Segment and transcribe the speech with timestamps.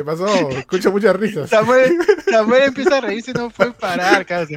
[0.00, 0.26] ¿Qué pasó?
[0.48, 1.50] Escucho muchas risas.
[1.50, 4.56] Samuel, Samuel empieza a reírse y no puede parar, casi.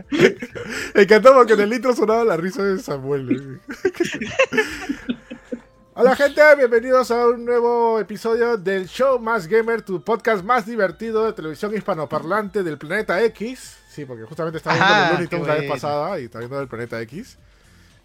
[0.95, 3.59] Me encantó porque en el intro sonaba la risa de Samuel.
[5.95, 11.25] Hola gente, bienvenidos a un nuevo episodio del Show Más Gamer, tu podcast más divertido
[11.25, 13.79] de televisión hispanoparlante del planeta X.
[13.89, 16.69] Sí, porque justamente estaba viendo los Looney Tunes la vez pasada y estaba viendo el
[16.69, 17.37] planeta X.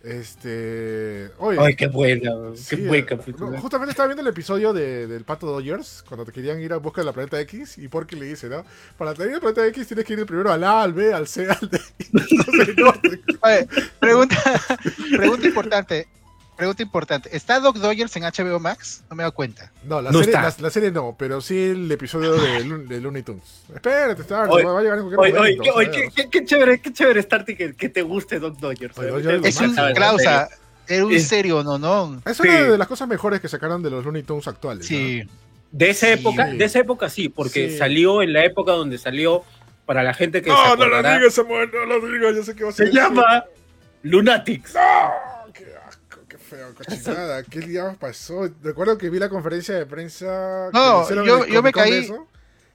[0.02, 1.30] Este.
[1.38, 3.50] Oye, Ay, qué buena, sí, qué buen eh, capítulo.
[3.50, 6.76] no, justamente estaba viendo el episodio de, del Pato Dodgers, cuando te querían ir a
[6.76, 8.64] busca de la planeta X, y Porky le dice, ¿no?
[8.96, 11.48] Para tener el planeta X tienes que ir primero al A, al B, al C,
[11.50, 11.80] al D.
[11.98, 12.90] y no sé, no.
[13.42, 13.68] Oye,
[13.98, 14.36] pregunta,
[15.16, 16.08] pregunta importante.
[16.58, 17.34] Pregunta importante.
[17.34, 19.02] ¿Está Doc Dodgers en HBO Max?
[19.08, 19.72] No me he dado cuenta.
[19.84, 23.22] No, la, No serie, la, la serie no, pero sí el episodio de, de Looney
[23.22, 23.62] Tunes.
[23.74, 25.78] Espérate, está, Oye, va a llegar en cualquier Oye, oye, momento.
[25.78, 26.10] a qué, ver.
[26.14, 28.98] qué- qué chévere, qué chévere Starty que, que te guste Doc Dodgers.
[28.98, 29.40] Oye, ¿eh?
[29.44, 30.48] Es un Clausa.
[30.88, 32.20] Era un serio, no, no.
[32.26, 32.42] Es Sí.
[32.48, 34.86] una de las cosas mejores que sacaron de los Looney Tunes actuales.
[34.86, 35.22] Sí.
[35.70, 36.12] De esa Sí.
[36.14, 37.78] época, de esa época sí, porque Sí.
[37.78, 39.44] salió en la época donde salió
[39.86, 40.56] para la gente que ¿no?
[40.56, 42.88] se No, no lo digas, Samuel, no lo digas, yo sé que va a ser.
[42.88, 43.44] se llama
[44.02, 44.74] Lunatics.
[44.74, 45.37] ¡No!
[46.48, 47.42] ¡Qué asco, qué feo, cochinada!
[47.42, 48.48] ¿Qué día pasó?
[48.62, 50.70] Recuerdo que vi la conferencia de prensa.
[50.72, 52.26] No, yo- yo me caí- eso,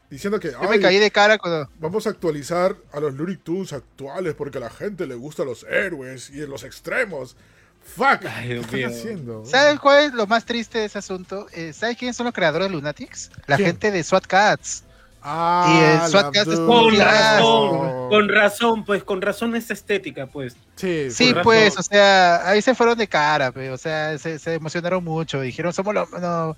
[0.09, 0.51] Diciendo que.
[0.51, 1.67] Yo me "Ay, caí de cara cuando.
[1.79, 5.63] Vamos a actualizar a los Looney Tunes actuales porque a la gente le gustan los
[5.63, 7.35] héroes y en los extremos.
[7.83, 8.23] ¡Fuck!
[8.29, 9.43] Ay, ¿Qué están haciendo?
[9.45, 11.47] ¿Sabes cuál es lo más triste de ese asunto?
[11.51, 13.31] Eh, ¿Sabes quiénes son los creadores de Lunatics?
[13.47, 13.69] La ¿Quién?
[13.69, 14.83] gente de SWAT Cats.
[15.25, 16.59] Ah, Y el es.
[16.59, 20.55] Con razón, con razón, pues con razón esa estética, pues.
[20.75, 21.43] Sí, Sí, razón.
[21.43, 25.39] pues, o sea, ahí se fueron de cara, pe, o sea, se, se emocionaron mucho,
[25.39, 26.11] dijeron, somos los...
[26.11, 26.55] No.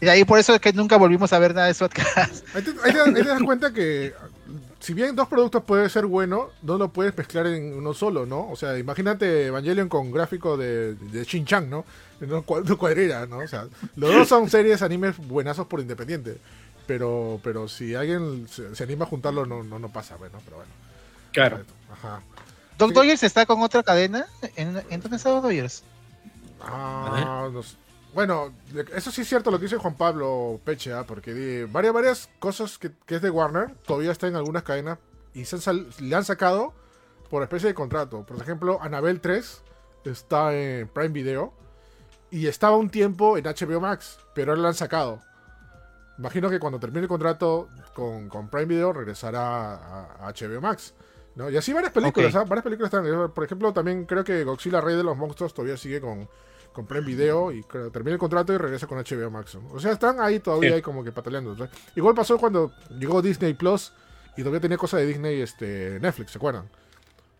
[0.00, 1.92] Y ahí por eso es que nunca volvimos a ver nada de SWAT.
[2.54, 4.12] Ahí te, ahí te- ahí te das cuenta que
[4.80, 8.48] si bien dos productos puede ser bueno, no lo puedes mezclar en uno solo, ¿no?
[8.48, 11.84] O sea, imagínate Evangelion con gráfico de, de Shin-Chan, ¿no?
[12.20, 13.38] No, cua- no cuadrera, ¿no?
[13.38, 13.66] O sea,
[13.96, 16.38] los dos son series animes buenazos por independiente.
[16.88, 20.56] Pero, pero si alguien se, se anima a juntarlo, no, no, no pasa, bueno, pero
[20.56, 20.72] bueno.
[21.32, 21.60] Claro.
[21.92, 22.20] Ajá.
[22.78, 22.94] Doc Sí.
[22.94, 24.26] Dodgers está con otra cadena.
[24.56, 25.84] ¿En, ¿en dónde está Doc Dodgers?
[26.60, 27.76] Ah, no sé.
[28.14, 28.52] Bueno,
[28.94, 31.04] eso sí es cierto lo que dice Juan Pablo Peche, ¿ah?
[31.06, 34.98] porque di- varias, varias cosas que, que es de Warner todavía está en algunas cadenas
[35.34, 36.72] y se han sal- le han sacado
[37.28, 38.24] por especie de contrato.
[38.24, 39.60] Por ejemplo, Anabel 3
[40.06, 41.52] está en Prime Video
[42.30, 45.20] y estaba un tiempo en HBO Max, pero ahora la han sacado.
[46.18, 50.94] Imagino que cuando termine el contrato con, con Prime Video regresará a, a HBO Max.
[51.36, 51.48] ¿no?
[51.48, 52.40] Y así varias películas, Ok.
[52.40, 52.44] ¿ah?
[52.48, 53.30] varias películas están.
[53.32, 56.28] Por ejemplo, también creo que Godzilla Rey de los Monstruos todavía sigue con,
[56.72, 57.62] con Prime Video y
[57.92, 59.54] termina el contrato y regresa con HBO Max.
[59.54, 59.68] ¿no?
[59.72, 60.74] O sea, están ahí todavía Sí.
[60.76, 61.54] ahí como que pataleando.
[61.54, 61.68] ¿no?
[61.94, 63.92] Igual pasó cuando llegó Disney Plus
[64.36, 66.68] y todavía tenía cosas de Disney este, Netflix, ¿se acuerdan?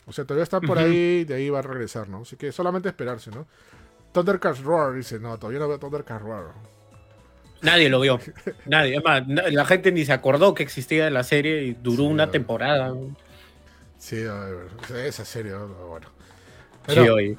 [0.06, 0.86] O sea, todavía está por Ujú.
[0.86, 2.22] ahí, de ahí va a regresar, ¿no?
[2.22, 3.46] Así que solamente esperarse, ¿no?
[4.12, 6.46] Thundercats Roar dice, no, todavía no veo Thundercats Roar.
[7.62, 8.20] Nadie lo vio.
[8.66, 8.96] Nadie.
[8.96, 12.08] Es más, na- la gente ni se acordó que existía la serie y duró Sí,
[12.10, 12.94] una temporada.
[13.98, 14.34] Sí, a
[14.92, 15.66] ver, esa serie, ¿no?
[15.88, 16.06] bueno.
[16.86, 17.36] Sí, Pero, oye.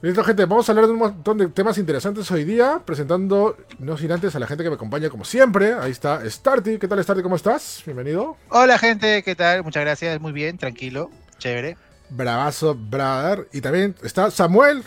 [0.00, 3.96] Listo, gente, vamos a hablar de un montón de temas interesantes hoy día, presentando, no
[3.96, 5.72] sin antes, a la gente que me acompaña como siempre.
[5.72, 6.78] Ahí está Starty.
[6.78, 7.20] ¿Qué tal, Starty?
[7.22, 7.82] ¿Cómo estás?
[7.84, 8.36] Bienvenido.
[8.50, 9.64] Hola gente, ¿qué tal?
[9.64, 11.76] Muchas gracias, muy bien, tranquilo, chévere.
[12.10, 13.48] Bravazo, brother.
[13.52, 14.84] Y también está Samuel,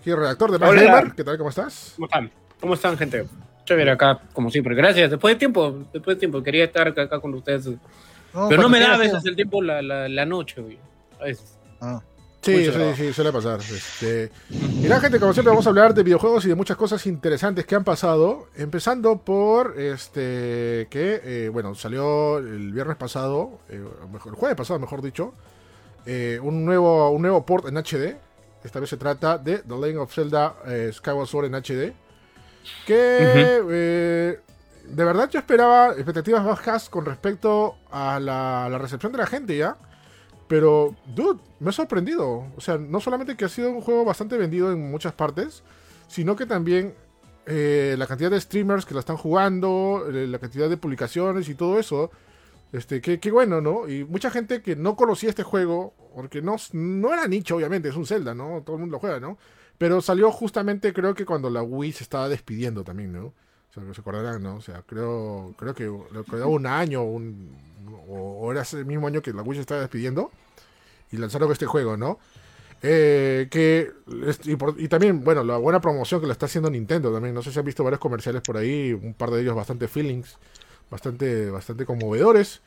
[0.00, 0.82] aquí redactor de Más Hola.
[0.82, 1.12] Gamer.
[1.14, 1.38] ¿Qué tal?
[1.38, 1.92] ¿Cómo estás?
[1.94, 2.30] ¿Cómo están?
[2.60, 3.26] ¿Cómo están, gente?
[3.68, 4.74] Chévere acá, como siempre.
[4.74, 5.10] Gracias.
[5.10, 7.68] Después de tiempo, después de tiempo, quería estar acá, acá con ustedes.
[8.48, 10.78] Pero no me da a veces el tiempo la, la, la noche, güey.
[11.20, 11.58] A veces.
[11.78, 12.00] Ah.
[12.40, 13.60] Sí, sí, sí, suele pasar.
[13.60, 14.30] Este...
[14.50, 17.66] Y nada, gente, como siempre vamos a hablar de videojuegos y de muchas cosas interesantes
[17.66, 18.46] que han pasado.
[18.56, 23.84] Empezando por este que, eh, bueno, salió el viernes pasado, eh,
[24.24, 25.34] el jueves pasado, mejor dicho,
[26.06, 28.16] eh, un, nuevo, un nuevo port en HD.
[28.64, 32.07] Esta vez se trata de The Legend of Zelda eh, Skyward Sword en HD.
[32.86, 34.40] Que eh,
[34.84, 39.76] de verdad yo esperaba expectativas bajas con respecto a la, recepción de la gente ya.
[40.46, 42.46] Pero, dude, me ha sorprendido.
[42.56, 45.62] O sea, no solamente que ha sido un juego bastante vendido en muchas partes,
[46.06, 46.94] sino que también
[47.44, 51.54] eh, la cantidad de streamers que la están jugando, eh, la cantidad de publicaciones y
[51.54, 52.10] todo eso.
[52.72, 53.88] Este, qué, qué bueno, ¿no?
[53.88, 57.96] Y mucha gente que no conocía este juego, porque no, no era nicho, obviamente, es
[57.96, 58.62] un Zelda, ¿no?
[58.64, 59.38] Todo el mundo lo juega, ¿no?
[59.78, 63.26] Pero salió justamente, creo que cuando la Wii se estaba despidiendo también, ¿no?
[63.26, 64.56] O sea, que se acordarán, ¿no?
[64.56, 65.90] O sea, creo, creo que
[66.28, 67.56] quedaba un año un,
[68.08, 70.30] o, era ese mismo año que la Wii se estaba despidiendo
[71.12, 72.18] y lanzaron este juego, ¿no?
[72.82, 73.90] Eh, que
[74.78, 77.34] y también, bueno, la buena promoción que le está haciendo Nintendo también.
[77.34, 80.36] No sé si han visto varios comerciales por ahí, un par de ellos bastante feelings,
[80.90, 82.62] bastante, bastante conmovedores.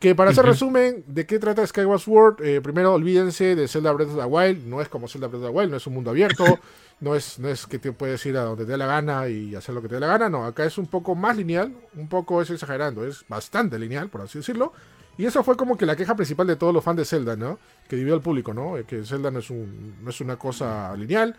[0.00, 2.42] Que para hacer resumen, ¿de qué trata Skyward Sword?
[2.42, 4.66] Eh, primero, olvídense de Zelda Breath of the Wild.
[4.66, 6.42] No es como Zelda Breath of the Wild, no es un mundo abierto.
[7.00, 9.54] no, es, no es que te puedes ir a donde te dé la gana y
[9.54, 10.30] hacer lo que te dé la gana.
[10.30, 11.74] No, acá es un poco más lineal.
[11.96, 14.72] Un poco es exagerando, es bastante lineal, por así decirlo.
[15.18, 17.58] Y eso fue como que la queja principal de todos los fans de Zelda, ¿no?
[17.86, 18.78] Que dividió al público, ¿no?
[18.78, 21.36] Eh, Que Zelda no es, un, no es una cosa lineal,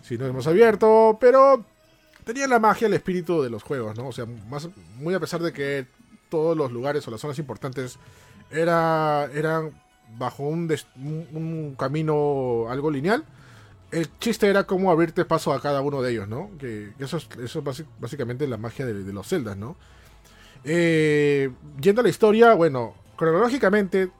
[0.00, 1.62] sino es más abierto, pero
[2.24, 4.08] tenía la magia, el espíritu de los juegos, ¿no?
[4.08, 5.86] O sea, más, muy a pesar de que
[6.28, 7.98] todos los lugares o las zonas importantes
[8.50, 9.72] era, eran
[10.16, 13.24] bajo un, camino algo lineal,
[13.90, 16.50] el chiste era cómo abrirte paso a cada uno de ellos, ¿no?
[16.58, 17.58] Que, eso es, es
[17.98, 19.76] básicamente la magia de, los Zeldas, ¿no?
[20.64, 24.10] Eh, yendo a la historia, bueno, cronológicamente,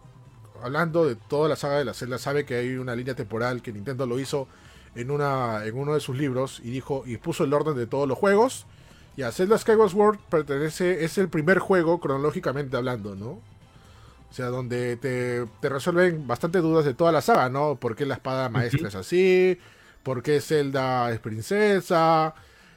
[0.62, 3.72] hablando de toda la saga de la Zelda, sabe que hay una línea temporal que
[3.72, 4.48] Nintendo lo hizo
[4.94, 8.08] en, una, en uno de sus libros y dijo y puso el orden de todos
[8.08, 8.66] los juegos.
[9.18, 13.30] Y a Zelda Skyward Sword pertenece, es el primer juego cronológicamente hablando, ¿no?
[13.30, 17.74] O sea, donde te, te resuelven bastante dudas de toda la saga, ¿no?
[17.80, 19.58] ¿Por qué la espada maestra es así?
[20.04, 22.32] ¿Por qué Zelda es princesa?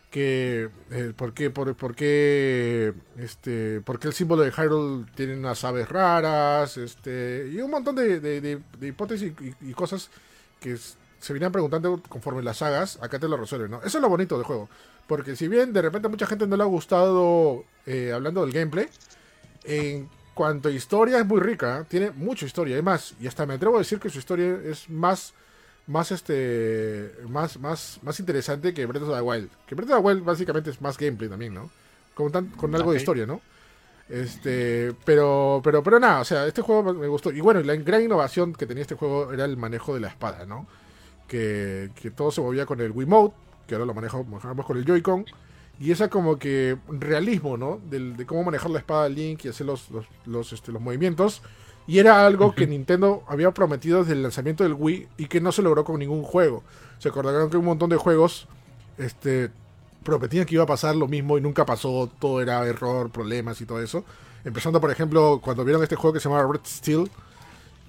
[0.10, 5.38] Que, eh, ¿por, qué, por, por qué, este, por qué el símbolo de Hyrule tiene
[5.38, 6.76] unas aves raras?
[6.78, 10.10] Este, y un montón de, de- de- de hipótesis y, y cosas
[10.60, 10.76] que
[11.20, 13.78] se venían preguntando conforme las sagas, acá te lo resuelven, ¿no?
[13.84, 14.70] Eso es lo bonito del juego.
[15.08, 18.52] Porque si bien de repente a mucha gente no le ha gustado, eh, hablando del
[18.54, 18.88] gameplay,
[19.64, 21.86] en cuanto a historia es muy rica, ¿eh?
[21.90, 24.90] tiene mucha historia, y más, y hasta me atrevo a decir que su historia es
[24.90, 25.34] más,
[25.88, 29.50] más este, más, más, más interesante que Breath of the Wild.
[29.68, 31.70] Que Breath of the Wild básicamente es más gameplay también, ¿no?
[32.16, 33.42] Con, tan- con algo de historia, ¿no?
[34.10, 37.32] Este, pero, pero, pero nada, o sea, este juego me gustó.
[37.32, 40.46] Y bueno, la gran innovación que tenía este juego era el manejo de la espada,
[40.46, 40.68] ¿no?
[41.28, 43.34] Que, que todo se movía con el Wiimote,
[43.68, 45.26] que ahora lo manejo, manejamos con el Joy-Con.
[45.80, 47.80] Y esa como que realismo, ¿no?
[47.90, 51.42] De cómo manejar la espada de Link y hacer los, los, los, este, los movimientos.
[51.88, 55.52] Y era algo que Nintendo había prometido desde el lanzamiento del Wii y que no
[55.52, 56.64] se logró con ningún juego.
[57.00, 58.48] Se acordarán que un montón de juegos
[58.98, 59.50] este,
[60.04, 62.10] prometían que iba a pasar lo mismo y nunca pasó.
[62.20, 64.04] Todo era error, problemas y todo eso.
[64.44, 67.10] Empezando, por ejemplo, cuando vieron este juego que se llama Red Steel,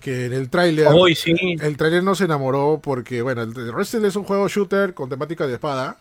[0.03, 0.87] que en el tráiler...
[1.15, 1.57] Sí.
[1.61, 5.47] El trailer no se enamoró porque, bueno, el Resident es un juego shooter con temática
[5.47, 5.97] de espada.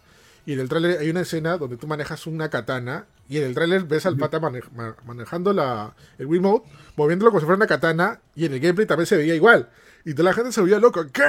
[0.45, 3.05] Y en el trailer hay una escena donde tú manejas una katana.
[3.29, 6.67] Y en el trailer ves al pata mane- ma- manejando la, el Wiimote,
[6.97, 8.19] moviéndolo como si fuera una katana.
[8.35, 9.69] Y en el gameplay también se veía igual.
[10.03, 11.05] Y toda la gente se veía loco.
[11.13, 11.21] ¿Qué?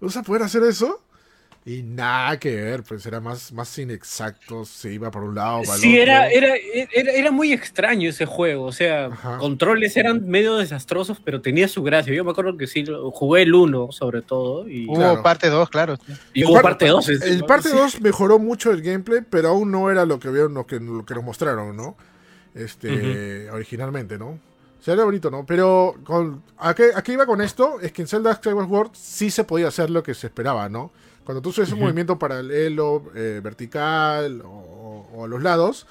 [0.00, 1.00] ¿Vas a poder hacer eso?
[1.66, 4.64] Y nada que ver, pues era más, más inexacto.
[4.64, 6.02] Se iba por un lado, para el Sí, otro.
[6.02, 6.54] era, era,
[6.92, 8.64] era, era muy extraño ese juego.
[8.64, 9.36] O sea, Ajá.
[9.36, 12.14] controles eran medio desastrosos, pero tenía su gracia.
[12.14, 14.66] Yo me acuerdo que sí, jugué el 1 sobre todo.
[14.68, 15.22] Y, Hubo Claro.
[15.22, 15.98] parte 2, claro.
[16.32, 17.08] y hubo par- parte 2.
[17.10, 20.66] El parte 2 mejoró mucho el gameplay, pero aún no era lo que vieron, lo
[20.66, 21.94] que, lo que nos mostraron, ¿no?
[22.54, 24.28] Este, originalmente, ¿no?
[24.30, 25.44] O sea, era bonito, ¿no?
[25.44, 27.78] Pero con, ¿a, qué, a qué iba con esto?
[27.80, 30.90] Es que en Zelda Skyward Sword sí se podía hacer lo que se esperaba, ¿no?
[31.30, 35.86] Cuando tú haces un movimiento paralelo, eh, vertical o, o a los lados,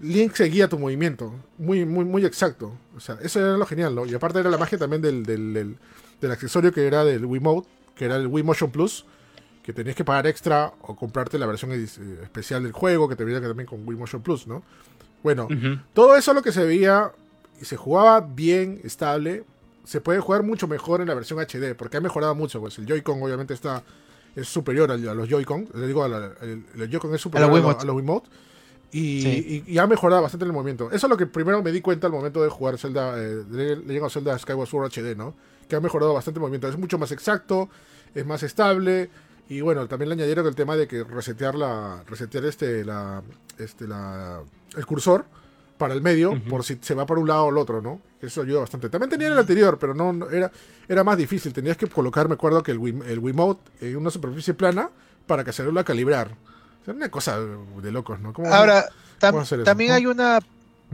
[0.00, 1.32] Link seguía tu movimiento.
[1.56, 2.72] Muy, muy, muy exacto.
[2.96, 4.04] O sea, eso era lo genial, ¿no?
[4.04, 5.76] Y aparte era la magia también del, del, del-
[6.20, 9.04] del accesorio que era del Wiimote, que era el Wii Motion Plus,
[9.62, 11.84] que tenías que pagar extra o comprarte la versión eh,
[12.22, 14.62] especial del juego, que te venía también con Wii Motion Plus, ¿no?
[15.22, 15.48] Bueno,
[15.94, 17.10] todo eso lo que se veía
[17.60, 19.44] y se jugaba bien, estable,
[19.84, 22.86] se puede jugar mucho mejor en la versión HD, porque ha mejorado mucho, pues el
[22.86, 23.82] Joy-Con obviamente está
[24.36, 27.48] es superior a, los Joy-Con, le digo, a la- el, el Joy-Con es superior a,
[27.48, 27.82] lo- Wiimote.
[27.82, 28.28] a los Wiimote,
[28.92, 29.64] y, Sí.
[29.66, 30.90] y- y ha mejorado bastante el movimiento.
[30.92, 33.76] Eso es lo que primero me di cuenta al momento de jugar Zelda, eh, de
[33.76, 35.34] Legend of Zelda Skyward Sword HD, ¿no?
[35.68, 37.68] Que ha mejorado bastante el movimiento, es mucho más exacto,
[38.14, 39.10] es más estable,
[39.48, 43.22] y bueno, también le añadieron el tema de que resetear la, resetear este, la,
[43.58, 44.40] este, la,
[44.76, 45.24] el cursor
[45.78, 48.00] para el medio, por si se va por un lado o el otro, ¿no?
[48.20, 48.88] Eso ayuda bastante.
[48.88, 50.50] También tenía en el anterior, pero no, no- era,
[50.88, 51.52] era más difícil.
[51.52, 54.88] Tenías que colocar, me acuerdo que el, Wim- el Wiimote en una superficie plana
[55.26, 56.28] para que se a calibrar.
[56.82, 58.32] O sea, una cosa de locos, ¿no?
[58.32, 58.84] ¿Cómo- Ahora,
[59.64, 60.38] también hay una,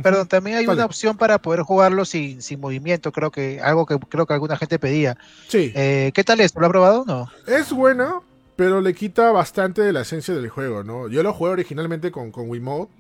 [0.03, 3.99] perdón, también hay una opción para poder jugarlo sin, sin movimiento, creo que algo que
[3.99, 5.17] creo que alguna gente pedía.
[5.49, 6.61] Sí, Eh, ¿Qué tal esto?
[6.61, 7.29] ¿Lo ha probado o no?
[7.47, 8.15] es buena,
[8.57, 11.09] pero le quita bastante de la esencia del juego, ¿no?
[11.09, 12.93] Yo lo jugué originalmente con, con Wiimote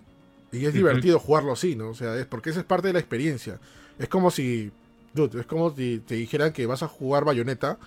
[0.52, 1.90] y es divertido jugarlo así, ¿no?
[1.90, 3.61] O sea, es porque esa es parte de la experiencia.
[3.99, 4.71] Es como si,
[5.14, 7.78] dude, es como si te dijeran que vas a jugar bayoneta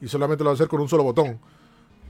[0.00, 1.38] y solamente lo vas a hacer con un solo botón,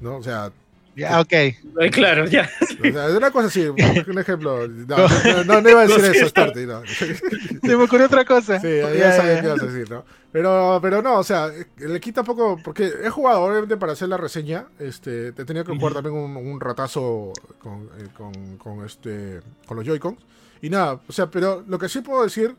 [0.00, 0.16] ¿no?
[0.16, 0.52] O sea,
[1.00, 1.32] Ya, ok.
[1.32, 1.56] Eh,
[1.90, 2.48] Claro, ya.
[2.60, 3.78] o sea, es una cosa así, un
[4.18, 4.68] ejemplo.
[4.68, 6.82] No, no, no, no iba a decir eso, Starty, no.
[7.62, 8.60] Se me ocurrió otra cosa.
[8.60, 10.04] Sí, ya, Ya, sabía qué ibas a decir, ¿no?
[10.30, 14.16] Pero, pero no, o sea, le quita poco, porque he jugado, obviamente, para hacer la
[14.16, 19.40] reseña, este, te tenía que jugar también un, un ratazo con, eh, con, con este,
[19.66, 20.18] con los Joy-Cons.
[20.62, 22.54] Y nada, o sea, pero lo que sí puedo decir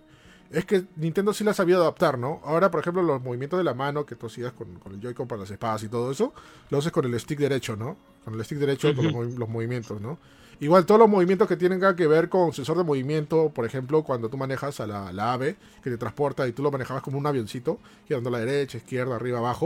[0.52, 2.42] es que Nintendo sí la ha sabido adaptar, ¿no?
[2.44, 5.28] Ahora, por ejemplo, los movimientos de la mano que tú hacías con, con el Joy-Con
[5.28, 6.34] para las espadas y todo eso,
[6.70, 7.98] lo haces con el stick derecho, ¿no?
[8.26, 10.18] Con el stick derecho, con los, movi- los movimientos, ¿no?
[10.60, 14.30] Igual todos los movimientos que tienen que ver con sensor de movimiento, por ejemplo, cuando
[14.30, 17.26] tú manejas a la, la ave que te transporta y tú lo manejabas como un
[17.26, 19.66] avioncito, girando a la derecha, izquierda, arriba, abajo.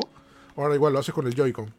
[0.56, 1.74] Ahora igual lo haces con el Joy-Con.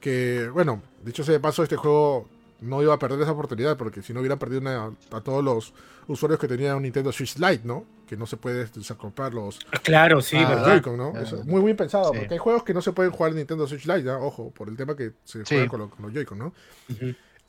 [0.00, 2.28] Que, bueno, dicho sea de paso, este juego
[2.60, 5.72] no iba a perder esa oportunidad porque si no hubiera perdido una- a todos los
[6.06, 7.84] usuarios que tenían un Nintendo Switch Lite, ¿no?
[8.08, 10.66] Que no se puede desacoplar los Claro, sí, Ah, ¿verdad?
[10.72, 11.10] Joy-Con, ¿no?
[11.12, 11.26] Claro.
[11.26, 12.18] Eso, muy bien pensado, Sí.
[12.20, 14.18] porque hay juegos que no se pueden jugar en Nintendo Switch Lite, ¿no?
[14.20, 15.54] Ojo, por el tema que se Sí.
[15.54, 16.54] juega con, lo- con los Joy-Con, ¿no?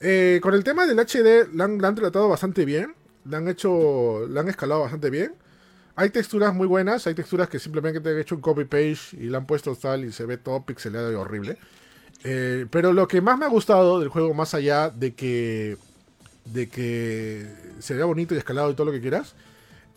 [0.00, 2.94] Eh, con el tema del HD, la han, la han tratado bastante bien.
[3.24, 4.26] La han hecho.
[4.28, 5.34] La han escalado bastante bien.
[5.96, 7.06] Hay texturas muy buenas.
[7.06, 10.04] Hay texturas que simplemente te han hecho un copy page y la han puesto tal
[10.04, 11.58] y se ve todo pixelado y horrible.
[12.24, 15.76] Eh, pero lo que más me ha gustado del juego, más allá de que.
[16.46, 17.46] de que
[17.80, 19.34] se vea bonito y escalado y todo lo que quieras,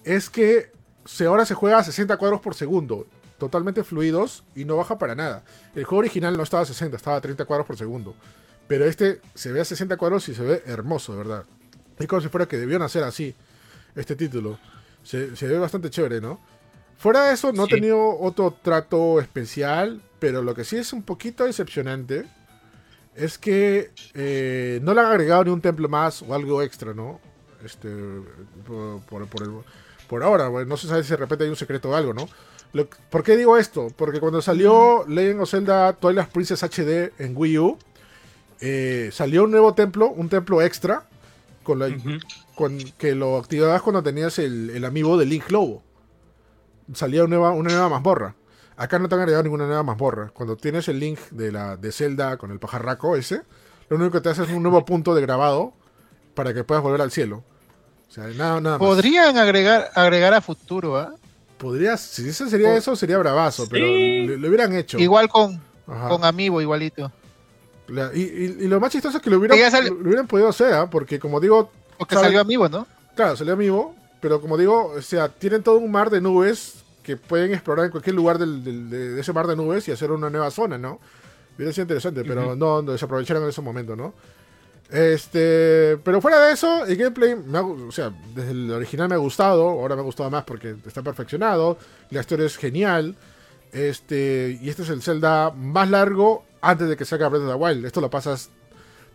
[0.03, 0.71] es que
[1.05, 3.07] se, ahora se juega a 60 cuadros por segundo.
[3.37, 5.43] Totalmente fluidos y no baja para nada.
[5.75, 8.15] El juego original no estaba a 60, estaba a 30 cuadros por segundo.
[8.67, 11.45] Pero este se ve a 60 cuadros y se ve hermoso, de verdad.
[11.99, 13.35] Es como si fuera que debieron hacer así
[13.95, 14.57] este título.
[15.03, 16.39] Se, se ve bastante chévere, ¿no?
[16.97, 17.73] Fuera de eso, no Sí.
[17.73, 22.25] ha tenido otro trato especial, pero lo que sí es un poquito decepcionante
[23.15, 27.19] es que eh, no le han agregado ni un templo más o algo extra, ¿no?
[27.65, 27.89] Este,
[28.65, 29.53] por, por, por el-
[30.07, 32.27] por ahora, bueno, no se sabe si de repente hay un secreto o algo, ¿no?
[32.73, 33.87] Lo- ¿Por qué digo esto?
[33.95, 37.77] Porque cuando salió Legend of Zelda Twilight Princess HD en Wii U,
[38.61, 41.07] eh, salió un nuevo templo, un templo extra,
[41.63, 41.87] con la,
[42.55, 45.81] con, que lo activabas cuando tenías el, el amiibo de Link Lobo.
[46.93, 48.35] Salía una nueva, una nueva mazmorra.
[48.75, 50.31] Acá no te han agregado ninguna nueva mazmorra.
[50.33, 53.41] Cuando tienes el link de la de Zelda con el pajarraco ese,
[53.89, 55.73] lo único que te hace es un nuevo punto de grabado
[56.33, 57.43] para que puedas volver al cielo.
[58.13, 58.87] O sea, nada, nada más.
[58.87, 61.13] Podrían agregar, agregar a futuro, ¿ah?
[61.57, 64.99] Podrías, si eso sería eso, sería bravazo, pero lo, lo hubieran hecho.
[64.99, 66.09] Igual con, Ajá.
[66.09, 67.11] con Amiibo, igualito.
[67.87, 70.73] La- y, y- y lo más chistoso es que lo hubieran, lo hubieran podido hacer,
[70.73, 70.87] ¿ah?
[70.89, 72.85] porque como digo, Porque salió Amiibo, ¿no?
[73.15, 77.17] Claro, salió amigo, pero como digo, o sea, tienen todo un mar de nubes que
[77.17, 80.11] pueden explorar en cualquier lugar del- del- de, de ese mar de nubes y hacer
[80.11, 80.99] una nueva zona, ¿no?
[81.55, 82.55] Hubiera sido interesante, pero Ujú.
[82.55, 84.13] no, no desaprovecharon en ese momento, ¿no?
[84.93, 89.15] Este, pero fuera de eso, el gameplay, me ha o sea, desde el original me
[89.15, 91.79] ha gustado, ahora me ha gustado más porque está perfeccionado,
[92.11, 93.15] la historia es genial,
[93.71, 97.55] este, y este es el Zelda más largo antes de que salga Breath of the
[97.55, 97.85] Wild.
[97.85, 98.51] Esto lo pasas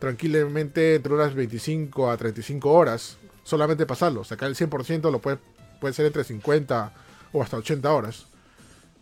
[0.00, 4.25] tranquilamente entre unas 25 a 35 horas, solamente pasarlo.
[4.25, 5.38] Sacar el 100% lo puede,
[5.80, 6.92] puede ser entre 50
[7.32, 8.26] o hasta 80 horas.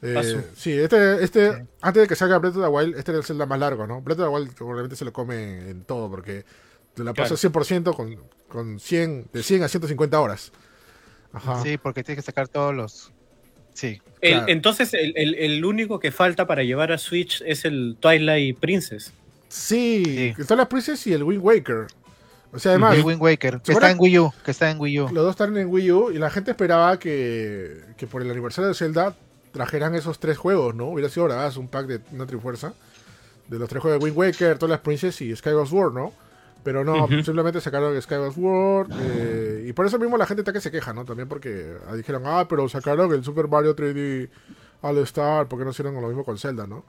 [0.03, 3.25] Eh, sí, este, este antes de que salga Breath of the Wild, este era el
[3.25, 4.03] Zelda más largo, ¿no?
[4.03, 6.45] Breath of the Wild probablemente se lo come en todo porque
[6.97, 8.17] te la pasas 100% con,
[8.49, 10.51] con 100, de 100 a 150 horas.
[11.33, 11.63] Ajá.
[11.63, 13.13] Sí, porque tienes que sacar todos los.
[13.75, 14.01] Sí.
[14.23, 14.47] El- Claro.
[14.49, 19.13] entonces, el, el- el único que falta para llevar a Switch es el Twilight Princess.
[19.49, 20.35] Sí, Sí.
[20.41, 21.87] está la Princess y el Wind Waker.
[22.53, 25.01] O sea, además, el Wind Waker, que está en Wii U, que está en Wii
[25.01, 25.05] U.
[25.13, 28.69] Los dos están en Wii U y la gente esperaba que, que por el aniversario
[28.69, 29.15] de Zelda
[29.53, 30.87] trajeran esos tres juegos, ¿no?
[30.87, 32.73] Hubiera sido bravazo un pack de una trifuerza
[33.49, 36.13] de los tres juegos de Wind Waker, todas las Princess y Skyward Sword, ¿no?
[36.67, 40.61] Pero no, simplemente sacaron Skyward Sword eh, y por eso mismo la gente está que
[40.61, 41.05] se queja, ¿no?
[41.05, 44.29] También porque dijeron, ah, pero sacaron el Super Mario 3D
[44.81, 46.85] All Star, ¿por qué no hicieron lo mismo con Zelda, no?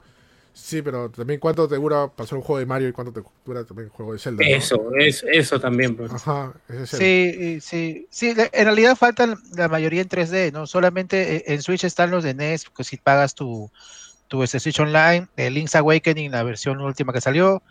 [0.52, 3.64] Sí, pero también cuánto te dura pasar un juego de Mario y cuánto te dura
[3.66, 4.44] también un juego de Zelda.
[4.44, 4.56] ¿no?
[4.56, 5.96] Eso, es, eso también.
[5.96, 6.12] pues.
[6.12, 10.66] Ajá, ese es el- Sí, sí, sí, en realidad faltan la mayoría en 3D, ¿no?
[10.66, 13.70] Solamente eh, en Switch están los de NES, que si pagas tu,
[14.28, 17.62] tu este, Switch Online, el Link's Awakening, la versión última que salió,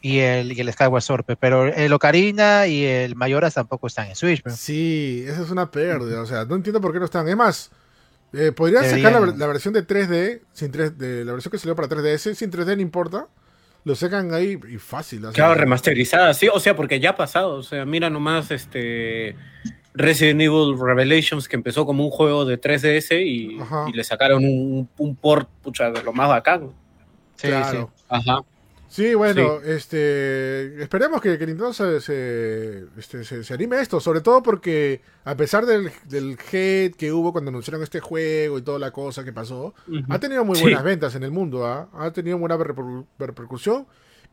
[0.00, 4.08] y el, y el Skyward Sword, pe, pero el Ocarina y el Mayoras tampoco están
[4.08, 4.42] en Switch.
[4.42, 4.50] pe.
[4.50, 6.20] Sí, esa es una pérdida.
[6.20, 7.28] O sea, no entiendo por qué no están.
[7.28, 7.70] Es más,
[8.32, 11.88] eh, podrían sacar la, versión de 3D, sin 3 de la versión que salió para
[11.88, 13.28] 3DS, sin 3D no importa.
[13.84, 15.22] Lo sacan ahí y fácil.
[15.32, 19.36] Claro, remasterizada, sí, o sea, porque ya ha pasado, o sea, mira nomás este
[19.94, 23.58] Resident Evil Revelations que empezó como un juego de 3DS y,
[23.94, 26.72] le sacaron un, un port, pucha, de lo más bacán.
[27.36, 27.92] Sí, claro.
[28.08, 28.40] Ajá.
[28.96, 34.00] Sí, bueno, este esperemos que, que Nintendo se, se, este, se- se anime a esto,
[34.00, 38.62] sobre todo porque a pesar del, del hate que hubo cuando anunciaron este juego y
[38.62, 39.74] toda la cosa que pasó,
[40.08, 40.62] ha tenido muy Sí.
[40.62, 41.90] buenas ventas en el mundo, ¿ah?
[41.92, 43.86] ha tenido buena reper- repercusión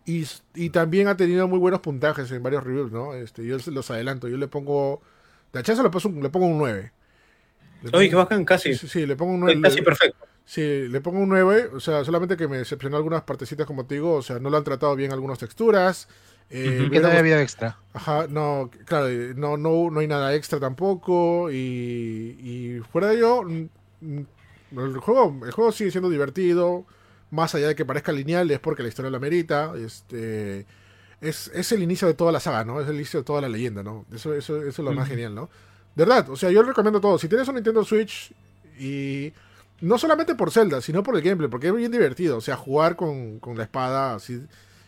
[0.06, 3.14] y, y también ha tenido muy buenos puntajes en varios reviews, ¿no?
[3.16, 5.02] Este, yo los adelanto, yo le pongo,
[5.52, 5.90] de hachazo le,
[6.30, 6.92] pongo un 9.
[7.84, 8.74] Le Oye, qué bacán, casi.
[8.76, 9.60] Sí, sí, sí, le pongo un 9.
[9.62, 10.26] Casi perfecto.
[10.46, 13.96] Sí, le pongo un 9, o sea, solamente que me decepcionó algunas partecitas como te
[13.96, 16.08] digo, o sea, no lo han tratado bien algunas texturas,
[16.50, 17.80] Eh, Que no había vida extra.
[17.94, 21.50] Ajá, no, claro, no, no, no hay nada extra tampoco.
[21.52, 21.56] Y,
[22.40, 23.70] y fuera de ello, mm,
[24.02, 26.86] mm, el juego, el juego sigue siendo divertido.
[27.32, 29.74] Más allá de que parezca lineal, es porque la historia lo amerita.
[29.78, 30.68] Este,
[31.22, 32.82] es, es el inicio de toda la saga, ¿no?
[32.82, 34.06] Es el inicio de toda la leyenda, ¿no?
[34.14, 35.50] Eso, eso, eso es lo más genial, ¿no?
[35.96, 37.18] De verdad, o sea, yo recomiendo todo.
[37.20, 38.34] Si tienes un Nintendo Switch
[38.80, 39.34] y
[39.84, 42.38] no solamente por Zelda, sino por el gameplay, porque es bien divertido.
[42.38, 44.42] O sea, jugar con, con la espada así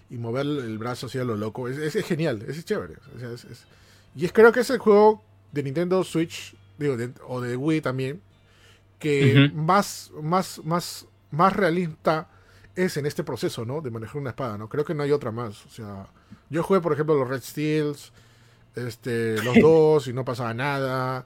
[0.09, 1.67] y mover el brazo así a lo loco.
[1.67, 2.95] Es, es- es genial, es chévere.
[3.15, 3.45] O sea, es-
[4.15, 7.81] y es, creo que es el juego de Nintendo Switch, digo, de- o de Wii
[7.81, 8.21] también,
[8.99, 12.29] que más, más, más, más realista
[12.75, 13.81] es en este proceso, ¿no?
[13.81, 14.69] De manejar una espada, ¿no?
[14.69, 15.65] Creo que no hay otra más.
[15.65, 16.07] O sea,
[16.49, 18.11] yo jugué, por ejemplo, los Red Steels,
[18.75, 21.25] este, los dos, y no pasaba nada.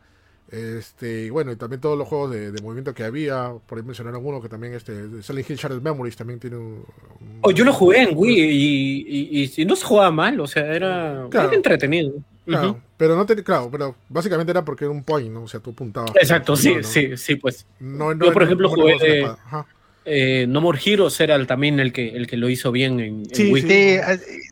[0.52, 3.52] Este, y bueno, y también todos los juegos de, de movimiento que había.
[3.68, 6.84] Por ahí mencionaron uno que también, este, Silent Hill Shattered Memories también tiene un.
[7.22, 10.48] un- Oh, yo lo jugué en Wii y, y, y- no se jugaba mal, o
[10.48, 11.48] sea, era, Claro.
[11.50, 12.14] era entretenido.
[12.46, 15.44] Claro, pero no te, claro, pero básicamente era porque era un point, ¿no?
[15.44, 16.16] O sea, tú apuntabas.
[16.16, 17.68] Exacto, sí, No, sí, sí, pues.
[17.80, 19.26] No, no, Yo, por ejemplo, jugué de-.
[19.26, 19.68] Ajá.
[20.06, 23.20] Eh, no More Heroes era el- también el que, el que lo hizo bien en,
[23.30, 23.62] en Sí, Wii.
[23.62, 23.98] Sí,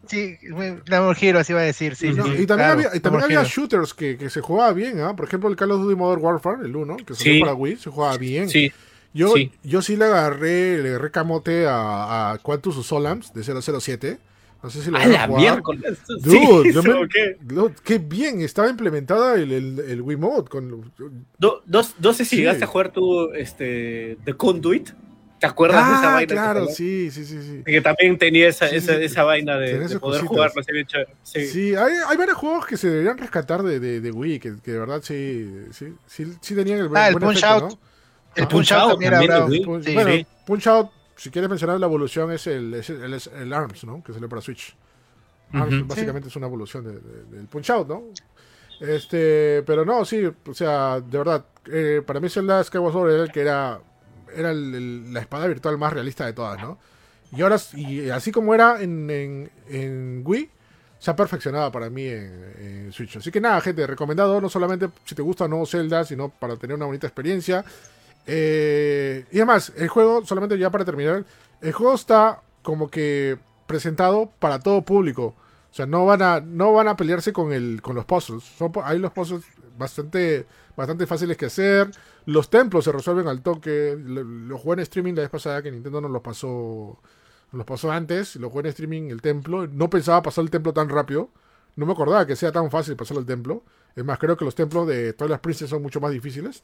[0.07, 0.37] sí,
[0.89, 2.09] Namor Hero, así iba a decir, sí.
[2.09, 3.49] No, sí, y también claro, había, y también Namor había Hero.
[3.49, 5.15] shooters que, que se jugaba bien, ¿ah?
[5.15, 7.39] Por ejemplo, el Call of Duty Modern Warfare, el 1, que salió Sí.
[7.39, 8.49] para Wii, se jugaba bien.
[8.49, 8.71] Sí,
[9.13, 9.51] Yo, sí.
[9.63, 14.19] yo sí le agarré, le agarré camote a, a Quantus Solams de 007.
[14.61, 15.41] No sé si lo a la jugar.
[15.41, 15.97] miércoles.
[16.07, 17.97] Dude, sí, me- ¿qué?
[17.99, 20.49] Bien, estaba implementada el, el, el Wiimote.
[20.49, 20.91] Con,
[21.39, 22.35] No, no- no sé si Sí.
[22.37, 24.89] llegaste a jugar tú este, The Conduit.
[25.39, 26.27] ¿Te acuerdas de esa ah, vaina?
[26.27, 26.75] que claro, salió?
[26.75, 27.41] sí, sí, sí.
[27.41, 27.63] sí.
[27.63, 31.13] Que también tenía esa, Sí, esa, sí, esa vaina de, de poder chévere.
[31.23, 31.47] Sí.
[31.47, 34.71] Sí, hay, hay varios juegos que se deberían rescatar de, de, de Wii, que, que
[34.71, 37.71] de verdad sí, sí, sí, sí tenían el buen, Ah, el buen Punch efecto, Out.
[37.73, 37.79] ¿no?
[38.35, 39.45] El Ah, Punch Out Out también era bravo.
[39.47, 39.65] Wii.
[39.65, 39.93] Punch- Sí.
[39.93, 40.27] bueno, sí.
[40.45, 44.03] Punch Out, si quieres mencionar la evolución, es el, es el, es el ARMS, ¿no?
[44.03, 44.75] Que salió para Switch.
[45.53, 48.03] ARMS básicamente es una evolución de- de- del Punch Out, ¿no?
[48.79, 53.23] Este, pero no, sí, o sea, de verdad, eh, para mí Zelda Skyward Sword era
[53.23, 53.79] el que era,
[54.35, 56.77] era la espada virtual más realista de todas, ¿no?
[57.35, 60.49] Y ahora, y así como era en, Wii,
[60.99, 63.17] se ha perfeccionado para mí en, Switch.
[63.17, 66.55] Así que nada, gente, recomendado no solamente si te gusta o no Zelda, sino para
[66.55, 67.65] tener una bonita experiencia.
[68.25, 71.25] Eh, y además, el juego, solamente ya para terminar,
[71.61, 73.37] el juego está como que
[73.67, 75.35] presentado para todo público.
[75.71, 78.43] O sea, no van a, no van a pelearse con, el, con los puzzles.
[78.83, 79.43] Hay los puzzles
[79.77, 81.91] bastante, bastante fáciles que hacer.
[82.25, 83.97] Los templos se resuelven al toque.
[84.01, 87.01] Lo, lo jugué en streaming la vez pasada que Nintendo nos los pasó,
[87.51, 88.37] nos los pasó antes.
[88.37, 89.67] Lo jugué en streaming el templo.
[89.67, 91.29] No pensaba pasar el templo tan rápido.
[91.75, 93.63] No me acordaba que sea tan fácil pasar el templo.
[93.95, 96.63] Es más, creo que los templos de todas las Princess son mucho más difíciles.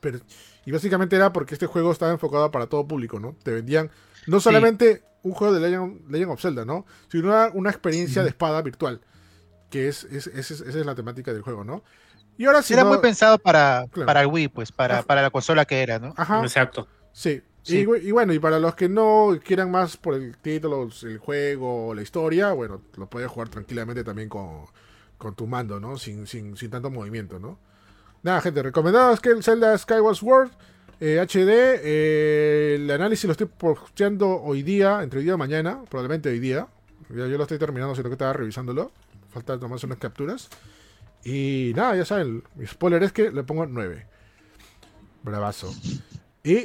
[0.00, 0.18] Pero,
[0.64, 3.36] y básicamente era porque este juego estaba enfocado para todo público, ¿no?
[3.44, 3.90] Te vendían
[4.26, 6.84] no solamente un juego de Legend, Legend of Zelda, ¿no?
[7.08, 9.00] Sino una, una experiencia de espada virtual.
[9.70, 11.84] Que es, es- es- es- esa es la temática del juego, ¿no?
[12.38, 12.72] Y ahora sí.
[12.74, 14.06] Era no- muy pensado para, Claro.
[14.06, 16.14] para el Wii, pues, para, para la consola que era, ¿no?
[16.16, 16.86] Ajá, Exacto.
[17.12, 17.42] sí.
[17.64, 17.86] Sí.
[18.02, 22.02] Y bueno, y para los que no quieran más por el título, el juego, la
[22.02, 24.64] historia, bueno, lo puedes jugar tranquilamente también con,
[25.16, 25.96] con tu mando, ¿no?
[25.96, 27.60] Sin, sin, sin tanto movimiento, ¿no?
[28.24, 30.50] Nada, gente, recomendado es que el Zelda Skyward Sword
[30.98, 35.82] eh, HD, eh, el análisis lo estoy posteando hoy día, entre hoy día y mañana,
[35.88, 36.66] probablemente hoy día.
[37.10, 38.90] Ya yo lo estoy terminando, sino que estaba revisándolo.
[39.30, 40.48] Falta tomarse unas capturas.
[41.24, 44.06] Y nada, ya saben, mi spoiler es que le pongo 9.
[45.22, 45.72] Bravazo.
[46.42, 46.64] Y,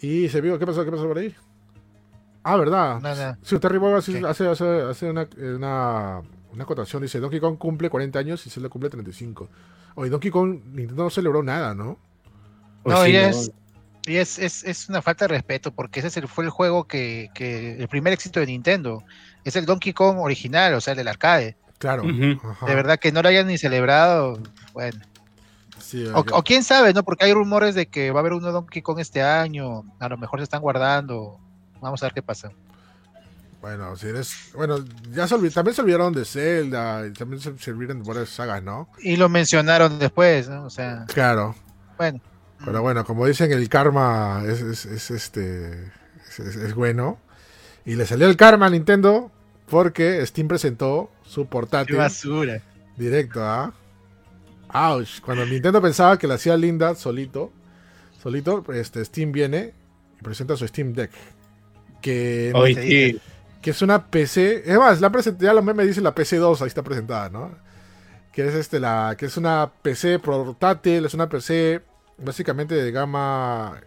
[0.00, 0.84] y se vio, ¿qué pasó?
[0.84, 1.34] ¿Qué pasó por ahí?
[2.42, 3.00] Ah, ¿verdad?
[3.00, 3.36] No, no.
[3.42, 6.20] Sí, Terry Boy hace, hace, hace- hace una, una,
[6.52, 7.02] una acotación.
[7.02, 9.48] Dice: Donkey Kong cumple 40 años y Zelda cumple 35.
[9.96, 11.98] Oye, Donkey Kong, Nintendo no celebró nada, ¿no?
[12.82, 13.18] Pues No, sí, y ¿no?
[13.20, 13.50] es,
[14.06, 17.76] y es, es, es una falta de respeto, porque ese fue el juego que, que
[17.80, 19.02] el primer éxito de Nintendo.
[19.44, 21.56] Es el Donkey Kong original, o sea, el del arcade.
[21.84, 22.02] Claro.
[22.02, 24.38] De verdad que no lo hayan ni celebrado.
[24.72, 24.98] Bueno.
[25.78, 27.02] Sí, O, quién sabe, ¿no?
[27.04, 29.84] Porque hay rumores de que va a haber uno Donkey Kong este año.
[30.00, 31.38] A lo mejor se están guardando.
[31.82, 32.50] Vamos a ver qué pasa.
[33.60, 34.78] Bueno, si eres, bueno,
[35.10, 38.28] ya se olvid- también se olvidaron de Zelda, y también se, se olvidaron de varias
[38.30, 38.88] sagas, ¿no?
[38.98, 40.64] Y lo mencionaron después, ¿no?
[40.64, 41.54] O sea, Claro.
[41.96, 42.20] bueno.
[42.64, 45.84] Pero bueno, como dicen, el karma es, es- es, este
[46.28, 47.18] es, es- es bueno.
[47.86, 49.30] Y le salió el karma a Nintendo
[49.68, 52.60] porque Steam presentó su Qué portátil basura.
[52.96, 53.72] directo, ¿ah?
[54.72, 55.20] Ouch.
[55.20, 57.52] Cuando Nintendo pensaba que la hacía linda solito,
[58.22, 59.72] solito, este Steam viene
[60.20, 61.10] y presenta su Steam Deck.
[62.00, 63.20] Que, Hoy sí.
[63.62, 64.62] que es una PC.
[64.70, 67.50] Es más, la present- ya los memes dicen la PC2, ahí está presentada, ¿no?
[68.32, 69.14] Que es este la.
[69.16, 71.80] Que es una PC portátil, es una PC
[72.18, 73.80] básicamente de gama.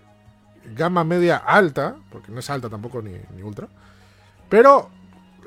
[0.75, 3.67] gama media alta, porque no es alta tampoco ni, ni ultra.
[4.49, 4.89] Pero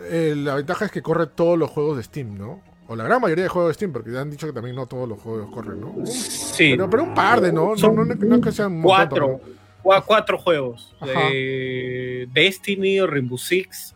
[0.04, 2.62] eh, la ventaja es que corre todos los juegos de Steam, ¿no?
[2.88, 4.86] O la gran mayoría de juegos de Steam, porque ya han dicho que también no
[4.86, 5.94] todos los juegos corren, ¿no?
[6.06, 6.70] Sí.
[6.72, 7.70] Pero, pero un par de, ¿no?
[7.70, 9.40] No, Son no, no, no es que sean montón, cuatro.
[9.42, 9.60] pero-
[10.06, 10.94] Cuatro juegos.
[11.00, 13.94] De Destiny, Rainbow Six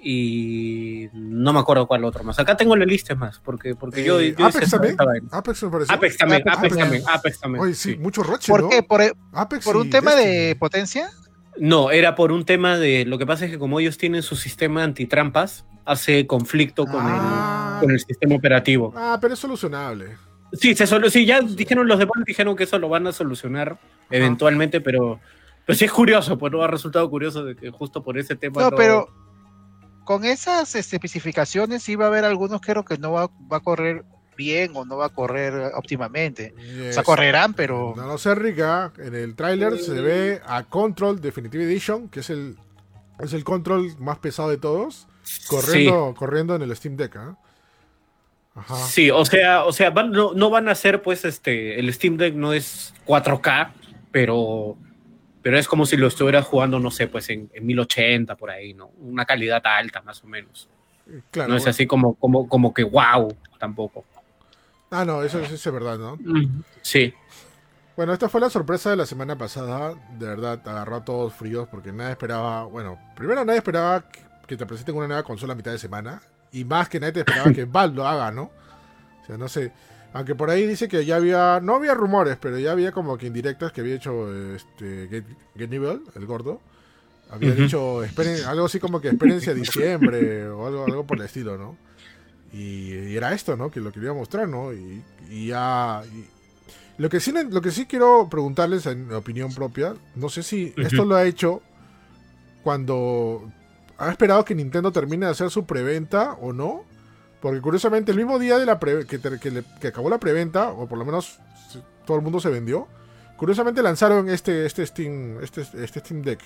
[0.00, 2.38] y no me acuerdo cuál otro más.
[2.38, 4.96] Acá tengo la lista más, porque, porque yo, Eh, yo Apex hice también.
[5.32, 5.94] Apex me pareció.
[5.94, 7.02] Apex también, Apex Apex también.
[7.02, 7.64] también, Apex también.
[7.64, 7.98] Oye, sí, sí.
[7.98, 8.68] mucho roche, ¿Por ¿no?
[8.70, 8.82] qué?
[8.82, 9.02] ¿Por,
[9.32, 10.34] Apex por y un tema Destiny.
[10.36, 11.10] de potencia?
[11.58, 13.04] No, era por un tema de.
[13.06, 17.76] Lo que pasa es que como ellos tienen su sistema antitrampas, hace conflicto con, Ah.
[17.80, 18.92] el, con el sistema operativo.
[18.96, 20.16] Ah, pero es solucionable.
[20.52, 23.78] Sí, se solu- sí, ya dijeron los demás dijeron que eso lo van a solucionar
[24.10, 25.18] eventualmente, pero,
[25.64, 28.62] pero sí es curioso, pues no ha resultado curioso de que justo por ese tema.
[28.62, 29.08] No, pero
[30.04, 33.60] con esas este, especificaciones sí va a haber algunos creo que no va, va a
[33.60, 34.04] correr
[34.36, 36.54] bien o no va a correr óptimamente.
[36.56, 37.02] O sea, Yes.
[37.02, 38.92] correrán, pero No lo sé, Rica.
[38.98, 42.56] En el tráiler se ve a Control Definitive Edition, que es el,
[43.18, 45.08] es el control más pesado de todos,
[45.48, 47.16] corriendo, corriendo en el Steam Deck.
[47.16, 47.36] ¿ah?
[48.54, 48.76] Ajá.
[48.76, 52.16] Sí, o sea, o sea, van- no, no van a ser, pues, este, el Steam
[52.16, 53.72] Deck no es 4K,
[54.10, 54.76] pero,
[55.42, 58.72] pero es como si lo estuvieras jugando, no sé, pues en, en 1080 por ahí,
[58.72, 58.86] ¿no?
[59.00, 60.68] Una calidad alta, más o menos.
[61.30, 61.70] Claro, no es bueno.
[61.70, 64.04] así como, como, como que wow, tampoco.
[64.90, 66.16] Ah, no, eso, eso es verdad, ¿no?
[66.82, 67.12] Sí.
[67.96, 69.94] Bueno, esta fue la sorpresa de la semana pasada.
[70.18, 72.64] De verdad, agarró a todos fríos porque nadie esperaba.
[72.64, 74.04] Bueno, primero nadie esperaba
[74.46, 76.20] que- te presenten una nueva consola a mitad de semana.
[76.52, 78.44] Y más que nadie te esperaba que Valve lo haga, ¿no?
[79.22, 79.72] O sea, no sé.
[80.12, 81.58] Aunque por ahí dice que ya había.
[81.60, 85.24] No había rumores, pero ya había como que indirectas que había hecho este Get,
[85.56, 85.72] Get
[86.14, 86.60] el gordo.
[87.28, 91.24] Había dicho esperen, algo así como que espérense a diciembre o algo, algo por el
[91.24, 91.76] estilo, ¿no?
[92.56, 93.70] Y, y era esto, ¿no?
[93.70, 94.72] Que lo quería mostrar, ¿no?
[94.72, 96.02] Y, y ya.
[96.12, 96.26] y-
[96.98, 101.04] lo que, sí, lo que sí quiero preguntarles en opinión propia, no sé si esto
[101.04, 101.60] lo ha hecho
[102.62, 103.50] cuando
[103.98, 106.84] ha esperado que Nintendo termine de hacer su preventa o no.
[107.40, 110.18] Porque curiosamente el mismo día de la pre- que, ter- que le- que acabó la
[110.18, 111.38] preventa, o por lo menos
[112.06, 112.88] todo el mundo se vendió,
[113.36, 116.40] curiosamente lanzaron este, este, Steam, este, este Steam Deck.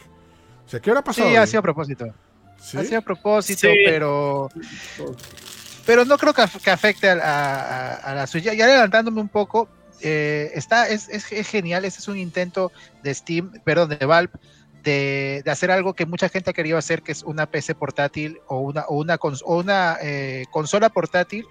[0.66, 1.29] O sea, ¿qué habrá pasado?
[1.29, 2.07] sí, ha sido a propósito.
[2.61, 2.77] ¿Sí?
[2.77, 3.75] Ha sido a propósito, Sí.
[3.87, 4.49] pero
[5.87, 8.45] pero no creo que, af- que afecte a, a- a- a la Switch.
[8.45, 9.69] Ya, ya adelantándome un poco,
[10.01, 11.85] eh, está, es, es- es genial.
[11.85, 14.33] Este es un intento de Steam, perdón, de Valve,
[14.83, 18.38] de, de hacer algo que mucha gente ha querido hacer, que es una PC portátil
[18.47, 21.45] o una, o una, cons- o una eh, consola portátil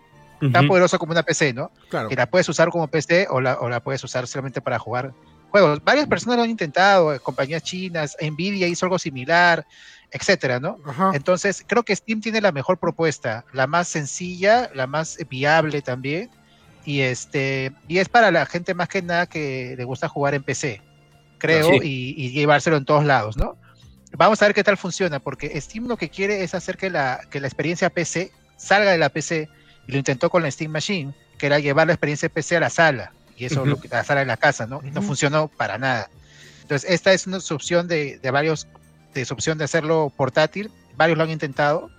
[0.54, 1.70] tan poderosa como una PC, ¿no?
[1.89, 2.08] Claro.
[2.08, 5.13] que la puedes usar como PC o la, o la puedes usar solamente para jugar
[5.52, 5.84] juegos.
[5.84, 9.65] Varias personas lo han intentado, eh, compañías chinas, Nvidia hizo algo similar,
[10.12, 10.78] etcétera, ¿no?
[10.86, 11.12] Ajá.
[11.13, 16.30] Entonces, creo que Steam tiene la mejor propuesta, la más sencilla, la más viable también,
[16.86, 20.43] y este, y es para la gente más que nada que le gusta jugar en
[20.43, 20.82] PC,
[21.38, 21.80] creo, Sí.
[21.84, 23.58] y, y llevárselo en todos lados, ¿no?
[24.17, 27.22] Vamos a ver qué tal funciona, porque Steam lo que quiere es hacer que la,
[27.30, 29.48] que la experiencia PC salga de la PC,
[29.88, 32.69] y lo intentó con la Steam Machine, que era llevar la experiencia PC a la
[32.69, 33.69] sala, y eso Ujú.
[33.69, 34.82] lo que a la sala de la casa, ¿no?
[34.84, 36.10] Y no funcionó para nada.
[36.63, 38.67] Entonces, esta es una opción de, de varios,
[39.13, 41.89] de su opción de hacerlo portátil, varios lo han intentado,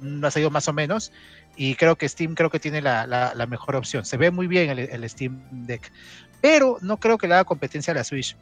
[0.00, 1.12] no ha salido más o menos,
[1.56, 4.04] y creo que Steam creo que tiene la, la- la mejor opción.
[4.04, 5.92] Se ve muy bien el, el Steam Deck,
[6.40, 8.36] pero no creo que le haga competencia a la Switch,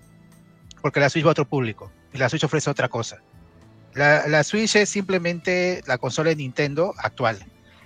[0.82, 3.18] porque la Switch va a otro público, y la Switch ofrece otra cosa.
[3.94, 7.38] La, la Switch es simplemente la consola de Nintendo actual.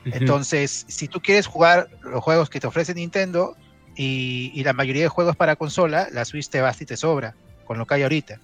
[0.05, 3.57] Entonces, si tú quieres jugar los juegos que te ofrece Nintendo
[3.97, 7.37] y, y la mayoría de juegos para consola, la Switch te basta y te sobra
[7.65, 8.41] con lo que hay ahorita.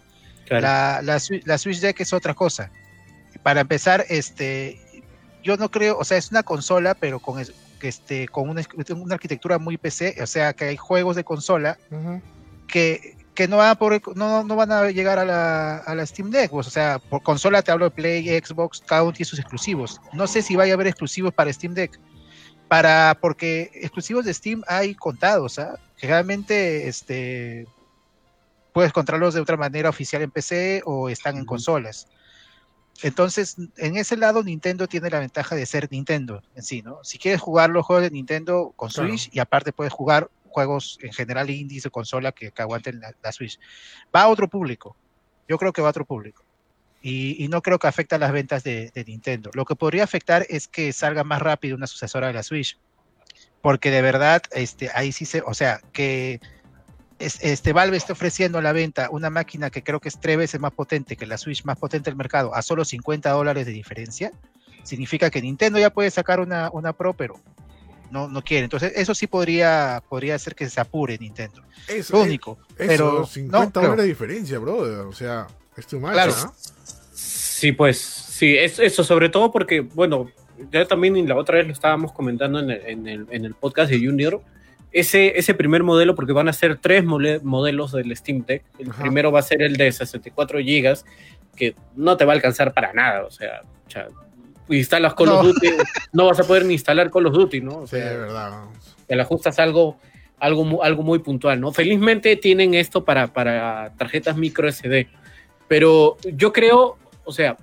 [0.49, 0.63] Claro.
[0.63, 2.71] La, la, la Switch Deck es otra cosa.
[3.43, 4.81] Para empezar, este,
[5.43, 7.43] yo no creo, o sea, es una consola, pero con,
[7.83, 8.63] este, con una,
[8.97, 12.21] una arquitectura muy PC, o sea, que hay juegos de consola Ujú.
[12.67, 16.05] que, que no, van a poder- no, no van a llegar a la, a la
[16.05, 16.51] Steam Deck.
[16.51, 20.01] pues, o sea, por consola te hablo de Play, Xbox, cada uno tiene sus exclusivos.
[20.13, 21.99] No sé si vaya a haber exclusivos para Steam Deck.
[22.67, 25.79] Para, porque exclusivos de Steam hay contados, ¿ah?
[25.97, 27.67] Generalmente este,
[28.79, 32.07] puedes encontrarlos de otra manera oficial en PC o están en consolas.
[33.03, 37.03] Entonces, en ese lado, Nintendo tiene la ventaja de ser Nintendo en sí, ¿no?
[37.03, 39.09] Si quieres jugar los juegos de Nintendo con Claro.
[39.09, 43.13] Switch y aparte puedes jugar juegos en general indies o consola que, que aguanten la,
[43.21, 43.59] la Switch.
[44.15, 44.97] Va a otro público.
[45.49, 46.45] Yo creo que va a otro público.
[47.03, 49.51] Y, y no creo que afecte a las ventas de, de Nintendo.
[49.55, 52.79] Lo que podría afectar es que salga más rápido una sucesora de la Switch.
[53.61, 56.41] Porque de verdad, este, ahí sí se, o sea, que
[57.19, 60.37] es- este Valve está ofreciendo a la venta una máquina que creo que es tres
[60.37, 63.73] veces más potente que la Switch más potente del mercado a solo 50 dólares de
[63.73, 64.33] diferencia,
[64.83, 67.39] significa que Nintendo ya puede sacar una, una Pro, pero
[68.11, 68.65] no, no quiere.
[68.65, 71.63] Entonces, eso sí podría, podría hacer que se apure Nintendo.
[71.89, 72.59] Eso, Lo eh, único.
[72.79, 75.01] eso, pero 50 no, dólares de diferencia, brother.
[75.01, 76.33] O sea, es tu match, Claro.
[77.13, 77.99] Sí, pues,
[78.39, 80.31] Sí, es eso, sobre todo porque, bueno,
[80.71, 83.91] ya también la otra vez lo estábamos comentando en el, en el, en el podcast
[83.91, 84.41] de Junior,
[84.93, 88.63] ese, ese primer modelo, porque van a ser tres modelos del Steam Deck.
[88.79, 89.03] El Ajá.
[89.03, 90.99] primero va a ser el de 64 GB,
[91.57, 93.25] que no te va a alcanzar para nada.
[93.25, 94.09] O sea, sea,
[94.69, 95.53] instalas Call of No.
[95.53, 95.69] Duty,
[96.13, 97.79] no vas a poder ni instalar Call of Duty, ¿no?
[97.79, 98.65] O Sí, sea, de verdad.
[99.07, 99.97] te le ajustas algo,
[100.39, 101.73] algo, algo muy puntual, ¿no?
[101.73, 105.09] Felizmente tienen esto para, para tarjetas micro SD,
[105.69, 107.57] pero yo creo, o sea,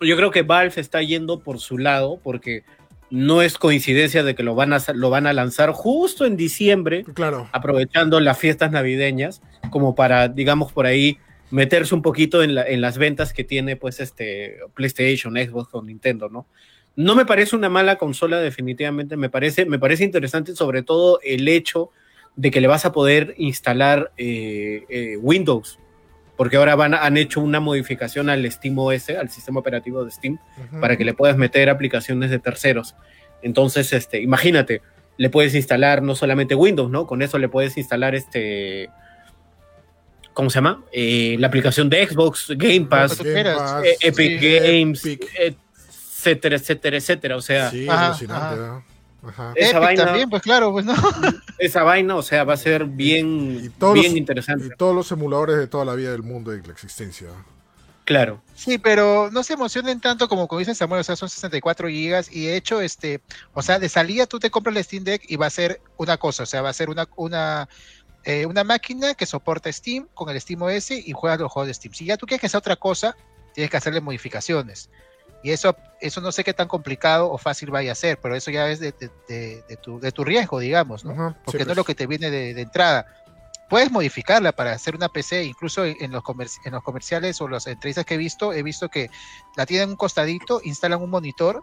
[0.00, 2.62] yo creo que Valve está yendo por su lado porque
[3.10, 7.04] no es coincidencia de que lo van a, lo van a lanzar justo en diciembre,
[7.14, 7.48] Claro.
[7.52, 9.40] aprovechando las fiestas navideñas,
[9.70, 11.18] como para, digamos, por ahí
[11.50, 15.82] meterse un poquito en, la- en las ventas que tiene pues este PlayStation, Xbox o
[15.82, 16.46] Nintendo, ¿no?
[16.96, 21.46] No me parece una mala consola definitivamente, me parece, me parece interesante sobre todo el
[21.48, 21.90] hecho
[22.36, 25.78] de que le vas a poder instalar eh, eh, Windows,
[26.38, 30.38] porque ahora van, a- han hecho una modificación al SteamOS, al sistema operativo de Steam,
[30.80, 32.94] para que le puedas meter aplicaciones de terceros.
[33.42, 34.80] Entonces, este, imagínate,
[35.18, 37.06] le puedes instalar no solamente Windows, ¿no?
[37.06, 38.88] Con eso le puedes instalar este.
[40.32, 40.84] ¿Cómo se llama?
[40.92, 43.56] Eh, la aplicación de Xbox, Game Pass, quieras.
[43.58, 45.28] Pass, eh, Epic sí, Games, Epic.
[45.36, 47.36] etcétera, etcétera, etcétera.
[47.36, 48.54] O sea, Sí, Ajá, alucinante.
[48.54, 48.56] ajá.
[48.56, 48.87] ¿no?
[49.26, 49.52] Ajá.
[49.56, 50.94] Esa Epic vaina- también, pues claro, pues no.
[51.58, 54.66] esa vaina, o sea, va a ser bien, Y todos bien los- interesante.
[54.66, 57.28] Y todos los emuladores de toda la vida del mundo y la existencia.
[58.04, 58.40] Claro.
[58.54, 62.30] Sí, pero no se emocionen tanto como, como dice Samuel, o sea, son 64 gigas
[62.32, 63.20] y de hecho, este,
[63.52, 66.16] o sea, de salida tú te compras el Steam Deck y va a ser una
[66.16, 67.68] cosa, o sea, va a ser una, una,
[68.24, 71.74] eh, una máquina que soporta Steam con el Steam OS y juegas los juegos de
[71.74, 71.92] Steam.
[71.92, 73.14] Si ya tú quieres que sea otra cosa,
[73.52, 74.88] tienes que hacerle modificaciones.
[75.42, 78.50] Y eso, eso no sé qué tan complicado o fácil vaya a ser, pero eso
[78.50, 81.12] ya es de, de- de- de tu, de tu riesgo, digamos, ¿no?
[81.12, 81.76] Ajá, porque sí, no es pues.
[81.76, 83.06] lo que te viene de, de entrada.
[83.68, 86.22] Puedes modificarla para hacer una PC, incluso en, en los,
[86.64, 89.10] en los comerciales o las entrevistas que he visto, he visto que
[89.56, 91.62] la tienen un costadito, instalan un monitor,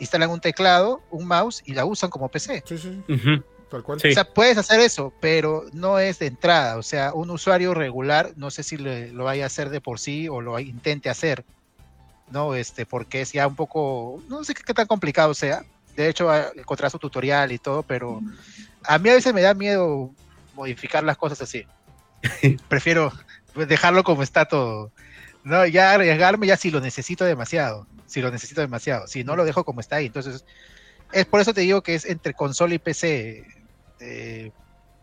[0.00, 2.62] instalan un teclado, un mouse y la usan como PC.
[2.66, 3.42] Sí, sí, Ujú.
[3.70, 4.00] tal cual.
[4.00, 4.08] Sí.
[4.08, 6.76] O sea, puedes hacer eso, pero no es de entrada.
[6.76, 9.98] O sea, un usuario regular, no sé si le- lo vaya a hacer de por
[10.00, 11.44] sí o lo intente hacer,
[12.30, 12.54] ¿no?
[12.54, 15.62] Este, porque es ya un poco, no sé qué, tan complicado sea.
[15.96, 18.20] De hecho, ah, encontrar su tutorial y todo, pero
[18.84, 20.10] a mí a veces me da miedo
[20.54, 21.64] modificar las cosas así.
[22.68, 23.12] Prefiero
[23.54, 24.92] dejarlo como está todo.
[25.44, 27.86] No, ya arriesgarme ya si lo necesito demasiado.
[28.06, 29.06] Si lo necesito demasiado.
[29.06, 30.06] Si no lo dejo como está ahí.
[30.06, 30.44] Entonces,
[31.12, 33.44] es por eso te digo que es entre consola y PC.
[34.00, 34.50] eh,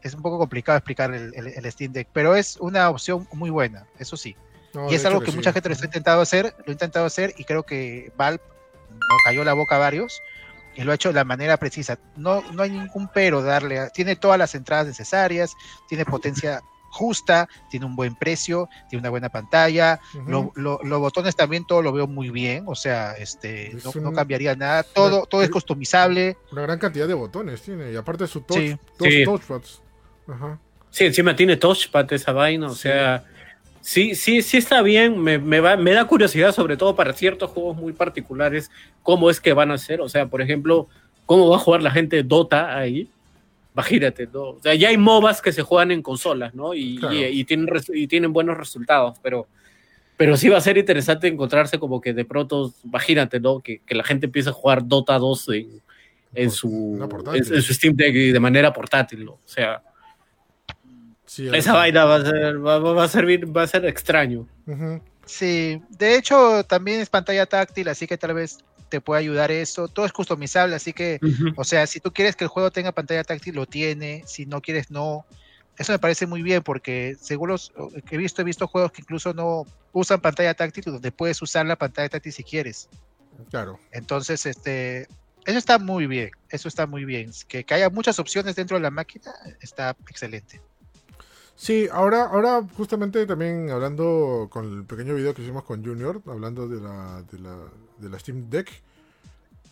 [0.02, 3.50] es un poco complicado explicar el, el- el Steam Deck, pero es una opción muy
[3.50, 4.36] buena, eso sí.
[4.76, 5.38] No, y es algo que, sí.
[5.38, 8.42] mucha gente lo está intentando hacer, lo ha intentado hacer y creo que Valve
[8.92, 10.22] nos cayó la boca a varios
[10.76, 11.98] y lo ha hecho de la manera precisa.
[12.18, 15.54] No, no hay ningún pero darle, a- tiene todas las entradas necesarias,
[15.88, 16.62] tiene potencia
[16.92, 20.30] justa, tiene un buen precio, tiene una buena pantalla, Ujú.
[20.30, 23.92] lo- lo- los botones también todo lo veo muy bien, o sea, este, Es no,
[23.96, 26.38] un- no cambiaría nada, todo, todo es customizable.
[26.54, 27.92] Una gran cantidad de botones tiene.
[27.92, 28.78] Y aparte su touch, Sí.
[28.98, 29.24] dos Sí.
[29.26, 29.82] touchpads.
[30.28, 30.58] Ajá.
[30.90, 32.84] Sí, encima tiene touchpad esa vaina, o Sí.
[32.84, 33.26] sea,
[33.86, 37.52] sí, sí, sí está bien, me, me, va- me da curiosidad sobre todo para ciertos
[37.52, 38.72] juegos muy particulares,
[39.04, 40.88] cómo es que van a ser, o sea, por ejemplo,
[41.28, 43.08] cómo va a jugar la gente Dota ahí,
[43.74, 44.42] imagínate, ¿no?
[44.52, 46.74] O sea, ya hay MOBAs que se juegan en consolas, ¿no?
[46.74, 47.14] Y, Claro.
[47.16, 49.48] y- y tienen, y tienen buenos resultados, pero,
[50.18, 53.60] pero sí va a ser interesante encontrarse como que de pronto, imagínate, ¿no?
[53.60, 55.82] Que, que la gente empiece a jugar Dota 2 en,
[56.34, 56.98] en, su,
[57.34, 59.32] en, en su Steam Deck de manera portátil, ¿no?
[59.34, 59.82] O sea...
[61.36, 64.48] Sí, Esa vaina va a ser, va, a servir, va a ser extraño.
[65.26, 69.90] Sí, de hecho también es pantalla táctil, así que tal vez te pueda ayudar eso.
[69.90, 71.20] Todo es customizable, así que,
[71.58, 74.24] o sea, si tú quieres que el juego tenga pantalla táctil, lo tiene.
[74.26, 75.26] Si no quieres, no.
[75.78, 77.74] Eso me parece muy bien porque según los
[78.06, 81.66] que he visto, he visto juegos que incluso no usan pantalla táctil, donde puedes usar
[81.66, 82.88] la pantalla táctil si quieres.
[83.50, 83.78] Claro.
[83.92, 85.10] Entonces, este,
[85.46, 87.30] eso está muy bien, eso está muy bien.
[87.50, 90.62] Que, que haya muchas opciones dentro de la máquina está excelente.
[91.56, 96.68] Sí, ahora, ahora justamente también hablando con el pequeño video que hicimos con Junior, hablando
[96.68, 97.58] de la, de la,
[97.98, 98.70] de la Steam Deck,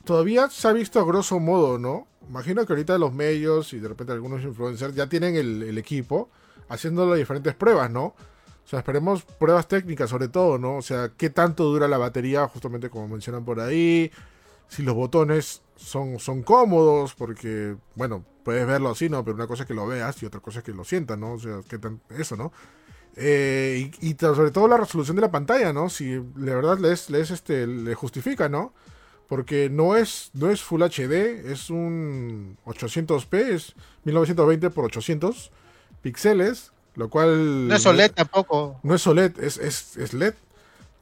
[0.05, 2.07] todavía se ha visto a grosso modo, ¿no?
[2.29, 6.29] Imagino que ahorita los medios y de repente algunos influencers ya tienen el, equipo
[6.69, 8.05] haciendo las diferentes pruebas, ¿no?
[8.05, 10.77] O sea, esperemos pruebas técnicas sobre todo, ¿no?
[10.77, 14.09] O sea, qué tanto dura la batería, justamente como mencionan por ahí,
[14.69, 19.23] si los botones son, son cómodos, porque, bueno, puedes verlo así, ¿no?
[19.23, 21.33] Pero una cosa es que lo veas y otra cosa es que lo sientas, ¿no?
[21.33, 22.51] O sea, qué tan, eso, ¿no?
[23.15, 25.89] Eh, y, y sobre todo la resolución de la pantalla, ¿no?
[25.89, 28.73] Si de verdad les, les este, le justifica, ¿no?
[29.27, 35.51] Porque no es, no es Full HD, es un 800p, es 1920 por 800
[36.01, 37.67] píxeles, lo cual...
[37.67, 38.79] No es OLED tampoco.
[38.83, 40.33] No es OLED, es, es, es LED.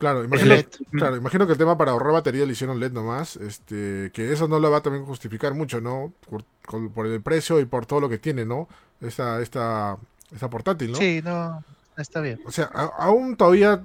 [0.02, 0.56] Claro, imagino,
[0.94, 4.48] claro, imagino que el tema para ahorrar batería le hicieron LED nomás, este, que eso
[4.48, 6.12] no lo va a también justificar mucho, ¿no?
[6.28, 6.44] Por,
[6.90, 8.68] por el precio y por todo lo que tiene, ¿no?
[9.00, 10.00] Esta, esta,
[10.34, 10.98] esta portátil, ¿no?
[10.98, 11.64] Sí, no,
[11.98, 12.42] está bien.
[12.48, 12.66] O sea,
[12.98, 13.84] aún todavía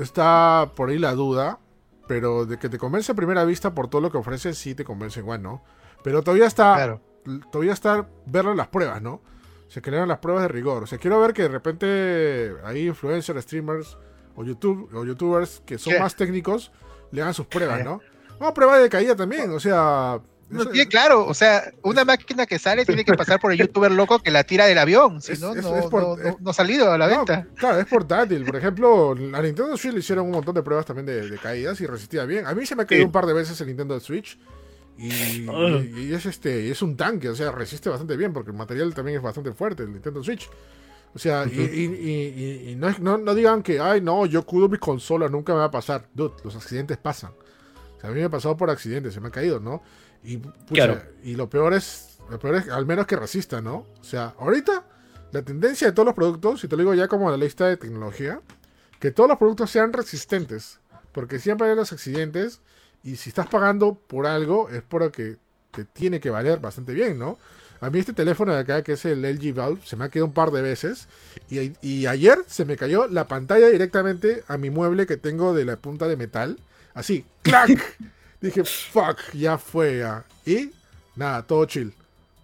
[0.00, 1.58] está por ahí la duda,
[2.08, 4.84] pero de que te convence a primera vista por todo lo que ofrece, sí te
[4.84, 5.62] convence igual, ¿no?
[6.02, 6.98] Pero todavía está,
[7.52, 9.20] todavía está verlo en las pruebas, ¿no?
[9.68, 10.84] Se crearon las pruebas de rigor.
[10.84, 13.98] O sea, quiero ver que de repente hay influencers, streamers
[14.34, 16.72] o, YouTube, o youtubers que son más técnicos
[17.12, 18.00] le hagan sus pruebas, ¿no?
[18.40, 20.20] No, prueba de caída también, o sea...
[20.48, 24.18] No, claro, o sea, una máquina que sale tiene que pasar por el youtuber loco
[24.18, 27.46] que la tira del avión, si no, no, ha salido a la venta.
[27.54, 28.44] Claro, es portátil.
[28.44, 31.86] Por ejemplo, a Nintendo Switch le hicieron un montón de pruebas también de, caídas y
[31.86, 32.48] resistía bien.
[32.48, 34.40] A mí se me ha caído un par de veces el Nintendo Switch.
[34.98, 38.92] Y, y, es este es un tanque, o sea, resiste bastante bien porque el material
[38.92, 40.50] también es bastante fuerte, el Nintendo Switch.
[41.12, 45.58] O sea, y, no, no, digan que, ay, no, yo cuido mi consola, nunca me
[45.58, 46.08] va a pasar.
[46.14, 47.32] Dude, los accidentes pasan.
[47.96, 49.82] O sea, a mí me ha pasado por accidentes, se me ha caído, ¿no?
[50.22, 50.40] Y,
[51.24, 53.86] y lo peor es, lo peor es, al menos que resista, ¿no?
[54.00, 54.84] O sea, ahorita,
[55.32, 57.76] la tendencia de todos los productos, y te lo digo ya como la lista de
[57.76, 58.40] tecnología,
[59.00, 60.78] que todos los productos sean resistentes.
[61.12, 62.60] Porque siempre hay los accidentes,
[63.02, 65.38] y si estás pagando por algo, es porque
[65.72, 67.36] te tiene que valer bastante bien, ¿no?
[67.80, 70.26] A mí este teléfono de acá, que es el LG Valve, se me ha quedado
[70.26, 71.08] un par de veces.
[71.48, 75.76] Y, ayer se me cayó la pantalla directamente a mi mueble que tengo de la
[75.76, 76.58] punta de metal.
[76.92, 77.70] Así, ¡clac!
[78.40, 80.24] Dije, fuck, ya fue ya.
[80.44, 80.70] Y
[81.16, 81.92] nada, todo chill.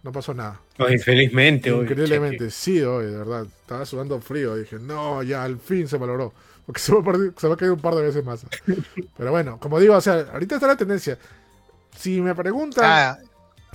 [0.02, 0.60] No pasó nada.
[0.88, 3.46] infelizmente, Increíblemente, sí, hoy, de verdad.
[3.60, 4.56] Estaba sudando frío.
[4.56, 6.32] Dije, no, ya al fin se valoró.
[6.64, 8.46] Porque se me, se me ha caído un par de veces más.
[9.16, 11.18] Pero bueno, como digo, o sea, ahorita está la tendencia.
[11.96, 13.18] Si me preguntan, ah,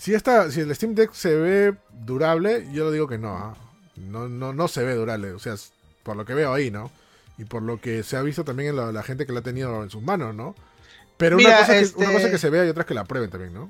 [0.01, 3.55] si, esta, si el Steam Deck se ve durable, yo lo digo que no, ¿ah?
[3.97, 5.31] no, no, no se ve durable.
[5.33, 5.53] O sea,
[6.01, 6.89] por lo que veo ahí, ¿no?
[7.37, 9.83] Y por lo que se ha visto también en la, gente que la ha tenido
[9.83, 10.55] en sus manos, ¿no?
[11.17, 13.29] Pero una, cosa que, una cosa que se vea y otra es que la prueben
[13.29, 13.69] también, ¿no?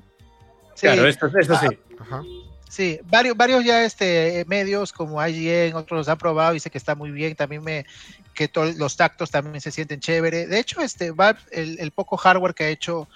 [0.80, 1.66] Claro, esto, esto sí.
[1.66, 2.22] Ah, ajá.
[2.66, 6.78] Sí, varios, varios ya este medios como IGN, otros los han probado y dice que
[6.78, 7.84] está muy bien, también me
[8.32, 10.46] que los tactos también se sienten chévere.
[10.46, 11.12] De hecho, este
[11.50, 13.06] el, el poco hardware que ha hecho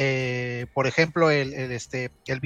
[0.00, 2.40] eh, por ejemplo, el, este, el,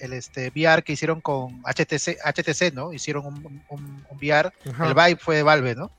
[0.00, 2.92] el, este VR que hicieron con HTC, HTC ¿no?
[2.92, 5.90] Hicieron un, un, VR, el Vive fue de Valve, ¿no?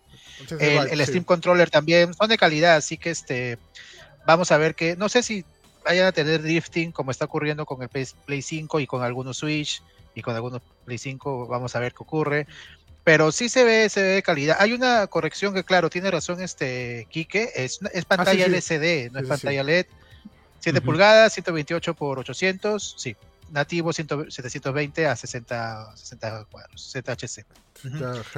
[0.57, 3.57] el, Steam Controller también son de calidad, así que este,
[4.25, 5.43] vamos a ver que, no sé si
[5.83, 9.83] vayan a tener drifting como está ocurriendo con el Play 5 y con algunos Switch
[10.13, 12.47] y con algunos Play 5, vamos a ver qué ocurre.
[13.03, 14.55] Pero sí se ve, se ve de calidad.
[14.61, 19.19] Hay una corrección que, claro, tiene razón este Quique, es, es pantalla ah, LCD, no
[19.19, 19.87] es pantalla LED
[20.65, 23.15] 7 pulgadas, 128 por 800, sí.
[23.51, 27.45] Nativo 720 a 60, 60 cuadros, 60 HC.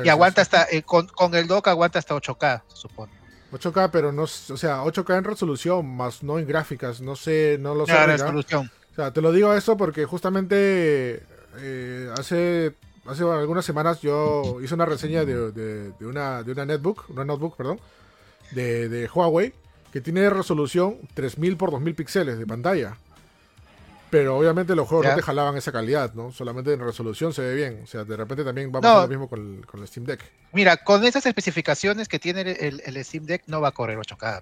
[0.03, 3.13] Y aguanta hasta, eh, con, el dock aguanta hasta 8K, se supone.
[3.53, 7.73] 8K, pero no, o sea, 8K en resolución, más no en gráficas, no sé, no
[7.73, 8.05] lo sé.
[8.05, 8.69] resolución.
[8.91, 11.23] O sea, te lo digo eso porque justamente
[11.59, 12.73] eh, hace,
[13.05, 17.55] hace algunas semanas yo hice una reseña de, de, una, de una netbook, una notebook,
[17.55, 17.79] perdón,
[18.51, 19.53] de, de Huawei
[19.91, 22.97] que tiene resolución 3000 por 2000 píxeles de pantalla.
[24.09, 26.31] Pero obviamente los juegos no te jalaban esa calidad, ¿no?
[26.31, 27.81] Solamente en resolución se ve bien.
[27.83, 30.23] O sea, de repente también va a pasar lo mismo con el, Steam Deck.
[30.53, 34.41] Mira, con esas especificaciones que tiene el, Steam Deck no va a correr 8K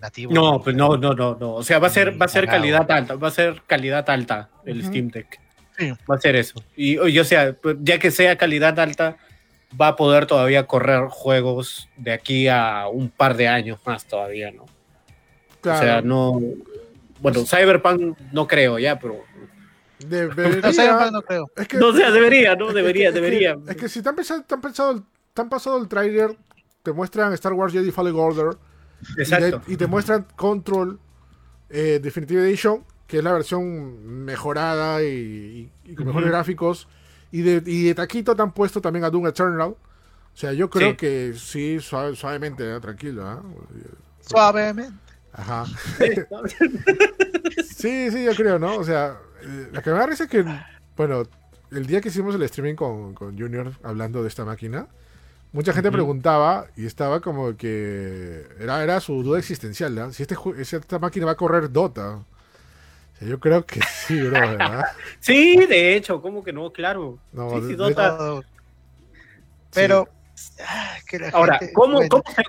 [0.00, 0.32] nativo.
[0.32, 1.54] No, pues no, no, no, no.
[1.54, 4.48] O sea, va a ser, va a ser calidad alta, va a ser calidad alta
[4.64, 5.38] el Steam Deck.
[5.76, 5.92] Sí.
[6.10, 6.62] Va a ser eso.
[6.74, 9.18] Y, o sea, pues, ya que sea calidad alta,
[9.78, 14.50] va a poder todavía correr juegos de aquí a un par de años más todavía,
[14.50, 14.66] ¿no?
[15.70, 16.40] O sea, no.
[17.20, 19.22] Bueno, Cyberpunk no creo ya, pero.
[20.06, 21.10] Debería.
[21.12, 21.50] no, creo.
[21.78, 22.72] no, sea, debería, ¿no?
[22.72, 23.56] Debería, debería.
[23.68, 26.36] Es que, si te han, pensado, te, han pensado, te han pasado el trailer,
[26.82, 28.56] te muestran Star Wars Jedi Fallen Order.
[29.16, 29.62] Exacto.
[29.68, 30.98] Y, te, muestran Control
[31.70, 36.88] eh, Definitive Edition, que es la versión mejorada y, con mejores gráficos.
[37.30, 39.70] Y de, y de taquito te han puesto también a Doom Eternal.
[40.34, 42.80] O sea, yo creo que sí, suavemente, ¿eh?
[42.80, 43.30] tranquilo.
[43.30, 43.36] ¿eh?
[44.20, 45.01] Suavemente.
[45.32, 45.64] Ajá.
[47.64, 48.76] sí, sí, yo creo, ¿no?
[48.76, 49.18] O sea,
[49.72, 50.44] la que me da risa es que,
[50.96, 51.22] bueno,
[51.70, 54.88] el día que hicimos el streaming con, Junior hablando de esta máquina,
[55.52, 60.12] mucha gente preguntaba y estaba como que era, era su duda existencial, ¿no?
[60.12, 62.20] Si, este, si esta máquina va a correr Dota.
[63.20, 64.84] yo creo que sí, bro, ¿verdad?
[65.20, 66.70] sí, de hecho, ¿cómo que no?
[66.70, 67.18] Claro.
[67.32, 68.40] sí, sí, Dota.
[69.72, 70.08] Pero...
[70.66, 70.96] Ah,
[71.32, 72.00] Ahora, ¿cómo,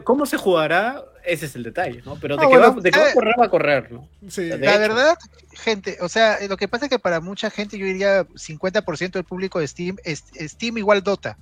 [0.03, 1.03] ¿cómo, se, jugará?
[1.25, 2.17] Ese es el detalle, ¿no?
[2.19, 4.07] Pero de, que, va, de a correr, va a correr, ¿no?
[4.29, 4.49] Sí.
[4.49, 5.17] la verdad,
[5.53, 9.23] gente, o sea, lo que pasa es que para mucha gente, yo diría 50% del
[9.23, 11.37] público de Steam, es, Steam igual Dota.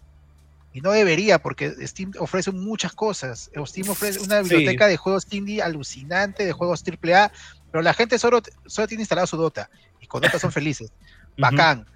[0.74, 3.50] Y no debería, porque Steam ofrece muchas cosas.
[3.66, 7.32] Steam ofrece una biblioteca de juegos indie alucinante, de juegos AAA,
[7.72, 9.70] pero la gente solo, solo tiene instalado su Dota.
[10.00, 10.92] Y con Dota son felices.
[11.38, 11.88] Bacán.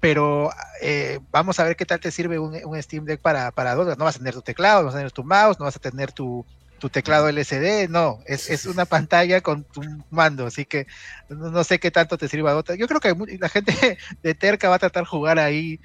[0.00, 3.96] Pero eh, vamos a ver qué tal te sirve un, Steam Deck para, para Dota.
[3.96, 5.80] No vas a tener tu teclado, no vas a tener tu mouse, no vas a
[5.80, 6.44] tener tu,
[6.82, 10.88] tu teclado LCD, no, es, es, una pantalla con tu mando, así que
[11.28, 12.74] no, sé qué tanto te sirva Dota.
[12.74, 15.78] Yo creo que la gente de Terca va a tratar de jugar ahí,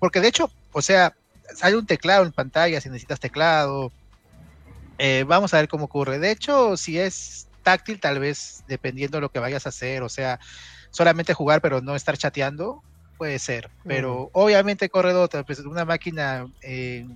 [0.00, 1.14] porque de hecho, o sea,
[1.62, 3.92] hay un teclado en pantalla si necesitas teclado.
[4.98, 6.18] Eh, vamos a ver cómo ocurre.
[6.18, 10.08] De hecho, si es táctil, tal vez dependiendo de lo que vayas a hacer, o
[10.08, 10.40] sea,
[10.90, 12.82] solamente jugar pero no estar chateando,
[13.18, 13.70] puede ser.
[13.84, 17.06] Pero obviamente corre Dota, pues una máquina eh,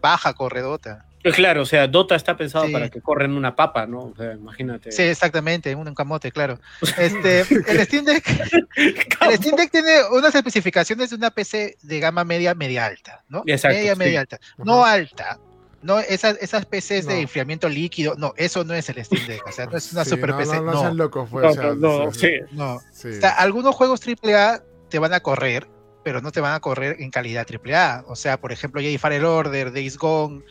[0.00, 1.04] baja corre Dota.
[1.11, 4.00] Pues claro, o sea, Dota está pensado para que corren una papa, ¿no?
[4.00, 4.92] O sea, imagínate.
[4.92, 6.58] Sí, exactamente, un camote, claro.
[6.98, 8.24] Este, el, Steam Deck,
[8.76, 13.42] el Steam Deck tiene unas especificaciones de una PC de gama media, media alta, ¿no?
[13.46, 14.38] Exacto, media, media alta.
[14.58, 15.38] No alta,
[15.82, 19.52] no, esas, esas PCs de enfriamiento líquido, no, eso no es el Steam Deck, o
[19.52, 20.56] sea, no es una super PC.
[20.56, 22.30] No, no, no, sean locos, pues, no, sí.
[22.52, 22.76] no.
[22.76, 25.66] O sea, algunos juegos AAA te van a correr,
[26.04, 28.04] pero no te van a correr en calidad AAA.
[28.06, 30.44] O sea, por ejemplo, Jedi Fire Order, Days Gone,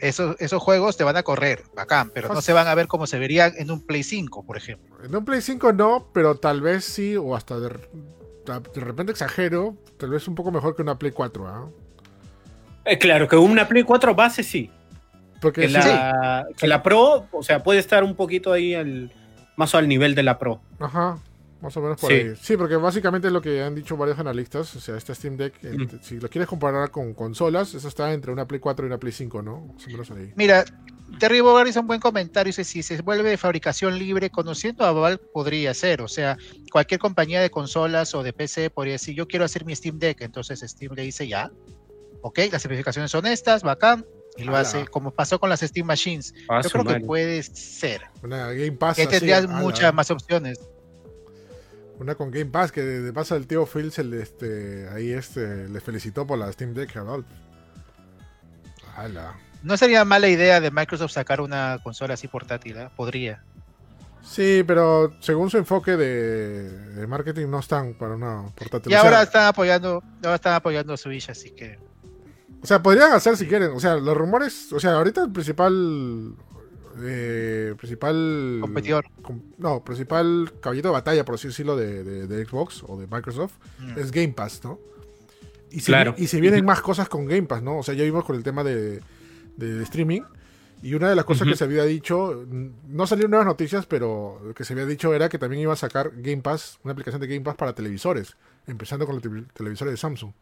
[0.00, 3.06] esos, esos juegos te van a correr, bacán, pero no se van a ver como
[3.06, 4.96] se verían en un Play 5, por ejemplo.
[5.04, 7.68] En un Play 5 no, pero tal vez sí, o hasta de,
[8.74, 11.46] repente exagero, tal vez un poco mejor que una Play 4.
[11.46, 11.68] ¿ah?
[12.84, 14.70] Eh, claro, que una Play 4 base sí.
[15.40, 19.10] Porque que, la, que la Pro, o sea, puede estar un poquito ahí al,
[19.56, 20.60] más al nivel de la Pro.
[20.78, 21.18] Ajá.
[21.60, 22.34] Más o menos por ahí.
[22.40, 24.74] Sí, porque básicamente es lo que han dicho varios analistas.
[24.76, 25.54] O sea, este Steam Deck,
[26.02, 29.12] si lo quieres comparar con consolas, eso está entre una Play 4 y una Play
[29.12, 29.66] 5, ¿no?
[29.74, 30.32] Más o menos ahí.
[30.36, 30.64] Mira,
[31.18, 32.48] Terry Bogard hizo un buen comentario.
[32.48, 36.00] Dice: si se vuelve de fabricación libre, conociendo a Valve, podría ser.
[36.00, 36.38] O sea,
[36.72, 40.22] cualquier compañía de consolas o de PC podría decir: Yo quiero hacer mi Steam Deck.
[40.22, 41.50] Entonces Steam le dice: Ya,
[42.22, 44.06] ok, las especificaciones son estas, bacán.
[44.36, 46.32] Y lo hace como pasó con las Steam Machines.
[46.48, 48.02] Ah, Yo creo que puede ser.
[48.22, 48.96] Una Game Pass.
[48.96, 50.58] Que tendrías muchas más opciones.
[52.00, 55.68] Una con Game Pass, que de, paso el tío Phil se le, este, ahí este,
[55.68, 57.04] le felicitó por la Steam Deck a
[59.62, 62.88] No sería mala idea de Microsoft sacar una consola así portátil, ¿eh?
[62.96, 63.44] podría.
[64.22, 68.90] Sí, pero según su enfoque de, marketing no están para una portátil.
[68.90, 71.78] Y ahora están apoyando, ahora están apoyando a Switch, así que.
[72.62, 73.72] O sea, podrían hacer si quieren.
[73.72, 76.34] O sea, los rumores, o sea, ahorita el principal
[77.02, 79.06] eh, principal competidor.
[79.58, 83.98] no, principal caballito de batalla, por así decirlo, de, Xbox o de Microsoft, mm.
[83.98, 84.78] es Game Pass, ¿no?
[85.70, 87.78] Y se, y se vienen más cosas con Game Pass, ¿no?
[87.78, 89.00] O sea, ya vimos con el tema de,
[89.82, 90.22] streaming.
[90.82, 94.54] Y una de las cosas que se había dicho, no salieron nuevas noticias, pero lo
[94.54, 97.26] que se había dicho era que también iba a sacar Game Pass, una aplicación de
[97.26, 98.36] Game Pass para televisores,
[98.66, 100.32] empezando con los televisores de Samsung.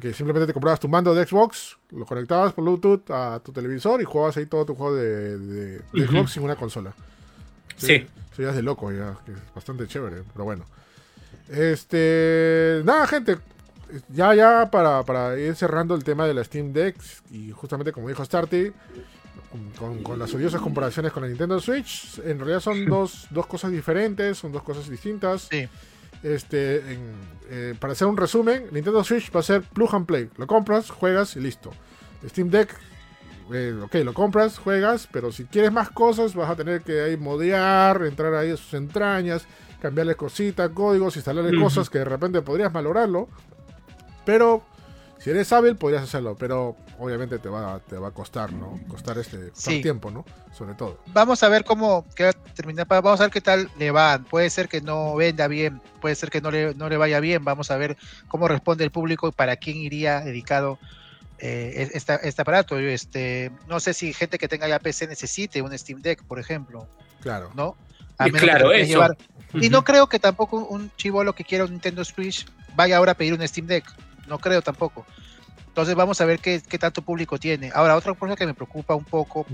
[0.00, 4.00] Que simplemente te comprabas tu mando de Xbox, lo conectabas por Bluetooth a tu televisor
[4.00, 6.94] y jugabas ahí todo tu juego de, Xbox sin una consola.
[7.76, 8.06] Sí.
[8.32, 10.64] Eso ya es de loco, ya, que es bastante chévere, pero bueno.
[11.50, 12.80] Este.
[12.84, 13.36] Nada, gente.
[14.08, 16.96] Ya, ya, para, ir cerrando el tema de la Steam Deck,
[17.30, 18.72] y justamente como dijo Starty,
[20.02, 24.38] con, las odiosas comparaciones con la Nintendo Switch, en realidad son dos, dos cosas diferentes,
[24.38, 25.48] son dos cosas distintas.
[25.50, 25.68] Sí.
[26.26, 26.82] Este,
[27.48, 30.28] eh, para hacer un resumen, Nintendo Switch va a ser plug and play.
[30.36, 31.70] Lo compras, juegas y listo.
[32.26, 32.74] Steam Deck,
[33.52, 37.16] eh, ok, lo compras, juegas, pero si quieres más cosas vas a tener que ahí
[37.16, 39.46] modear, entrar ahí a sus entrañas,
[39.80, 43.28] cambiarle cositas, códigos, instalarle cosas que de repente podrías malograrlo.
[44.24, 44.64] Pero
[45.26, 48.78] si eres hábil, podrías hacerlo, pero obviamente te va, te va a costar, ¿no?
[48.86, 49.50] Costar este
[49.82, 50.24] tiempo, ¿no?
[50.56, 51.00] Sobre todo.
[51.06, 52.86] Vamos a ver cómo queda terminar.
[52.86, 54.20] Vamos a ver qué tal le va.
[54.20, 57.44] Puede ser que no venda bien, puede ser que no le, no le vaya bien.
[57.44, 57.96] Vamos a ver
[58.28, 60.78] cómo responde el público y para quién iría dedicado
[61.40, 62.78] eh, este aparato.
[62.78, 66.86] Este, no sé si gente que tenga ya PC necesite un Steam Deck, por ejemplo.
[67.20, 67.50] Claro.
[67.56, 67.74] ¿No?
[68.32, 69.04] claro, eso.
[69.54, 72.46] Y no creo que tampoco un chivolo que quiera un Nintendo Switch
[72.76, 73.84] vaya ahora a pedir un Steam Deck
[74.26, 75.06] no creo tampoco.
[75.76, 77.70] Entonces vamos a ver qué, tanto público tiene.
[77.74, 79.44] Ahora, otra cosa que me preocupa un poco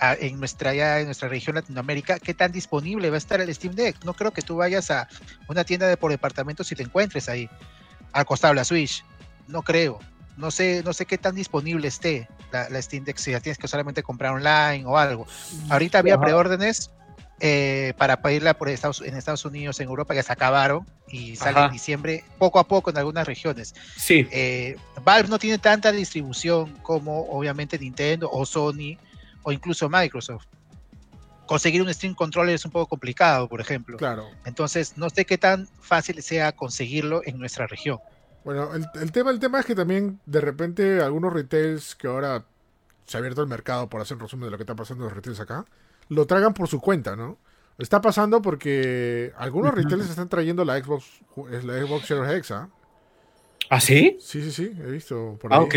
[0.00, 4.04] en nuestra en nuestra región Latinoamérica, qué tan disponible va a estar el Steam Deck.
[4.04, 5.08] No creo que tú vayas a
[5.48, 7.50] una tienda de por departamento si te encuentres ahí,
[8.12, 9.04] al costado de la Switch.
[9.48, 9.98] No creo.
[10.36, 13.66] No sé, no sé qué tan disponible esté la, Steam Deck, si la tienes que
[13.66, 15.26] solamente comprar online o algo.
[15.68, 16.92] Ahorita había preórdenes,
[17.44, 21.60] eh, para pedirla por Estados, en Estados Unidos, en Europa, ya se acabaron y sale
[21.60, 23.74] en diciembre poco a poco en algunas regiones.
[23.96, 24.28] Sí.
[24.30, 28.96] Eh, Valve no tiene tanta distribución como obviamente Nintendo o Sony
[29.42, 30.46] o incluso Microsoft.
[31.46, 33.96] Conseguir un Stream Controller es un poco complicado, por ejemplo.
[33.96, 34.28] Claro.
[34.44, 37.98] Entonces, no sé qué tan fácil sea conseguirlo en nuestra región.
[38.44, 42.44] Bueno, el, el tema, el tema es que también de repente algunos retails que ahora
[43.04, 45.08] se ha abierto el mercado por hacer un resumen de lo que está pasando en
[45.08, 45.66] los retails acá,
[46.14, 47.38] lo tragan por su cuenta, ¿no?
[47.78, 51.04] Está pasando porque algunos retailers están trayendo la Xbox,
[51.64, 52.68] la Xbox Series X, ¿ah?
[53.70, 54.16] ¿Ah, sí?
[54.20, 55.64] Sí, sí, sí, he visto por Ah, ahí.
[55.64, 55.74] ok.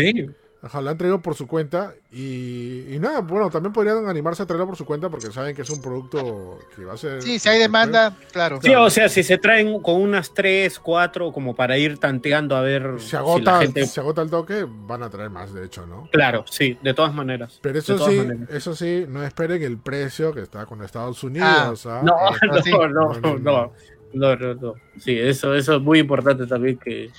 [0.62, 4.46] Ajá, la han traído por su cuenta y, y nada, bueno, también podrían animarse a
[4.46, 7.22] traerla por su cuenta porque saben que es un producto que va a ser...
[7.22, 8.58] Sí, si hay demanda, claro.
[8.62, 12.62] Sí, o sea, si se traen con unas 3, 4, como para ir tanteando a
[12.62, 13.86] ver Se si la agota, gente...
[13.86, 16.08] se agota el toque, van a traer más, de hecho, ¿no?
[16.10, 17.58] Claro, sí, de todas maneras.
[17.62, 18.48] Pero eso sí, maneras.
[18.50, 21.86] eso sí, no esperen el precio que está con Estados Unidos.
[21.86, 22.00] ¿ah?
[22.02, 22.70] No, Eh, no, sí.
[22.72, 23.72] no, No, no,
[24.14, 24.74] no, no, no.
[24.98, 27.10] Sí, eso, eso es muy importante también que...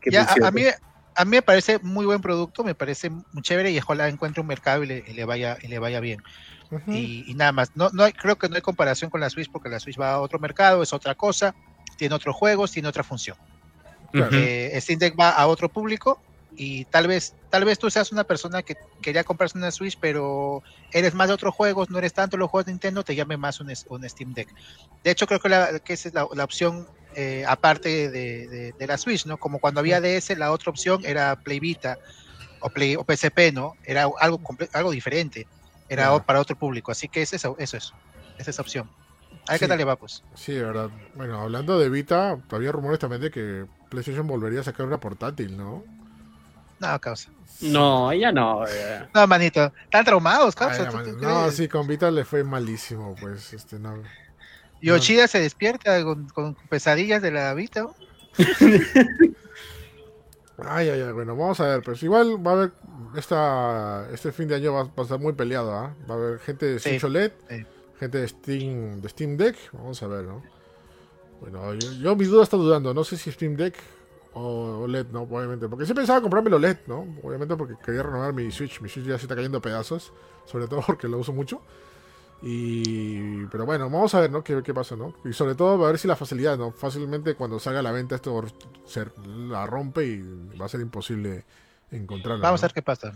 [0.00, 0.62] que Ya, a, a mí,
[1.18, 4.46] a mí me parece muy buen producto, me parece muy chévere y ojalá encuentre un
[4.48, 6.20] mercado y le, y le vaya y le vaya bien.
[6.70, 6.92] ujú.
[6.92, 9.50] Y, y nada más, no, no hay, creo que no hay comparación con la Switch
[9.52, 11.54] porque la Switch va a otro mercado, es otra cosa,
[11.96, 13.36] tiene otros juegos, tiene otra función.
[14.14, 14.36] Claro.
[14.36, 14.40] Ujú.
[14.44, 18.24] Eh, Steam Deck va a otro público y tal vez, tal vez tú seas una
[18.24, 22.36] persona que quería comprarse una Switch, pero eres más de otros juegos, no eres tanto
[22.36, 24.50] los juegos de Nintendo, te llame más un, un Steam Deck.
[25.04, 28.72] De hecho, creo que, la- que esa es la, la opción eh, aparte de, de-
[28.78, 29.38] de la Switch, ¿no?
[29.38, 31.96] Como cuando había DS, la otra opción era Play Vita
[32.60, 33.74] o, Play, o PSP, ¿no?
[33.84, 34.40] Era algo,
[34.72, 35.46] algo diferente,
[35.88, 37.92] era para otro público, así que es eso, eso es,
[38.38, 38.90] es esa opción.
[39.48, 39.64] A ver Sí.
[39.64, 40.22] qué tal le va, pues.
[40.34, 40.90] Sí, de verdad.
[41.14, 45.56] Bueno, hablando de Vita, había rumores también de que PlayStation volvería a sacar una portátil,
[45.56, 45.84] ¿no?
[46.78, 47.30] No, causa.
[47.62, 48.64] No, ya no.
[48.66, 49.10] ya.
[49.14, 50.84] No, manito, están traumados, causa.
[50.84, 54.02] la ¿tú- man- tú no, sí, con Vita le fue malísimo, pues, este, no.
[54.80, 57.82] Yoshida se despierta con, con pesadillas de la Vita.
[57.82, 57.94] ¿no?
[60.60, 62.72] Ay, ay, ay, bueno, vamos a ver, pues igual va a haber,
[63.16, 65.94] esta, este fin de año va, va a estar muy peleado, ¿ah?
[66.10, 67.64] Va a haber gente de Sí, Switch OLED, sí.
[68.00, 70.42] gente de Steam, de Steam Deck, vamos a ver, ¿no?
[71.40, 73.76] Bueno, yo, yo mi duda está dudando, no sé si Steam Deck
[74.32, 75.22] o OLED, ¿no?
[75.22, 77.06] Obviamente, porque sí pensaba comprarme el OLED, ¿no?
[77.22, 80.12] Obviamente porque quería renovar mi Switch, mi Switch ya se está cayendo a pedazos,
[80.44, 81.62] sobre todo porque lo uso mucho.
[82.40, 84.44] Y pero bueno, vamos a ver, ¿no?
[84.44, 85.12] ¿Qué, qué pasa, ¿no?
[85.24, 86.70] Y sobre todo a ver si la facilidad, ¿no?
[86.70, 88.44] Fácilmente cuando salga a la venta esto
[88.86, 91.44] se la rompe y va a ser imposible
[91.90, 92.42] encontrarla.
[92.42, 92.66] Vamos ¿no?
[92.66, 93.12] a ver qué pasa.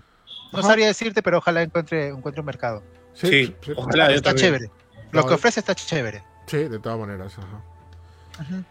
[0.53, 0.69] No Ajá.
[0.69, 2.83] sabría decirte, pero ojalá encuentre, encuentre un mercado.
[3.15, 4.11] Sí, sí, ojalá.
[4.13, 4.47] está también.
[4.47, 4.71] chévere.
[5.13, 6.25] Lo No, que ofrece está chévere.
[6.47, 7.37] sí, de todas maneras.
[7.39, 8.65] Ajá.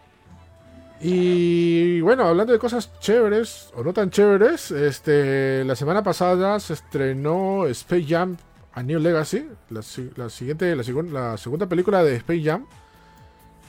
[1.00, 6.74] Y bueno, hablando de cosas chéveres o no tan chéveres, este, la semana pasada se
[6.74, 8.36] estrenó Space Jam
[8.74, 12.66] a New Legacy, la, si- la siguiente, la, segun- la segunda película de Space Jam,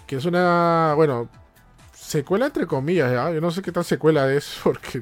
[0.07, 1.29] que es una, bueno,
[1.93, 3.31] secuela entre comillas, ¿ya?
[3.31, 5.01] yo no sé qué tan secuela es porque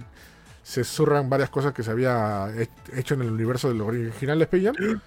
[0.63, 4.43] se zurran varias cosas que se había he- hecho en el universo del original de
[4.45, 5.01] Space Jam.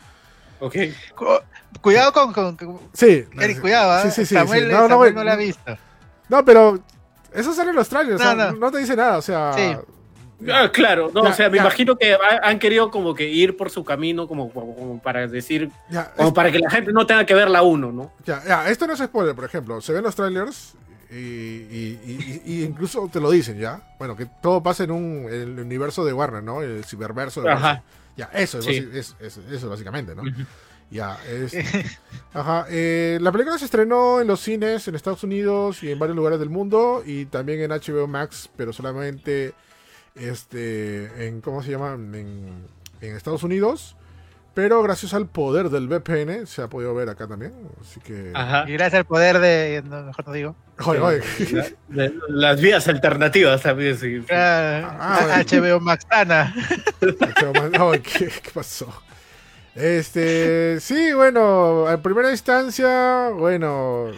[0.60, 0.74] Ok.
[1.16, 4.02] Cu- Cuidado con, con- con- Sí, Eric, cuidado, ¿ah?
[4.02, 4.72] Sí, sí, sí, Samuel, sí.
[4.72, 5.76] No, no, Samuel güey, no la ha visto.
[6.28, 6.78] No, pero
[7.32, 8.58] eso sale en los trailers, No, o sea, no.
[8.58, 9.76] no te dice nada, o sea, Sí.
[10.52, 11.62] Ah, claro, no, Ya, o sea, me ya.
[11.62, 15.26] imagino que ha- han querido como que ir por su camino, como, como, como para
[15.26, 18.12] decir, ya, como es- para que la gente no tenga que ver la uno, ¿no?
[18.26, 20.74] ya, ya, esto no es spoiler, por ejemplo, se ven los trailers
[21.10, 23.80] y, y- y- y- y incluso te lo dicen, ¿ya?
[23.98, 26.62] Bueno, que todo pasa en un el universo de Warner, ¿no?
[26.62, 27.82] El ciberverso de Ajá.
[28.16, 28.80] Ya, eso es, Sí.
[28.80, 30.22] basi- es- es- eso básicamente, ¿no?
[30.90, 31.54] Ya, es...
[32.32, 36.16] Ajá, eh, la película se estrenó en los cines en Estados Unidos y en varios
[36.16, 39.54] lugares del mundo y también en HBO Max, pero solamente
[40.14, 41.94] este en ¿cómo se llama?
[41.94, 42.66] En,
[43.00, 43.96] en Estados Unidos.
[44.54, 48.64] Pero gracias al poder del VPN se ha podido ver acá también, así que Ajá.
[48.68, 49.82] Y gracias al poder de.
[49.84, 50.56] no, mejor no digo.
[50.86, 51.22] Oye, oye.
[51.88, 54.20] La- la- las vías alternativas también, sí.
[54.20, 54.26] sí.
[54.30, 55.78] Ah, Ah, bueno.
[55.78, 56.06] HBO Max
[58.00, 58.86] ¿qué, qué pasó?
[59.74, 64.12] Este, sí, bueno, en primera instancia, bueno,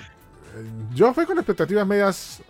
[0.95, 2.43] yo fui con expectativas medias,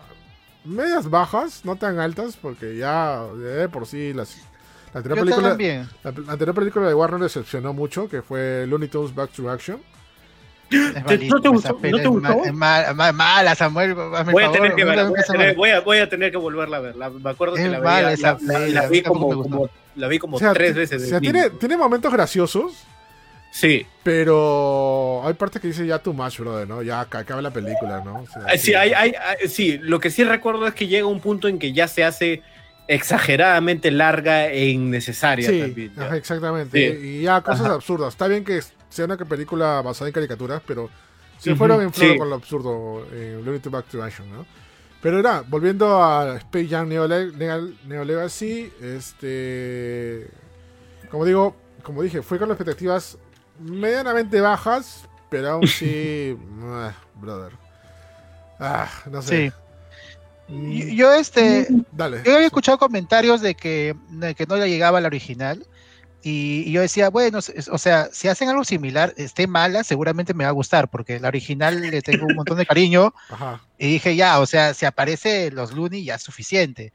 [0.67, 4.37] medias bajas, no tan altas, porque ya de por sí las,
[4.93, 5.57] la anterior película,
[6.03, 9.81] la, la anterior película de Warner decepcionó mucho, que fue Looney Tunes Back to Action.
[10.69, 11.79] Es ¿Te- malísima no te gustó?
[11.81, 12.45] ¿No te gustó?
[12.45, 13.95] Es mala, Samuel.
[13.95, 16.79] Voy a tener que la voy a tener, voy a, voy a tener que volverla
[16.79, 16.97] a ver.
[16.97, 20.09] La- me acuerdo que Es la, mala veía- esa la, la vi como, como- la
[20.09, 21.03] vi como O sea, tres veces.
[21.05, 22.85] o sea, tiene, tiene momentos graciosos,
[23.51, 26.83] Sí, pero hay partes que dice ya too much, brother, ¿no?
[26.83, 28.21] Ya acaba la película, ¿no?
[28.23, 31.07] O sea, Ah, sí, hay, hay, hay- sí, lo que sí recuerdo es que llega
[31.07, 32.43] un punto en que ya se hace
[32.89, 35.93] exageradamente larga e innecesaria Sí, también.
[35.97, 36.05] ya.
[36.05, 36.99] ajá, exactamente.
[37.01, 37.07] Sí.
[37.07, 37.75] Y ya cosas Ajá.
[37.75, 38.09] absurdas.
[38.15, 40.91] Está bien que sea una película basada en caricaturas, pero
[41.39, 42.19] se Ujú, fueron en flor sí.
[42.19, 44.47] con lo absurdo en Looney Tunes Back to Action, ¿no?
[45.03, 50.27] Pero era, volviendo a Space Jam Neo, Le- Neo- Neo Legacy, este.
[51.11, 53.19] Como digo, como dije, fue con las expectativas
[53.59, 56.37] medianamente bajas, pero aún sí.
[56.63, 57.53] ah, brother.
[58.59, 59.49] Ah, no sé.
[59.49, 59.53] Sí.
[60.49, 62.23] Yo, yo, este, Dale.
[62.25, 65.67] yo había escuchado comentarios de que, de que no le llegaba la original.
[66.23, 67.39] Y, y yo decía, bueno,
[67.71, 71.29] o sea, si hacen algo similar, esté mala, seguramente me va a gustar, porque la
[71.29, 73.15] original le tengo un montón de cariño.
[73.29, 73.63] Ajá.
[73.79, 76.93] Y dije, ya, o sea, si aparece los Looney ya es suficiente.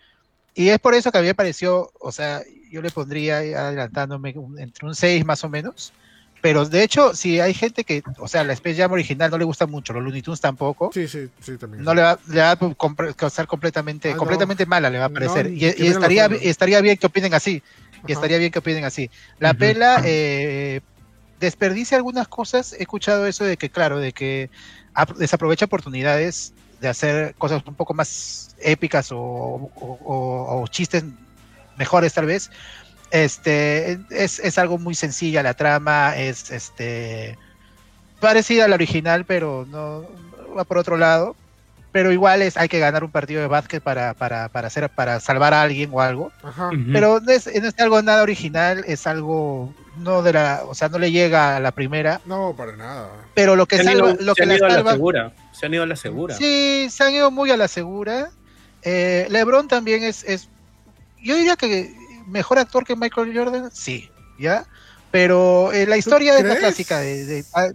[0.53, 4.33] Y es por eso que a mí me pareció, o sea, yo le pondría adelantándome
[4.57, 5.93] entre un 6 más o menos.
[6.41, 9.45] Pero de hecho, si hay gente que, o sea, la Space Jam original no le
[9.45, 11.83] gusta mucho, los Looney Tunes tampoco, Sí, sí, sí, también.
[11.83, 14.17] no le va, le va a causar completamente, Ah, no.
[14.17, 15.51] completamente mala, le va a parecer.
[15.51, 17.61] y, estaría, estaría bien que opinen así.
[18.07, 19.11] Y estaría bien que opinen así.
[19.37, 20.81] La pela eh,
[21.39, 22.73] desperdicia algunas cosas.
[22.73, 24.49] He escuchado eso de que, claro, de que
[24.95, 31.03] ap- desaprovecha oportunidades de hacer cosas un poco más épicas o, o- o- o chistes
[31.77, 32.49] mejores tal vez.
[33.11, 37.37] Este es, es algo muy sencilla la trama, es este
[38.19, 40.05] parecida a la original, pero no
[40.57, 41.35] va por otro lado.
[41.91, 45.19] Pero igual es, hay que ganar un partido de básquet para, para, para hacer, para
[45.19, 46.31] salvar a alguien o algo.
[46.41, 46.69] Ajá.
[46.93, 50.87] Pero no es, no es algo nada original, es algo no de la, o sea,
[50.87, 53.09] no le llega a la primera, No, para nada.
[53.33, 54.75] pero lo que se han salva, ido, lo se que han la ido a la
[54.75, 55.33] salva, segura.
[55.51, 56.35] Se han ido a la segura.
[56.35, 58.31] sí, se han ido muy a la segura.
[58.83, 60.47] Eh, LeBron también es, es,
[61.21, 61.93] yo diría que
[62.31, 64.09] mejor actor que Michael Jordan, sí,
[64.39, 64.65] ya,
[65.11, 67.67] pero eh, la historia es la clásica de, de- ah,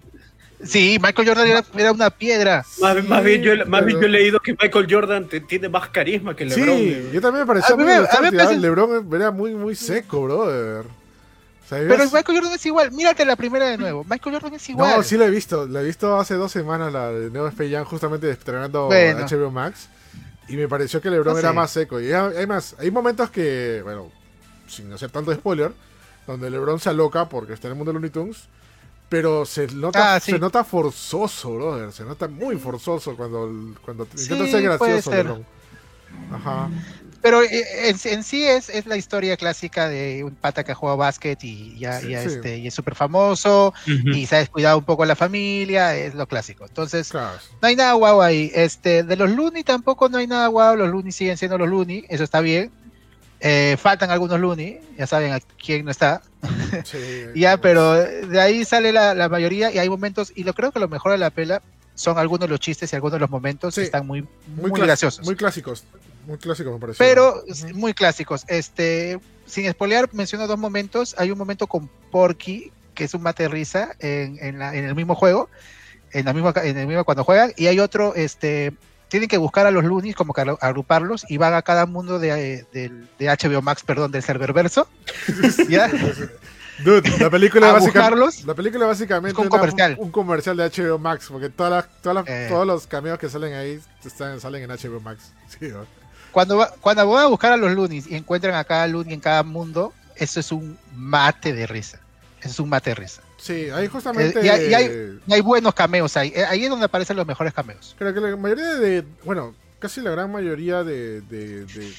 [0.65, 2.65] sí, Michael Jordan era, era una piedra.
[2.81, 5.89] Más, más bien yo, más bien yo he leído que Michael Jordan te- tiene más
[5.91, 6.77] carisma que LeBron.
[6.77, 8.31] Sí, yo también me pareció A mí muy me- me ¿ah?
[8.33, 10.87] parece- LeBron era muy, muy seco, brother.
[10.87, 14.69] O sea, Pero Michael Jordan es igual, mírate la primera de nuevo, Michael Jordan es
[14.69, 14.97] igual.
[14.97, 15.67] No, sí la he visto.
[15.67, 19.27] La he visto hace dos semanas, la de Nuevo Space Jam, justamente estrenando Bueno.
[19.29, 19.89] HBO Max.
[20.49, 21.55] Y me pareció que LeBron No era sé.
[21.57, 22.01] más seco.
[22.01, 24.13] Y hay- además, hay momentos que, bueno,
[24.69, 25.73] sin hacer tanto spoiler,
[26.27, 28.45] donde LeBron se aloca porque está en el mundo de Looney Tunes.
[29.09, 30.33] Pero se nota, Ah, sí.
[30.33, 31.93] se nota forzoso, brother.
[31.93, 35.25] Se nota muy forzoso cuando, cuando Sí, intenta ser puede gracioso, ser.
[35.27, 35.47] LeBron.
[36.33, 36.69] Ajá.
[37.23, 40.95] Pero eh, en, en sí es, es la historia clásica de un pata que juega
[40.97, 42.29] básquet y ya, Sí, ya, sí.
[42.29, 44.09] este, y es súper famoso Ujú.
[44.11, 46.65] y se ha descuidado un poco a la familia, es lo clásico.
[46.67, 47.39] Entonces, Claro.
[47.63, 48.51] no hay nada guau ahí.
[48.55, 52.05] Este, de los Looney tampoco no hay nada guau, los Looney siguen siendo los Looney,
[52.09, 52.71] eso está bien.
[53.41, 56.23] Eh, faltan algunos Looney, ya saben a quién no está.
[56.85, 56.99] Sí,
[57.35, 60.73] Ya, pues, pero de ahí sale la, la mayoría y hay momentos, y lo creo
[60.73, 61.63] que lo mejor de la pela
[61.95, 63.81] son algunos de los chistes y algunos de los momentos Sí.
[63.83, 64.27] que están muy,
[64.57, 65.25] muy, graciosos.
[65.25, 65.85] Muy clásicos.
[66.27, 66.99] Muy clásicos, me parece.
[66.99, 67.43] pero
[67.75, 68.45] muy clásicos.
[68.49, 71.15] Este, sin espolear, menciono dos momentos.
[71.19, 74.85] Hay un momento con Porky, que es un mate de risa en, en, la- en
[74.87, 75.49] el mismo juego,
[76.13, 78.73] en la misma, en el mismo cuando juegan, y hay otro, este,
[79.09, 82.19] tienen que buscar a los Loonies, como que agru- agruparlos, y van a cada mundo
[82.19, 84.89] de, de, de HBO Max, perdón, del serververso,
[85.69, 85.89] ¿ya?
[86.85, 88.43] Dude, la película básicamente.
[88.45, 89.97] La película básicamente Es como un una- comercial.
[89.99, 92.47] un comercial de HBO Max, porque todas las, todas las- Eh.
[92.51, 95.33] todos los cameos que salen ahí están, salen en HBO Max.
[95.49, 95.87] Sí, ¿no?
[96.33, 99.21] Cuando, va- cuando van a buscar a los Loonies y encuentran a cada Looney en
[99.21, 101.99] cada mundo, eso es un mate de risa.
[102.41, 103.23] Eso es un mate de risa.
[103.47, 104.41] Sí, ahí justamente.
[104.41, 106.33] Eh, y hay- y hay- Y hay buenos cameos ahí.
[106.35, 107.95] Eh, Ahí es donde aparecen los mejores cameos.
[107.99, 109.05] Creo que la mayoría de.
[109.25, 111.93] Bueno, casi la gran mayoría de, de, de,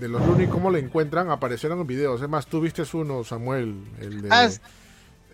[0.00, 2.20] de los Looney, cómo lo encuentran, aparecieron en videos.
[2.22, 4.28] Es más, tú viste uno, Samuel, el de.
[4.32, 4.60] Ah, es-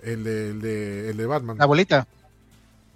[0.02, 1.56] el, de, el, de, el de Batman.
[1.58, 2.06] La abuelita.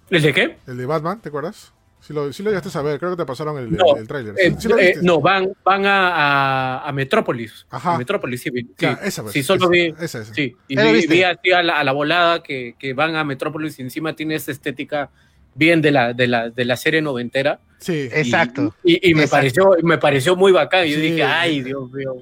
[0.09, 0.57] ¿El de qué?
[0.67, 1.71] El de Batman, ¿te acuerdas?
[2.01, 4.33] Sí lo, sí lo llegaste a saber, creo que te pasaron el, No, el, tráiler.
[4.37, 7.65] Eh, Sí, sí lo eh, no, van, van a, a, a Metrópolis.
[7.69, 7.93] Ajá.
[7.93, 8.49] A Metrópolis, sí.
[8.49, 8.67] vi- sí.
[8.79, 9.93] Ya, esa pues, sí, solo esa, vi.
[10.03, 10.33] esa, esa.
[10.33, 13.15] Sí, y ¿Ya lo vi, vi así a la, a la volada que, que van
[13.15, 15.11] a Metrópolis y encima tiene esa estética
[15.53, 17.59] bien de la, de la, de la serie noventera.
[17.77, 18.09] Sí.
[18.11, 18.73] Y- Exacto.
[18.83, 19.37] Y, y me, Exacto.
[19.37, 20.87] pareció, me pareció muy bacán.
[20.87, 21.01] Y yo Sí.
[21.03, 22.15] dije, ay, Dios mío.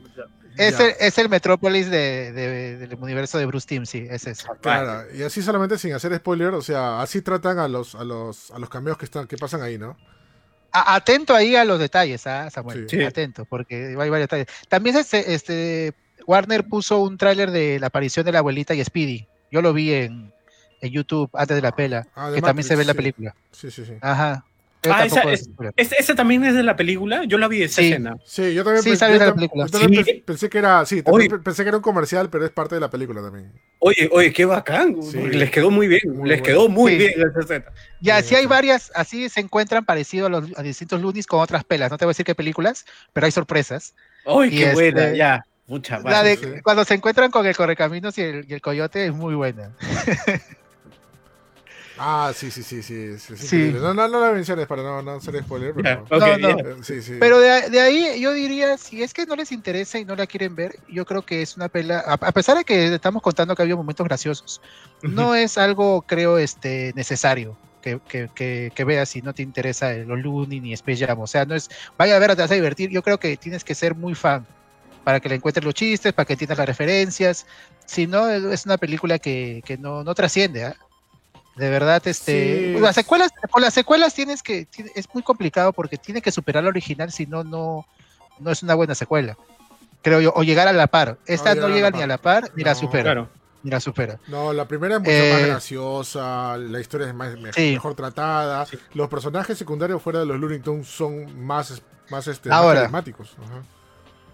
[0.59, 0.85] Es Ya.
[0.87, 4.47] el, es el Metrópolis de, de- del universo de Bruce Timm, sí, es eso.
[4.61, 8.51] Claro, y así solamente sin hacer spoiler, o sea, así tratan a los a los
[8.51, 9.97] a los cameos que están que pasan ahí, ¿no?
[10.71, 12.87] A- atento ahí a los detalles, ¿ah, Samuel?
[12.89, 13.01] Sí.
[13.03, 14.47] Atento, porque hay varios detalles.
[14.67, 15.93] También este, este
[16.27, 19.27] Warner puso un tráiler de la aparición de la abuelita y Speedy.
[19.51, 20.31] Yo lo vi en,
[20.81, 23.35] en YouTube antes de la pela, Ah, de que también se ve en la película.
[23.51, 23.93] Sí, sí, sí.
[24.01, 24.45] Ajá.
[24.89, 25.73] Ah, esa es- es spoiler.
[25.75, 27.23] ¿Ese, ese también es de la película?
[27.25, 27.89] Yo la vi esa Sí.
[27.89, 28.15] escena.
[28.25, 29.65] Sí, yo también, Sí, pensé, sale yo de la película.
[29.65, 30.11] yo también ¿Sí?
[30.11, 31.01] pens- pensé que era, sí,
[31.43, 33.51] pensé que era un comercial, pero es parte de la película también.
[33.79, 34.95] Oye, oye, qué bacán.
[35.31, 36.01] Les quedó muy bien.
[36.05, 36.43] Muy les bueno.
[36.43, 36.97] quedó muy Sí.
[36.97, 37.65] bien esa escena.
[37.99, 38.47] Ya, Sí, sí hay sí.
[38.47, 41.91] varias, así se encuentran parecidos a los a distintos Loonies con otras pelas.
[41.91, 43.95] No te voy a decir qué películas, pero hay sorpresas.
[44.25, 45.45] Ay, qué este- buena, ya.
[45.67, 46.45] Mucha La de sí.
[46.63, 49.71] cuando se encuentran con el Correcaminos y el, y el Coyote es muy buena.
[52.01, 53.17] Ah, sí, sí, sí, sí.
[53.19, 53.71] sí, sí.
[53.73, 56.03] No, no, no la menciones para no, no hacer spoiler, pero...
[56.09, 56.59] ok, No, no.
[56.59, 57.17] eh, Sí, sí.
[57.19, 60.25] Pero de, de ahí yo diría, si es que no les interesa y no la
[60.25, 63.53] quieren ver, yo creo que es una pela, a, a pesar de que estamos contando
[63.53, 64.61] que había momentos graciosos,
[65.01, 67.57] no es algo, creo, este, necesario.
[67.81, 71.19] que, que, que, veas si no te interesa los Looney ni Space Jam.
[71.19, 72.89] O sea, no es, vaya a ver, te vas a divertir.
[72.91, 74.45] Yo creo que tienes que ser muy fan
[75.03, 77.45] para que le encuentres los chistes, para que entiendas las referencias.
[77.85, 80.65] Si no, es una película que, que no, no trasciende.
[80.65, 80.75] ¿ah?
[81.59, 86.21] De verdad, este, las secuelas, con las secuelas tienes que, es muy complicado porque tiene
[86.21, 87.85] que superar la original, si no, no,
[88.39, 89.35] no es una buena secuela.
[90.01, 91.17] Creo yo, o llegar a la par.
[91.25, 93.27] Esta no, llega ni a la par ni la supera.
[93.61, 94.17] Ni la supera.
[94.27, 99.09] No, la primera es mucho más eh, graciosa, la historia es más, mejor tratada, los
[99.09, 102.89] personajes secundarios fuera de los Looney Tunes son más, más, este, Ahora,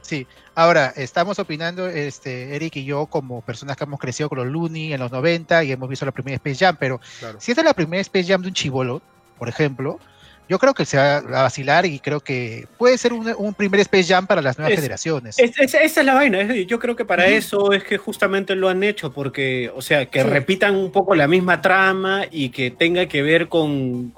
[0.06, 4.47] Sí, ahora estamos opinando, este, Eric y yo, como personas que hemos crecido con los
[4.47, 7.01] Looney en los 90 y hemos visto la primera Space Jam, pero
[7.39, 9.01] si esta es la primera Space Jam de un chivolo,
[9.39, 9.99] por ejemplo,
[10.47, 14.14] yo creo que se va a vacilar y creo que puede ser un, primer Space
[14.14, 15.39] Jam para las nuevas generaciones.
[15.39, 19.12] esa es la vaina, yo creo que para eso es que justamente lo han hecho,
[19.12, 23.47] porque, o sea, que repitan un poco la misma trama y que tenga que ver
[23.47, 24.14] con,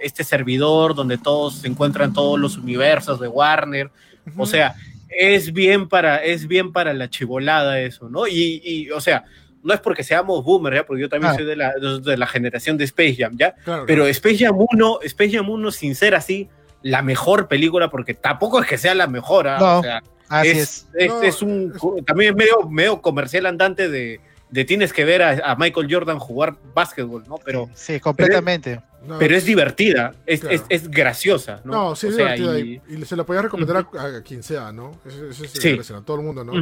[0.00, 3.90] este servidor donde todos se encuentran todos los universos de Warner
[4.36, 4.74] o sea,
[5.08, 8.26] es bien para, es bien para la chivolada eso, ¿no?
[8.28, 9.24] Y, o sea,
[9.62, 10.86] no es porque seamos boomers, ¿ya?
[10.86, 11.36] Porque yo también ah.
[11.36, 13.54] soy de la, de la, generación de Space Jam, ¿ya?
[13.86, 16.48] Pero Space Jam 1, Space Jam 1, sin ser así,
[16.82, 19.78] la mejor película, porque tampoco es que sea la mejor, ¿ah?
[19.78, 20.02] o sea,
[20.44, 21.42] es, es.
[21.42, 21.74] un,
[22.06, 26.54] también es medio, medio comercial andante de, de tienes que ver a, Michael Jordan jugar
[26.74, 27.36] básquetbol, ¿no?
[27.44, 28.76] Pero, sí, completamente.
[28.76, 28.89] Pero
[29.20, 31.72] es, divertida, es, es, graciosa, ¿no?
[31.72, 32.58] No, sí, es divertida.
[32.58, 34.92] Y, se la podía recomendar a, quien sea, ¿no?
[35.04, 35.78] Eso, es sí.
[35.94, 36.52] a todo el mundo, ¿no?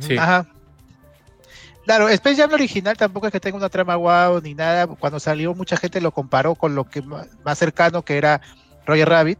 [0.00, 0.16] Sí.
[0.16, 0.46] Ajá.
[1.84, 4.86] Claro, Space Jam original tampoco es que tenga una trama guau ni nada.
[4.86, 8.40] Cuando salió, mucha gente lo comparó con lo que más cercano que era
[8.90, 9.38] Roger Rabbit,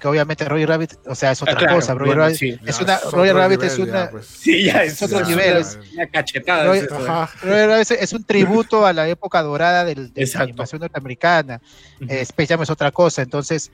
[0.00, 1.94] que obviamente Roger Rabbit, o sea, es otra cosa.
[1.94, 4.10] Roger Rabbit, es una, Roger Rabbit es una.
[4.10, 4.26] Pues.
[4.26, 5.58] Sí, ya es, otro nivel.
[5.58, 6.64] Es una cachetada.
[6.64, 11.60] Roger, Rabbit es un tributo a la época dorada del, de la animación norteamericana.
[12.08, 13.20] Eh, Space Jam es otra cosa.
[13.20, 13.70] Entonces,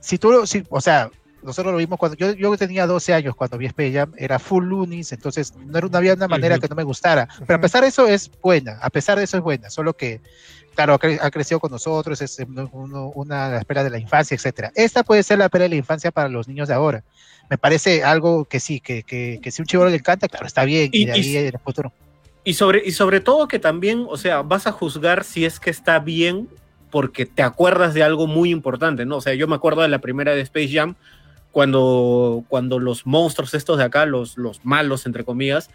[0.00, 1.10] si tú, si, o sea,
[1.46, 4.66] nosotros lo vimos cuando yo, yo tenía 12 años cuando vi Space Jam, era full
[4.66, 7.28] Loonies, entonces no, no había una manera que no me gustara.
[7.46, 10.20] Pero a pesar de eso es buena, a pesar de eso es buena, solo que
[10.74, 12.38] claro, ha crecido con nosotros, es
[12.74, 14.70] una espera de la infancia, etcétera.
[14.74, 17.02] Esta puede ser la espera de la infancia para los niños de ahora.
[17.48, 20.64] Me parece algo que sí, que, que, que si un chivo le encanta, claro, está
[20.64, 21.92] bien, y, de ahí en el futuro.
[22.44, 25.70] Y sobre, y sobre todo que también, o sea, vas a juzgar si es que
[25.70, 26.48] está bien
[26.90, 29.16] porque te acuerdas de algo muy importante, ¿no?
[29.16, 30.94] O sea, yo me acuerdo de la primera de Space Jam,
[31.56, 35.70] cuando, cuando los monstruos estos de acá, los, los malos, entre comillas,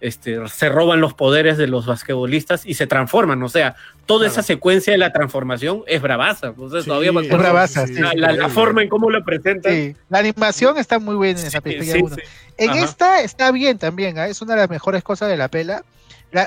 [0.00, 3.42] este, se roban los poderes de los basquetbolistas y se transforman.
[3.42, 3.74] O sea,
[4.06, 6.52] toda esa secuencia de la transformación es bravaza.
[6.52, 7.86] todavía es bravaza.
[8.14, 9.96] la, forma en cómo lo presentan.
[10.10, 12.14] La animación está muy buena en esa película.
[12.56, 14.28] En esta está bien también, ¿ah?
[14.28, 15.82] es una de las mejores cosas de la pela.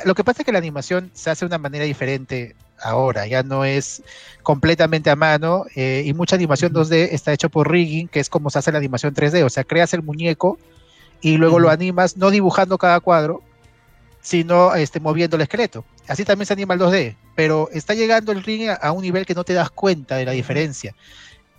[0.06, 3.44] Lo que pasa es que la animación se hace de una manera diferente ahora, ya
[3.44, 4.04] no es
[4.44, 8.50] completamente a mano eh, y mucha animación 2D está hecho por rigging, que es como
[8.50, 10.58] se hace la animación 3D, o sea, creas el muñeco
[11.22, 13.42] y luego lo animas no dibujando cada cuadro,
[14.22, 15.84] sino este, moviendo el esqueleto.
[16.08, 19.36] Así también se anima el 2D, pero está llegando el ring a, un nivel que
[19.36, 20.96] no te das cuenta de la diferencia.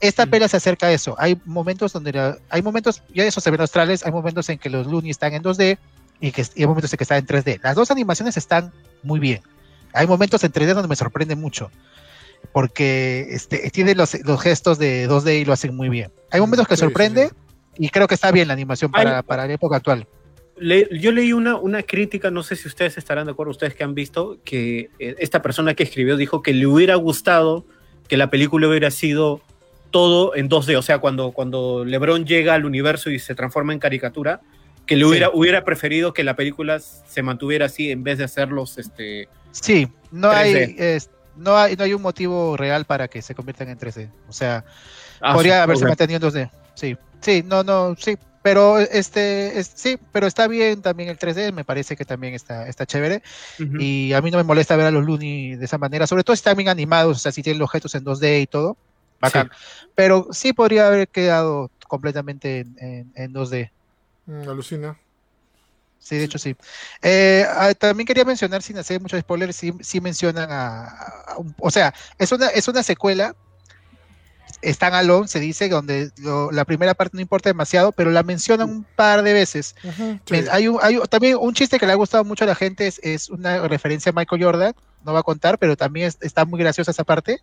[0.00, 1.14] Esta pela se acerca a eso.
[1.18, 4.86] Hay momentos donde hay momentos, ya eso se ven australes, hay momentos en que los
[4.86, 5.78] Looney están en 2D
[6.20, 7.60] y, que, hay momentos en que están en 3D.
[7.62, 9.40] Las dos animaciones están muy bien.
[9.92, 11.70] Hay momentos en 3D donde me sorprende mucho
[12.52, 16.10] porque este, tiene los, los gestos de 2D y lo hacen muy bien.
[16.30, 17.30] Hay momentos que sorprende,
[17.76, 20.06] y creo que está bien la animación para, para la época actual.
[20.58, 23.94] yo leí una, una crítica, no sé si ustedes estarán de acuerdo, ustedes que han
[23.94, 27.64] visto, que eh, esta persona que escribió dijo que le hubiera gustado
[28.08, 29.40] que la película hubiera sido
[29.90, 33.78] todo en 2D, o sea, cuando, cuando Lebron llega al universo y se transforma en
[33.78, 34.40] caricatura,
[34.90, 38.76] que le hubiera, hubiera preferido que la película se mantuviera así en vez de hacerlos
[38.76, 40.76] este Sí, no hay,
[41.36, 44.64] no hay no hay un motivo real para que se conviertan en 3D, o sea,
[45.20, 46.96] ah, podría haberse mantenido en 2D, sí.
[47.20, 51.94] Sí, no, no, sí, pero este, sí, pero está bien también el 3D, me parece
[51.94, 53.22] que también está, está chévere.
[53.78, 56.34] Y a mí no me molesta ver a los Looney de esa manera, sobre todo
[56.34, 58.76] si están bien animados, o sea, si tienen objetos en 2D y todo,
[59.20, 59.52] bacán.
[59.94, 63.70] Pero sí podría haber quedado completamente en, en, 2D.
[64.30, 64.96] Mm, alucina.
[65.98, 66.56] Sí, de hecho sí.
[67.02, 71.92] Eh, ah, también quería mencionar, sin hacer muchos spoilers, sí, sí mencionan a, o sea,
[72.18, 73.34] es una, es una secuela
[74.62, 76.10] están alone, se dice, donde
[76.52, 79.74] la primera parte no importa demasiado, pero la mencionan un par de veces.
[80.50, 80.68] hay,
[81.08, 84.12] también un chiste que le ha gustado mucho a la gente, es, una referencia a
[84.12, 84.74] Michael Jordan,
[85.04, 87.40] no va a contar, pero también está muy graciosa esa parte.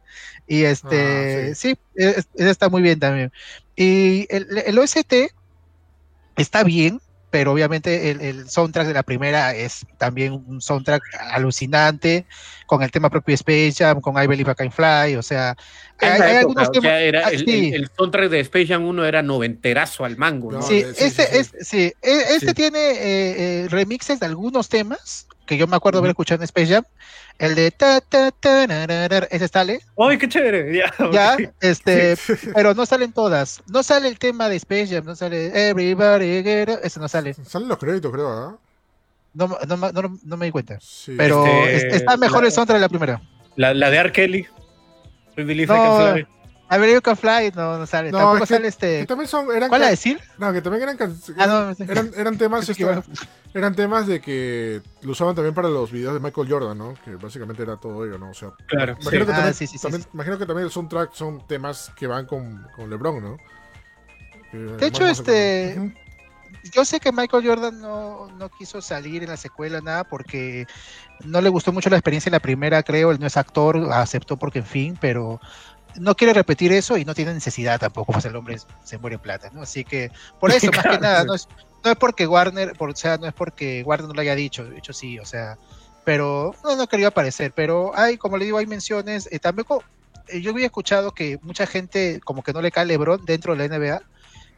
[0.47, 1.75] Y este, ah, sí,
[2.35, 3.31] está muy bien también.
[3.75, 5.13] Y el, el OST
[6.37, 12.25] está bien, pero obviamente el, el, soundtrack de la primera es también un soundtrack alucinante,
[12.65, 15.55] con el tema propio de Space Jam, con I Believe I Can Fly, o sea,
[15.99, 17.67] hay, algunos temas, era, ah, el, sí.
[17.73, 20.61] el, el, soundtrack de Space Jam 1 era noventerazo al mango, ¿no?
[20.61, 21.93] Sí, sí, este, sí, este, sí.
[22.01, 26.43] este tiene eh, eh, remixes de algunos temas que yo me acuerdo haber escuchado en
[26.43, 26.83] Space Jam,
[27.39, 28.65] el de ta ta ta
[29.31, 29.79] ese sale.
[29.97, 30.83] ¡Ay, qué chévere!
[31.11, 32.15] Ya, este,
[32.53, 33.63] pero no salen todas.
[33.67, 37.33] No sale el tema de Space Jam, no sale Everybody Get Up, ese no sale.
[37.33, 38.55] Salen los créditos, creo, ¿eh?
[39.33, 40.77] No, no, no, no, me di cuenta.
[40.79, 41.13] Sí.
[41.17, 43.21] Pero este, está mejor la, el soundtrack de la primera.
[43.55, 44.11] La, la de R.
[44.11, 44.47] Kelly.
[45.35, 46.36] Believe no, I can
[46.67, 46.75] fly.
[46.75, 48.11] A ver, You Can Fly no, no sale.
[48.11, 48.99] No, Tampoco que, sale este.
[48.99, 50.19] Que también son, eran ¿Cuál a decir?
[50.37, 50.97] No, que también eran,
[51.37, 53.03] ah, no, eran, eran temas esto,
[53.53, 56.93] eran temas de que lo usaban también para los videos de Michael Jordan, ¿no?
[57.03, 58.31] Que básicamente era todo ello, ¿no?
[58.31, 58.97] O sea, claro.
[58.99, 59.25] Imagino, sí.
[59.25, 60.09] que, ah, también, sí, sí, también, sí.
[60.13, 63.37] imagino que también el soundtrack son temas que van con, con LeBron, ¿no?
[64.51, 65.95] Que De hecho, este.
[66.73, 70.65] Yo sé que Michael Jordan no, no, quiso salir en la secuela, nada, porque
[71.23, 73.11] no le gustó mucho la experiencia en la primera, creo.
[73.11, 75.39] Él no es actor, aceptó porque en fin, pero
[75.99, 79.21] no quiere repetir eso y no tiene necesidad tampoco, pues el hombre se muere en
[79.21, 79.61] plata, ¿no?
[79.61, 81.47] Así que, por eso, más que nada, no es,
[81.83, 84.65] no es porque Warner, por, o sea, no es porque Warner no lo haya dicho,
[84.65, 85.57] de hecho sí, o sea,
[86.03, 89.83] pero no, no quería aparecer, pero hay, como le digo, hay menciones, eh, tampoco,
[90.27, 93.67] eh, yo había escuchado que mucha gente como que no le cae LeBron dentro de
[93.67, 94.01] la NBA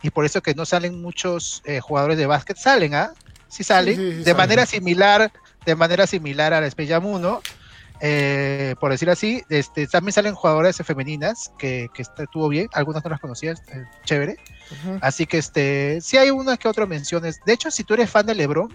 [0.01, 3.13] y por eso que no salen muchos eh, jugadores de básquet, salen, ¿ah?
[3.47, 4.37] Sí salen, sí, sí, sí, de salen.
[4.37, 5.31] manera similar,
[5.65, 7.41] de manera similar a la Space Jam 1,
[8.02, 13.10] eh, por decir así, este, también salen jugadoras femeninas que, que estuvo bien, algunas no
[13.10, 14.38] las conocía, eh, chévere.
[14.72, 15.00] Uh -huh.
[15.02, 17.39] Así que este, sí hay unas que otras menciones.
[17.45, 18.74] De hecho, si tú eres fan de LeBron,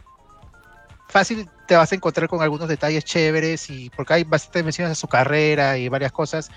[1.09, 4.97] fácil te vas a encontrar con algunos detalles chéveres y porque hay bastantes menciones de
[4.97, 6.51] su carrera y varias cosas.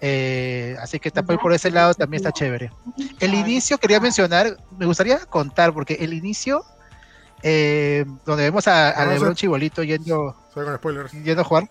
[0.00, 2.70] Eh, así que también por ese lado también está chévere.
[3.20, 6.64] El inicio quería mencionar, me gustaría contar, porque el inicio,
[7.42, 10.36] eh, donde vemos a, a Lebron Chibolito yendo,
[11.24, 11.68] yendo a jugar,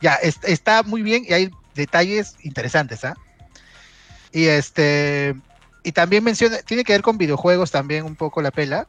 [0.00, 3.14] ya es, está muy bien y hay detalles interesantes, ¿ah?
[4.32, 5.34] Y este
[5.82, 8.86] y también menciona, tiene que ver con videojuegos también un poco la pela.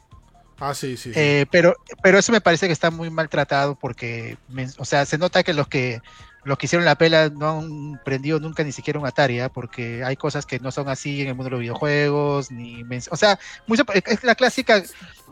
[0.59, 1.13] Ah, sí, sí.
[1.13, 1.19] sí.
[1.19, 4.37] Eh, pero, pero eso me parece que está muy maltratado porque,
[4.77, 6.01] o sea, se nota que los que
[6.43, 9.49] los que hicieron la pela no han prendido nunca ni siquiera un Atari, ¿eh?
[9.53, 13.17] porque hay cosas que no son así en el mundo de los videojuegos, ni o
[13.17, 14.83] sea, mucho, es la clásica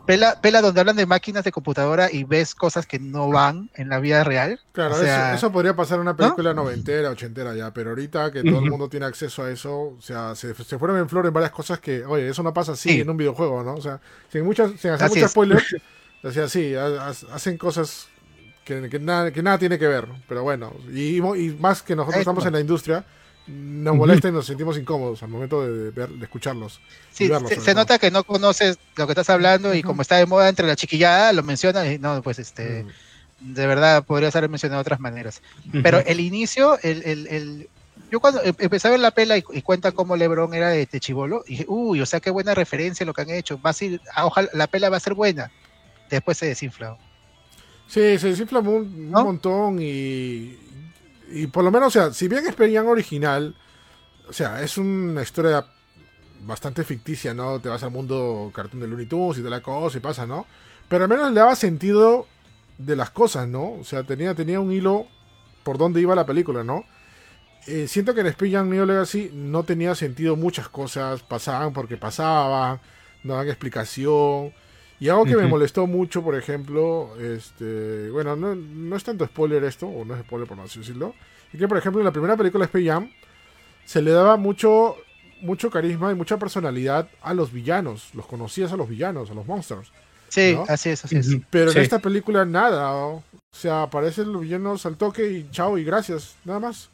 [0.06, 3.88] pela, pela donde hablan de máquinas de computadora y ves cosas que no van en
[3.88, 4.60] la vida real.
[4.72, 6.62] Claro, o sea, eso, eso, podría pasar en una película ¿no?
[6.62, 10.34] noventera, ochentera ya, pero ahorita que todo el mundo tiene acceso a eso, o sea,
[10.34, 13.00] se, se fueron en flor en varias cosas que, oye, eso no pasa así sí.
[13.00, 13.74] en un videojuego, ¿no?
[13.74, 14.00] O sea,
[14.30, 15.76] sin, muchas, sin hacer muchos spoilers,
[16.22, 18.08] o sea, sí, hacen cosas
[18.68, 22.20] que, que, nada, que nada tiene que ver, pero bueno, y, y más que nosotros
[22.20, 23.02] estamos en la industria,
[23.46, 26.78] nos molesta y nos sentimos incómodos al momento de, ver, de escucharlos.
[27.10, 30.16] Sí, verlos, se, se nota que no conoces lo que estás hablando y como está
[30.16, 32.84] de moda entre la chiquillada, lo mencionas y no, pues este,
[33.40, 35.40] de verdad podrías haber mencionado de otras maneras.
[35.82, 37.68] Pero el inicio, el, el, el,
[38.10, 40.84] yo cuando em, empecé a ver la pela y, y cuenta cómo Lebron era de,
[40.84, 43.72] de chivolo, dije, uy, o sea, qué buena referencia lo que han hecho, va a
[43.72, 45.50] ser, ojalá, la pela va a ser buena.
[46.10, 46.98] Después se desinfla.
[47.88, 49.20] Sí, se desinfla un, ¿No?
[49.20, 50.56] un montón y,
[51.32, 53.56] y por lo menos, o sea, si bien es Perian original,
[54.28, 55.64] o sea, es una historia
[56.42, 57.60] bastante ficticia, ¿no?
[57.60, 60.46] Te vas al mundo cartoon de Looney Tunes y te la cosa y pasa, ¿no?
[60.88, 62.26] Pero al menos le daba sentido
[62.76, 63.72] de las cosas, ¿no?
[63.72, 65.06] O sea, tenía, tenía un hilo
[65.62, 66.84] por donde iba la película, ¿no?
[67.66, 72.80] Eh, siento que en Jam Neo Legacy no tenía sentido muchas cosas, pasaban porque pasaban,
[73.24, 74.52] no daban explicación.
[75.00, 75.42] Y algo que uh -huh.
[75.42, 80.14] me molestó mucho, por ejemplo, este, bueno, no, no, es tanto spoiler esto, o no
[80.14, 81.14] es spoiler por así decirlo,
[81.52, 83.10] y que por ejemplo en la primera película de Space Jam
[83.84, 84.96] se le daba mucho,
[85.40, 89.46] mucho carisma y mucha personalidad a los villanos, los conocías a los villanos, a los
[89.46, 89.92] monsters.
[90.28, 90.64] Sí, ¿no?
[90.68, 91.28] así es, así es.
[91.48, 91.78] Pero sí.
[91.78, 93.22] en esta película nada, o
[93.52, 96.90] sea, aparecen los villanos al toque y chao y gracias, nada más.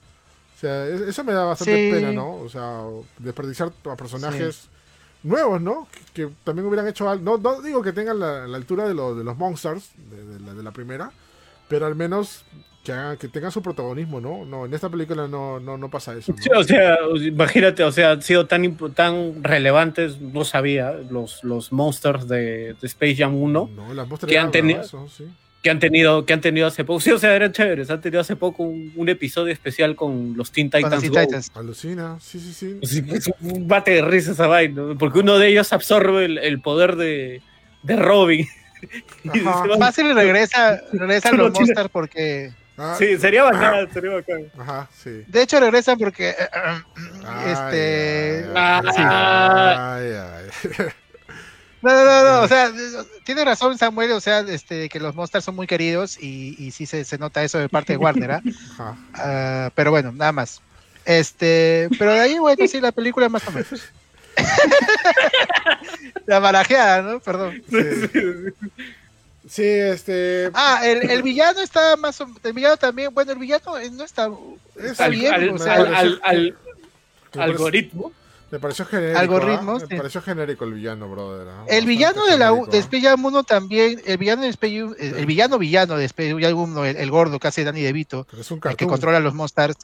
[0.56, 1.92] O sea, eso me da bastante sí.
[1.92, 2.36] pena, ¿no?
[2.36, 2.82] O sea,
[3.18, 4.54] desperdiciar a personajes...
[4.56, 4.73] Sí
[5.24, 5.88] nuevos, ¿no?
[6.12, 7.24] Que, que, también hubieran hecho algo.
[7.24, 10.40] No, no digo que tengan la, la altura de, lo, de, los Monsters, de, de,
[10.40, 11.10] la, de, la, primera,
[11.68, 12.44] pero al menos
[12.84, 14.44] que, hagan, que tengan su protagonismo, ¿no?
[14.44, 16.32] No, en esta película no, no, no pasa eso.
[16.32, 16.42] ¿no?
[16.42, 21.72] Sí, o sea, imagínate, o sea, han sido tan, tan relevantes, no sabía, los, los
[21.72, 23.70] Monsters de, Space Jam 1.
[23.74, 24.82] No, las Monsters que han tenido.
[24.82, 25.26] Eso, sí
[25.64, 27.00] que han tenido que han tenido hace poco.
[27.00, 27.88] Sí o sea eran chéveres.
[27.90, 31.50] Han tenido hace poco un, un episodio especial con los Teen Titans, Teen Titans.
[31.54, 33.02] alucina sí sí sí.
[33.10, 36.96] Es un bate de risa esa vaina porque uno de ellos absorbe el, el poder
[36.96, 37.40] de,
[37.82, 38.46] de Robin.
[39.78, 44.50] Fácil regresa regresa a los Monsters porque Ah, sí, sería bacán, sería bacán.
[44.58, 45.22] Ajá, sí.
[45.28, 46.34] De hecho, regresan porque.
[46.36, 48.46] Uh, ay, este.
[48.52, 50.86] Ay, ay, ay,
[51.84, 52.72] No, no, no, no, o sea,
[53.24, 56.86] tiene razón Samuel, o sea, este, que los monsters son muy queridos y, y sí
[56.86, 58.42] se, se nota eso de parte de Warner, ¿ah?
[59.14, 60.62] Ah, pero bueno, nada más.
[61.04, 63.68] Este, pero de ahí, bueno, sí, la película más o menos.
[66.26, 67.20] la barajeada, ¿no?
[67.20, 67.62] Perdón.
[69.46, 70.50] Sí, este.
[70.54, 74.30] Ah, el, el villano está más o El villano también, bueno, el villano no está,
[74.82, 76.56] está Al- bien, al- o sea, al-
[77.34, 78.10] me algoritmo.
[78.54, 79.18] Me pareció genérico.
[79.18, 79.86] Algoritmos, ¿ah?
[79.88, 79.94] sí.
[79.94, 81.48] Me pareció genérico el villano, brother.
[81.48, 81.64] ¿ah?
[81.66, 82.78] El villano de la genérico, de.
[82.78, 86.36] Space Jam 1 también, el villano de Space Jam- el, el villano villano de Space
[86.40, 89.18] Jam 1, el, el gordo que hace Danny DeVito, Pero es un el que controla
[89.18, 89.76] los monsters,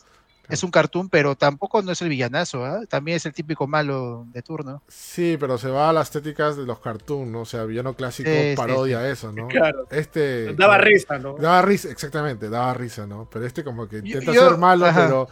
[0.48, 2.80] es un cartoon, pero tampoco no es el villanazo, ¿ah?
[2.88, 4.82] También es el típico malo de turno.
[4.88, 7.40] Sí, pero se va a las estéticas de los cartoons, ¿no?
[7.40, 9.48] O sea, villano clásico Sí, sí, parodia eso, ¿no?
[9.48, 9.86] Claro.
[9.90, 10.54] Este.
[10.54, 11.36] Daba como- risa, ¿no?
[11.38, 13.28] Daba risa, exactamente, daba risa, ¿no?
[13.32, 15.04] Pero este como que Yo- intenta yo- ser malo, ajá.
[15.06, 15.28] pero.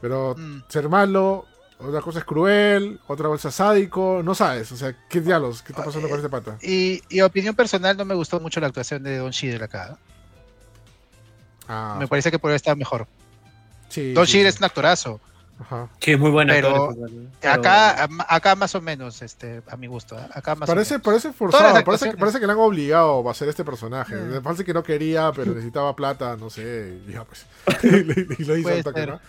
[0.00, 0.64] Pero Mm.
[0.68, 1.46] ser malo,
[1.78, 5.62] otra cosa es cruel, otra cosa es sádico, no sabes, o sea, ¿qué diálogos?
[5.62, 6.56] ¿Qué está pasando con este pata?
[6.62, 9.98] Y, y opinión personal, no me gustó mucho la actuación de Don Cheadle acá.
[11.68, 13.06] Ah, Me parece que podría estar mejor.
[13.88, 15.20] sí, Don sí, es un actorazo.
[15.58, 15.88] Ajá.
[16.00, 16.52] Sí, es muy buena.
[16.52, 17.08] Pero actor,
[17.40, 20.16] pero- Acá, acá más o menos, este, a mi gusto.
[20.18, 20.28] ¿ah?
[20.34, 21.04] Acá más Parece, o menos.
[21.04, 24.16] parece forzado, parece, que- parece que le han obligado a hacer este personaje.
[24.16, 24.30] Mm.
[24.32, 27.46] Me parece que no quería, pero necesitaba plata, no sé, y ya pues.
[27.84, 29.08] y lo hizo Puede al toque, ser.
[29.10, 29.20] ¿no?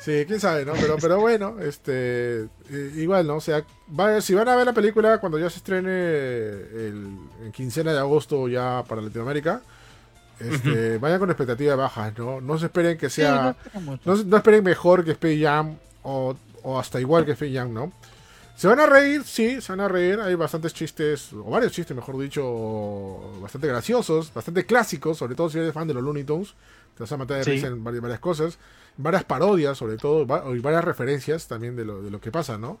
[0.00, 0.72] Sí, quién sabe, ¿no?
[0.72, 2.48] Pero, pero bueno, este.
[2.96, 3.36] igual, ¿no?
[3.36, 3.62] O sea,
[3.98, 7.06] va- si van a ver la película cuando ya se estrene el,
[7.44, 9.60] en quincena de agosto ya para Latinoamérica,
[10.38, 12.40] este, vayan con expectativas bajas, ¿no?
[12.40, 13.56] No se esperen que Sí, no sea.
[14.06, 17.92] No, no esperen mejor que Space Jam o, o hasta igual que Space Jam, ¿no?
[18.56, 20.18] Se van a reír, sí, se van a reír.
[20.20, 22.42] Hay bastantes chistes, o varios chistes, mejor dicho,
[23.40, 26.54] bastante graciosos, bastante clásicos, sobre todo si eres fan de los Looney Tunes.
[26.94, 27.50] Te vas a matar de Sí.
[27.52, 28.58] risa en varias, varias cosas.
[28.96, 30.22] Varias parodias, sobre todo,
[30.54, 32.78] y varias referencias también de lo, de lo que pasa, ¿no?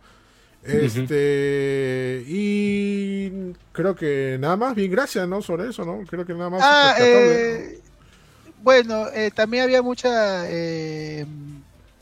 [0.62, 2.24] Este.
[2.26, 5.40] Y creo que nada más, bien, gracias, ¿no?
[5.42, 6.00] Sobre eso, ¿no?
[6.06, 6.60] Creo que nada más.
[6.62, 7.80] Ah, eh,
[8.62, 11.24] bueno, eh, también había mucha eh,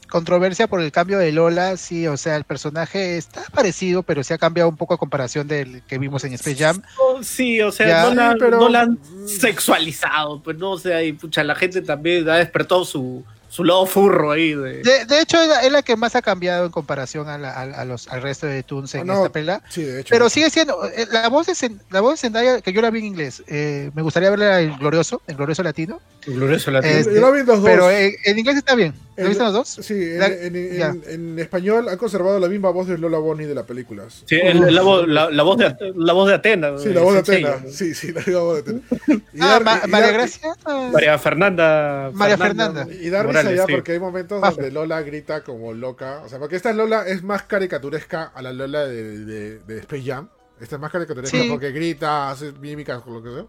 [0.09, 4.35] controversia por el cambio de Lola, sí, o sea, el personaje está parecido, pero se
[4.35, 6.83] ha cambiado un poco a comparación del que vimos en Space Jam.
[6.99, 10.79] Oh, Sí, o sea, Ya, no, la, pero- no la han sexualizado, pues no, o
[10.79, 14.83] sea, y pucha, la gente también ha despertado su, su lado furro ahí de...
[14.83, 17.53] De, de hecho, es la, es la que más ha cambiado en comparación a, la-
[17.53, 19.63] a- a los, al resto de Toons en No, esta pela.
[19.69, 20.11] Sí, de hecho.
[20.11, 22.99] Pero sigue siendo, eh, la voz de, la voz de Zendaya, que yo la vi
[23.01, 26.95] en inglés, eh, me gustaría verla en Glorioso, en Glorioso Latino, Glorioso latino.
[26.95, 27.71] este, Yo lo vi en los dos.
[27.71, 28.93] pero en, en inglés está bien.
[29.17, 29.69] ¿Lo El- viste los dos?
[29.83, 33.55] Sí, en, La- en- en- español han conservado la misma voz de Lola Bonnie de
[33.55, 34.23] las películas.
[34.27, 36.77] Sí, el- la, voz, la, la voz de, la voz de Atena.
[36.79, 37.21] Sí, la voz de.
[37.21, 37.57] Atena.
[37.73, 38.81] Sí, sí, la misma voz de Atena.
[39.33, 40.53] Y Ah, dar- Ma- y María dar- Gracia.
[40.67, 42.11] ah, María Fernanda.
[42.13, 42.87] María Fernanda.
[43.01, 43.73] Y da risa Morales, ya sí.
[43.73, 44.55] porque hay momentos Pasa.
[44.57, 46.23] donde Lola grita como loca.
[46.25, 50.03] O sea, porque esta Lola es más caricaturesca a la Lola de, de, de Space
[50.05, 50.29] Jam.
[50.61, 51.47] Esta es más caricaturesca Sí.
[51.49, 53.45] porque grita, hace mímicas con lo que sea.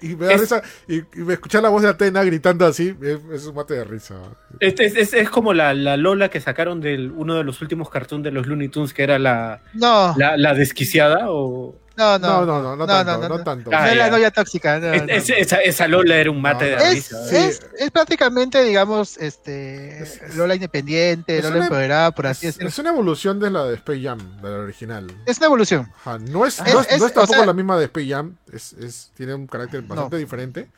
[0.00, 0.62] Y, y me da Es- risa.
[0.88, 3.84] Y, y me escuchar la voz de Atena gritando así, es, es un mate de
[3.84, 4.14] risa.
[4.60, 7.90] Es, es, es- es como la, la Lola que sacaron de uno de los últimos
[7.90, 11.30] cartoons de los Looney Tunes, que era la, No, la, la desquiciada.
[11.30, 11.76] O...
[11.96, 12.46] no, No, no.
[12.46, 13.70] no, no, no, no, tanto, no, no, tanto.
[13.70, 14.78] No es la novia tóxica.
[14.80, 15.08] no, Es- no.
[15.12, 17.24] es- esa, esa Lola era un mate No, de risa.
[17.28, 17.36] Sí.
[17.36, 22.46] es, es prácticamente, digamos, este Es- es- Lola independiente, es Lola una- empoderada, por así
[22.46, 22.68] Es, decirlo.
[22.68, 25.06] es una evolución de la de Space Jam, de la original.
[25.26, 25.92] Es una evolución.
[26.00, 27.84] Ajá, no es, Es- no es, es- no es o tampoco sea- la misma de
[27.84, 30.20] Space Jam, es, es- tiene un carácter bastante No.
[30.20, 30.68] diferente,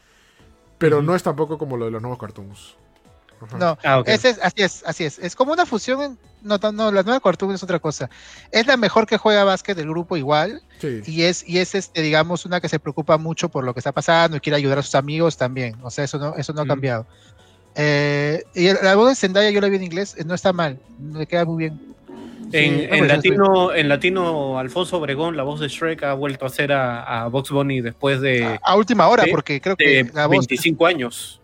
[0.79, 2.77] pero no es tampoco como lo de los nuevos cartoons.
[3.59, 4.09] No, Ah, ok.
[4.09, 5.19] ese es, así es, así es.
[5.19, 6.03] Es como una fusión.
[6.03, 8.09] en- no, no, la nueva Cartoon es otra cosa.
[8.53, 10.63] Es la mejor que juega básquet del grupo igual.
[10.79, 11.01] Sí.
[11.07, 13.93] Y es, y es este, digamos, una que se preocupa mucho por lo que está
[13.93, 15.77] pasando y quiere ayudar a sus amigos también.
[15.83, 16.69] O sea, eso no, eso no ha Ujú.
[16.69, 17.07] cambiado.
[17.75, 20.53] Eh, y el- la voz de Zendaya yo la vi en inglés, eh, no está
[20.53, 20.79] mal,
[21.13, 21.95] le queda muy bien.
[22.53, 26.49] En, Sí, en latino, en latino, Alfonso Obregón, la voz de Shrek, ha vuelto a
[26.49, 30.05] hacer a, a Box Bunny después de, A, a última hora, de- porque creo que
[30.05, 30.47] de la voz.
[30.47, 31.41] 25 años.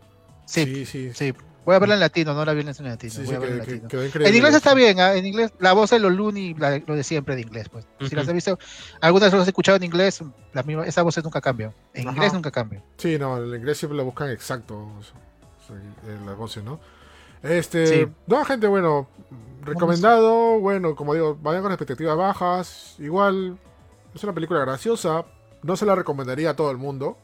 [0.46, 1.10] Sí, sí, sí.
[1.12, 1.32] sí.
[1.64, 3.12] Voy a verla en latino, no la vi en latino.
[3.12, 3.88] Sí, voy sí, a verla en que- que- latino.
[3.88, 4.28] quedó increíble.
[4.30, 5.14] En inglés está bien, ¿ah?
[5.14, 7.86] en inglés, la voz de los Looney, la- lo de siempre de inglés, pues.
[8.00, 8.16] Si Ujú.
[8.16, 8.58] las has visto,
[9.00, 11.72] algunas las he escuchado en inglés, la misma, esa voz nunca cambia.
[11.94, 12.16] En Ajá.
[12.16, 12.82] inglés nunca cambia.
[12.96, 14.74] Sí, no, en inglés siempre lo buscan exacto.
[14.76, 15.76] o sea,
[16.26, 16.80] las voces, ¿no?
[17.44, 18.06] Este, Sí.
[18.26, 19.08] no, gente, bueno,
[19.62, 23.58] recomendado, bueno, como digo, vayan con expectativas bajas, igual,
[24.14, 25.24] es una película graciosa,
[25.62, 27.16] no se la recomendaría a todo el mundo.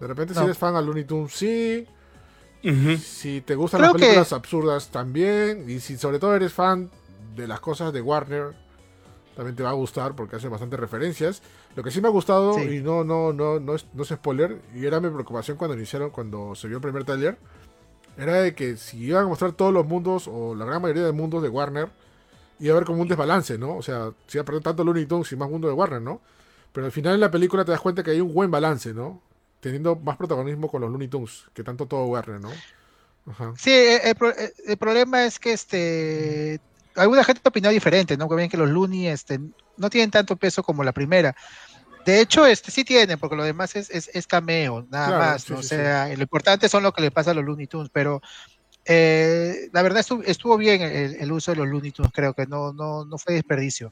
[0.00, 0.46] De repente, si No.
[0.46, 1.86] eres fan a Looney Tunes, sí.
[2.98, 5.68] Si te gustan Creo las películas que- absurdas, también.
[5.68, 6.90] Y si sobre todo eres fan
[7.36, 8.52] de las cosas de Warner,
[9.36, 11.42] también te va a gustar porque hace bastantes referencias.
[11.76, 12.76] Lo que sí me ha gustado, Sí.
[12.76, 16.10] y no, no, no, no es, no es spoiler, y era mi preocupación cuando iniciaron,
[16.10, 17.36] cuando se vio el primer taller,
[18.16, 21.10] era de que si iban a mostrar todos los mundos, o la gran mayoría de
[21.12, 21.88] mundos de Warner,
[22.60, 23.76] iba a haber como un desbalance, ¿no?
[23.76, 26.20] O sea, si iba a perder tanto Looney Tunes y más mundo de Warner, ¿no?
[26.72, 29.20] Pero al final en la película te das cuenta que hay un buen balance, ¿no?
[29.64, 32.50] Teniendo más protagonismo con los Looney Tunes que tanto todo Warner, ¿no?
[33.26, 33.54] Ajá.
[33.56, 36.60] Sí, el, el, el, problema es que este
[36.94, 38.28] alguna gente opinó diferente, ¿no?
[38.28, 39.40] Que ven que los Looney este,
[39.78, 41.34] no tienen tanto peso como la primera.
[42.04, 45.48] De hecho, este sí tienen, porque lo demás es, es, es cameo, nada claro, más.
[45.48, 45.56] ¿no?
[45.56, 46.16] Sí, o sea, sí.
[46.16, 48.20] lo importante son lo que le pasa a los Looney Tunes, pero
[48.84, 52.46] eh, la verdad estuvo, estuvo bien el, el, uso de los Looney Tunes, creo que
[52.46, 53.90] no, no, no fue desperdicio.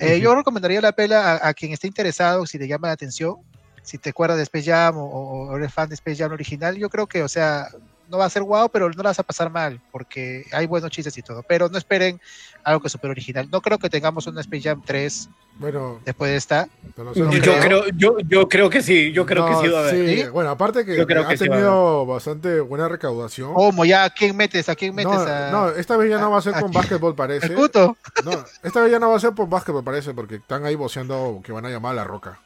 [0.00, 0.20] Eh, uh -huh.
[0.20, 3.36] Yo recomendaría la pela a, a, quien esté interesado, si le llama la atención,
[3.82, 6.88] si te acuerdas de Space Jam o, o, eres fan de Space Jam original, yo
[6.88, 7.68] creo que, o sea,
[8.08, 10.90] no va a ser guau, pero no la vas a pasar mal, porque hay buenos
[10.90, 11.42] chistes y todo.
[11.42, 12.20] Pero no esperen
[12.62, 13.48] algo que super original.
[13.50, 16.68] No creo que tengamos una Space Jam 3 bueno, después de esta.
[16.96, 17.28] No yo,
[17.60, 20.16] creo, yo, yo creo que sí, yo creo no, que sí va a haber.
[20.16, 23.54] Sí, bueno, aparte que, que ha tenido bastante buena recaudación.
[23.54, 23.84] ¿Cómo?
[23.84, 24.68] ¿Ya a quién metes?
[24.68, 25.12] ¿A quién metes?
[25.12, 25.50] No, a...
[25.50, 27.46] no esta vez ya no va a ser con básquetbol, parece.
[27.46, 27.96] ¿El puto?
[28.24, 31.40] No, esta vez ya no va a ser por básquetbol, parece, porque están ahí voceando
[31.44, 32.38] que van a llamar a La Roca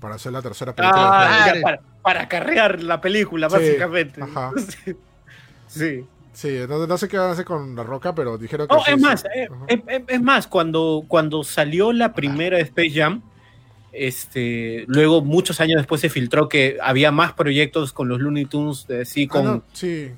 [0.00, 1.46] para hacer la tercera película.
[1.46, 4.22] Ah, para, para carrear la película, sí, básicamente.
[4.22, 4.52] Ajá.
[5.68, 6.04] Sí.
[6.32, 8.74] Sí, no, no, sé qué van a hacer con la roca, pero dijeron que.
[8.74, 13.22] Sí, es más, eh, es, es, más, cuando, cuando salió la primera Space Jam,
[13.92, 18.86] este, luego muchos años después se filtró que había más proyectos con los Looney Tunes,
[18.88, 20.10] eh, sí, con, ah, no, sí.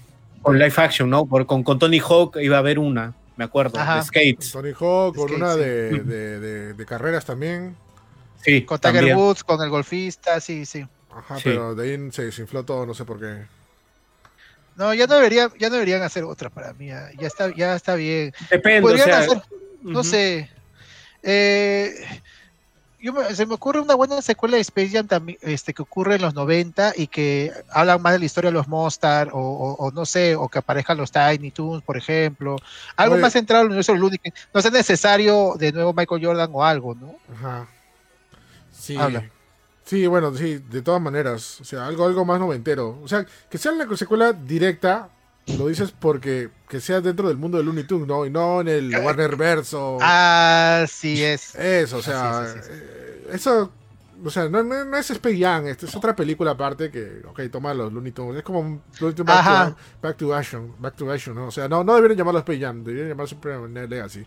[0.42, 1.26] con live action, ¿no?
[1.26, 3.96] Por, con, con, Tony Hawk iba a haber una, me acuerdo, Ajá.
[3.96, 4.52] de Skates.
[4.52, 5.98] Tony Hawk, con una de, sí.
[6.00, 7.74] de, de, de, carreras también.
[8.42, 9.16] Sí, con Tiger también.
[9.16, 10.86] Woods, con el golfista, sí, sí.
[11.14, 13.44] Ajá, pero de ahí se desinfló todo, no sé por qué.
[14.76, 16.86] No, ya no debería, ya no deberían hacer otra para mí.
[16.86, 18.32] Ya, ya está, ya está bien.
[18.50, 18.82] Depende.
[18.82, 19.42] Podrían o sea, hacer,
[19.82, 20.04] no uh -huh.
[20.04, 20.50] sé.
[21.22, 21.94] Eh,
[22.98, 26.14] yo me, se me ocurre una buena secuela de Space Jam también, este, que ocurre
[26.14, 29.74] en los 90 y que hablan más de la historia de los Mostar, o, o,
[29.74, 32.56] o, no sé, o que aparezcan los Tiny Toons, por ejemplo.
[32.96, 33.22] Algo Oye.
[33.22, 34.30] más centrado en el universo Lúdico.
[34.54, 37.16] No es necesario de nuevo Michael Jordan o algo, ¿no?
[37.34, 37.66] Ajá.
[38.82, 38.96] Sí.
[38.96, 39.30] Habla.
[39.84, 41.60] Sí, bueno, sí, de todas maneras.
[41.60, 42.98] O sea, algo, algo más noventero.
[43.02, 45.08] O sea, que sea una secuela directa,
[45.56, 48.26] lo dices porque que sea dentro del mundo de Looney Tunes, ¿no?
[48.26, 49.98] Y no en el Warner Verso.
[50.00, 51.54] Ah, sí es.
[51.54, 52.70] Eso, o sea, sí, sí,
[53.30, 53.72] eso,
[54.24, 57.42] o sea, no, no, no es Space Jam, esto es otra película aparte que, ok,
[57.50, 61.10] toma los Looney Tunes, es como Looney Tunes back to, back to, Action, Back to
[61.10, 61.46] Action, ¿no?
[61.46, 64.26] O sea, no, no deberían llamarlo Space Jam, deberían llamarlo siempre Legacy.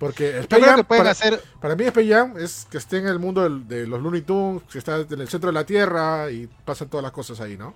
[0.00, 1.42] Porque Space Jam, para, hacer...
[1.60, 4.62] para, mí Space Jam es que esté en el mundo de, de los Looney Tunes,
[4.62, 7.74] que está en el centro de la Tierra y pasan todas las cosas ahí, ¿no?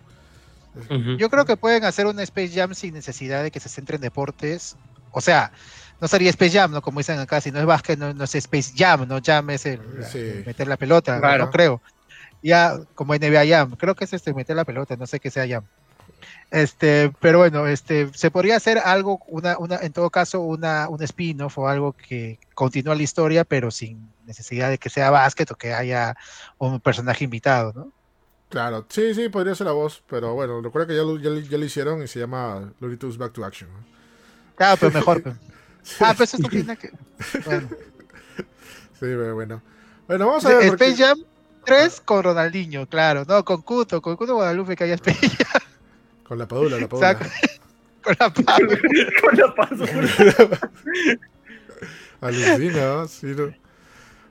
[0.75, 1.18] Uh -huh.
[1.18, 4.01] Yo creo que pueden hacer una Space Jam sin necesidad de que se centre en
[4.01, 4.75] deportes.
[5.12, 5.53] O sea,
[6.01, 6.81] no sería Space Jam, ¿no?
[6.81, 9.18] Como dicen acá, si no es básquet, no, no es Space Jam, ¿no?
[9.22, 10.18] Jam es el, sí.
[10.18, 11.45] el meter la pelota, claro.
[11.45, 11.83] no, creo.
[12.43, 15.47] Ya, como NBA Jam, creo que es este meter la pelota, no sé qué sea
[15.47, 15.64] Jam.
[16.51, 21.03] Este, pero bueno, este, se podría hacer algo, una, una, en todo caso, una, un
[21.03, 25.57] spin-off o algo que continúa la historia, pero sin necesidad de que sea básquet o
[25.57, 26.16] que haya
[26.59, 27.92] un personaje invitado, ¿no?
[28.51, 31.59] Claro, sí, sí, podría ser la voz, pero bueno, recuerda que ya lo, ya, ya
[31.59, 33.68] lo hicieron y se llama Looney Tunes Back to Action.
[33.72, 33.95] ¿no?
[34.55, 35.22] Claro, pero mejor.
[35.82, 35.97] sí.
[36.01, 36.90] Ah, pero eso no tiene que.
[37.45, 37.68] Bueno.
[38.95, 39.61] Sí, pero bueno.
[40.07, 40.62] Bueno, vamos a ver.
[40.62, 40.95] Space porque...
[40.95, 41.18] Jam
[41.64, 43.24] 3 con Ronaldinho, claro.
[43.26, 45.62] No, con Cuto, con Cuto Guadalupe que haya Space Jam.
[46.27, 47.18] Con la padula, la padula.
[48.03, 48.79] con la padula.
[49.20, 50.61] con la padula.
[52.20, 53.53] Alucina, sí, no.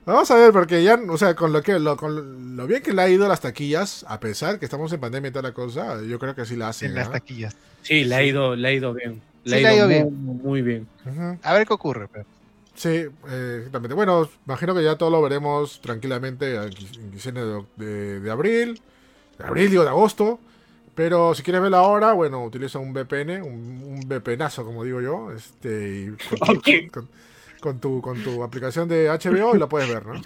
[0.06, 2.92] Vamos a ver, porque ya, o sea, con lo que lo, con lo bien que
[2.92, 5.54] le ha ido a las taquillas, a pesar que estamos en pandemia y toda la
[5.54, 6.86] cosa, yo creo que sí la hace.
[6.86, 7.00] En ¿no?
[7.00, 7.56] las taquillas.
[7.82, 9.22] Sí, le ha ido, le ha ido bien.
[9.44, 10.42] Le sí, ha ido, ido muy, bien.
[10.42, 10.88] Muy bien.
[11.06, 11.38] Uh -huh.
[11.42, 12.26] A ver qué ocurre, pero.
[12.74, 13.94] Sí, eh, exactamente.
[13.94, 16.70] Bueno, imagino que ya todo lo veremos tranquilamente en
[17.10, 18.80] quincena de, de, de, abril.
[19.38, 20.40] De abril, digo, de agosto.
[20.94, 25.32] Pero si quieres verla ahora, bueno, utiliza un VPN, un, un VPNazo, como digo yo.
[25.32, 26.88] Este, y con, okay.
[26.88, 27.08] con,
[27.60, 30.22] con, tu, con tu aplicación de HBO y la puedes ver, ¿no?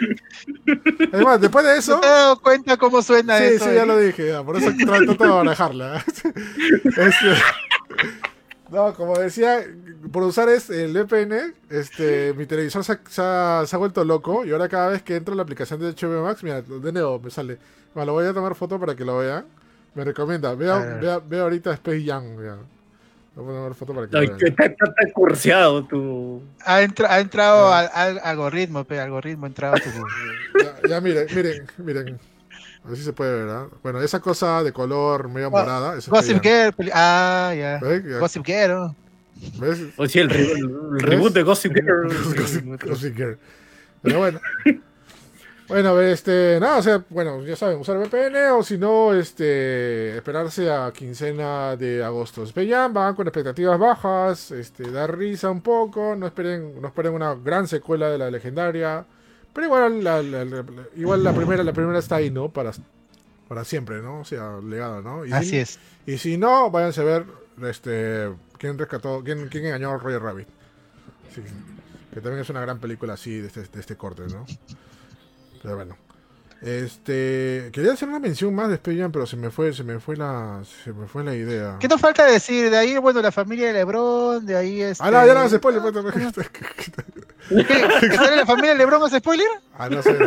[1.12, 1.94] Además, después de eso.
[1.94, 3.64] ¿No te he dado cuenta cómo suena sí, eso?
[3.64, 6.04] Sí, sí, ya lo dije, ya, por eso trato de manejarla.
[6.84, 7.34] este,
[8.70, 9.64] no, como decía,
[10.12, 14.04] por usar es el VPN, este, mi televisor se ha, se, ha, se ha, vuelto
[14.04, 16.92] loco y ahora cada vez que entro en la aplicación de HBO Max, mira, de
[16.92, 17.58] nuevo me sale.
[17.94, 19.46] Bueno, lo voy a tomar foto para que lo vean.
[19.94, 22.36] Me recomienda, vea, vea, vea ahorita Space Jam.
[22.36, 22.56] Vea.
[23.34, 24.38] Voy a poner foto para que Ay, vean.
[24.40, 26.42] Está, está, está curseado tu.
[26.64, 30.60] Ha, entra, ha entrado al, al, algoritmo, pe, algoritmo ha entrado tu.
[30.60, 32.18] ya, ya, miren, miren, miren.
[32.84, 33.66] A ver si se puede ver, ¿verdad?
[33.82, 35.98] Bueno, esa cosa de color medio morada.
[35.98, 36.90] Oh, Gossip Girl.
[36.92, 37.80] Ah, ya.
[37.80, 38.18] Yeah.
[38.18, 38.94] Gossip Girl.
[39.60, 39.80] ¿Ves?
[39.96, 42.08] O sí, el, el, el reboot de Gossip Girl.
[42.36, 43.38] Gossip, Gossip Girl.
[44.02, 44.40] Pero bueno.
[45.68, 50.70] Bueno, este, nada, o sea, bueno, ya saben, usar VPN o si no, este, esperarse
[50.70, 52.42] a quincena de agosto.
[52.44, 57.34] Space van con expectativas bajas, este, dar risa un poco, no esperen, no esperen una
[57.34, 59.04] gran secuela de la legendaria,
[59.52, 60.64] Pero igual la, la- la- la-
[60.96, 62.48] igual la primera, la primera está ahí, ¿no?
[62.48, 62.70] Para,
[63.48, 64.20] para siempre, ¿no?
[64.20, 65.26] O sea, legado, ¿no?
[65.26, 65.78] Y Así si, es.
[66.06, 67.24] Y si no, váyanse a ver
[67.62, 70.46] este quién rescató, quién, quién engañó a Roger Rabbit.
[71.34, 71.42] Sí,
[72.14, 74.46] que también es una gran película así de este, de este corte, ¿no?
[75.62, 75.96] Pero bueno.
[76.60, 80.00] Este, quería hacer una mención más de Space Jam, pero se me fue, se me
[80.00, 81.76] fue la, se me fue la idea.
[81.78, 82.68] ¿Qué nos falta decir?
[82.70, 85.04] De ahí, bueno, la familia de Lebron, de ahí este...
[85.04, 85.80] Ah, no, ya no hagas spoiler.
[85.80, 86.50] pues,
[87.48, 88.08] ¿Qué?
[88.08, 89.46] ¿Que sale la familia de Lebron hace spoiler?
[89.76, 90.18] ah, no sé.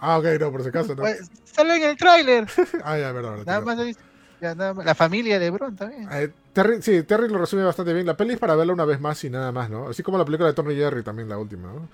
[0.00, 1.02] Ah, ok, no, por si acaso, no.
[1.02, 2.46] Pues, sale en el tráiler.
[2.84, 3.38] Ah, ya, verdad.
[3.46, 3.78] Nada más.
[4.40, 4.84] Ya, nada más.
[4.84, 6.08] La familia de Lebron también.
[6.12, 8.04] Eh, Terry, sí, Terry lo resume bastante bien.
[8.04, 9.88] La peli es para verla una vez más y nada más, ¿no?
[9.88, 11.88] Así como la película de Tony Jerry también, la última, ¿no?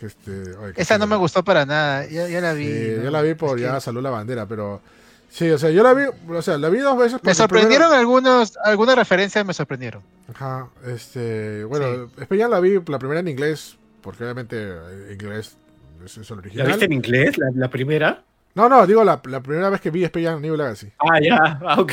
[0.00, 2.06] Que este, oye, que Esa sí, no me gustó para nada.
[2.06, 2.64] Ya, ya la vi.
[2.66, 3.04] Sí, ¿no?
[3.04, 4.80] yo la vi por Es ya que salud la bandera, pero
[5.28, 7.20] sí, o sea, yo la vi, o sea, la vi dos veces.
[7.22, 10.02] Me sorprendieron primero- algunos, algunas referencias me sorprendieron.
[10.32, 15.56] Ajá, este, bueno, Space Jam la vi la primera en inglés, porque obviamente eh, inglés
[16.04, 16.66] es, es el ¿La original.
[16.68, 18.24] viste en inglés, la, la primera?
[18.54, 20.90] No, no, digo la, la primera vez que vi Space Jam New Legacy.
[20.98, 21.92] Ah, ya, ah, ok.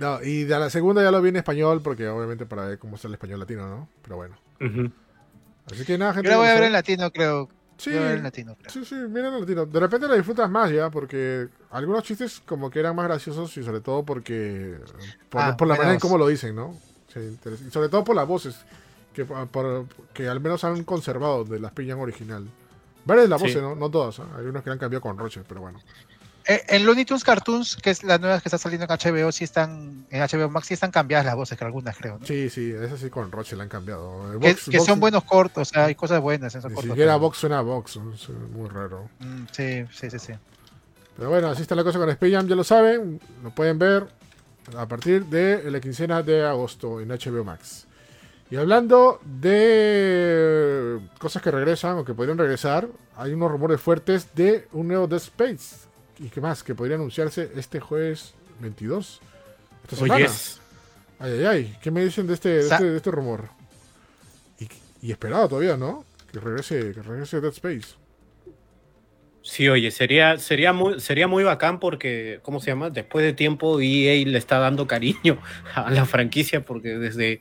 [0.00, 2.96] No, y de la segunda ya lo vi en español, porque obviamente para ver cómo
[2.96, 3.88] está el español latino, ¿no?
[4.02, 4.36] Pero bueno.
[4.60, 4.90] Ujú.
[5.72, 6.26] Así que nada, gente.
[6.28, 7.48] Yo la voy a ver en latino, creo.
[7.78, 8.70] Sí, Yo la voy a ver en latino, creo.
[8.70, 9.66] Sí, sí, mira en latino.
[9.66, 13.62] De repente la disfrutas más ya, porque algunos chistes como que eran más graciosos y
[13.64, 14.76] sobre todo porque
[15.28, 16.76] por, Ah, por la manera en cómo lo dicen, ¿no?
[17.12, 18.56] Sí, y sobre todo por las voces,
[19.12, 22.46] que, por- por- que al menos han conservado de las pillan original.
[23.04, 23.48] Varias de las Sí.
[23.48, 23.74] voces, ¿no?
[23.74, 24.22] No todas, ¿eh?
[24.38, 25.80] hay unos que han cambiado con Roche, pero bueno.
[26.46, 29.44] Eh, en Looney Tunes Cartoons, que es la nueva que está saliendo en HBO, sí
[29.44, 32.26] están, en HBO Max sí están cambiadas las voces, que algunas creo, ¿no?
[32.26, 34.32] Sí, sí, esas sí con Roche la han cambiado.
[34.32, 36.74] Que, Vox- que Vox- son buenos cortos, o sea, hay cosas buenas en esos Ni
[36.74, 36.90] cortos.
[36.90, 39.08] siquiera pero- Vox suena a Vox, es muy raro.
[39.20, 40.32] Mm, sí, sí, sí, sí.
[41.16, 44.06] Pero bueno, así está la cosa con Space Jam, ya lo saben, lo pueden ver
[44.76, 47.86] a partir de la quincena de agosto en HBO Max.
[48.50, 54.66] Y hablando de cosas que regresan o que podrían regresar, hay unos rumores fuertes de
[54.72, 55.76] un nuevo Dead Space.
[56.22, 56.62] ¿Y qué más?
[56.62, 59.20] Que podría anunciarse este jueves 22.
[59.82, 60.14] Esta semana.
[60.14, 60.28] Oye,
[61.18, 61.76] Ay, ay, ay.
[61.82, 63.48] ¿Qué me dicen de este, de este, de este rumor?
[64.58, 64.68] Y,
[65.06, 66.04] y esperado todavía, ¿no?
[66.32, 67.96] Que regrese, que regrese Dead Space.
[69.42, 72.90] Sí, oye, sería, sería, muy, sería muy bacán porque, ¿cómo se llama?
[72.90, 75.40] Después de tiempo EA le está dando cariño
[75.74, 77.40] a la franquicia porque desde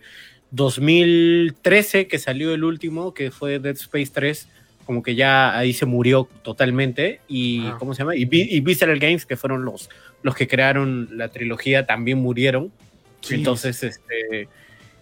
[0.50, 4.48] 2013 que salió el último, que fue Dead Space 3,
[4.92, 7.78] como que ya ahí se murió totalmente y, Ah.
[7.80, 8.14] ¿cómo se llama?
[8.18, 9.90] Y, y Visceral Games, que fueron los,
[10.22, 12.74] los que crearon la trilogía, también murieron.
[13.22, 13.36] Sí.
[13.36, 14.50] Entonces, este,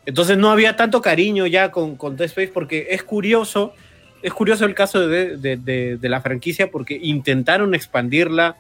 [0.06, 3.74] entonces no había tanto cariño ya con, con Dead Space porque es curioso,
[4.22, 8.58] es curioso el caso de, de- de- de la franquicia porque intentaron expandirla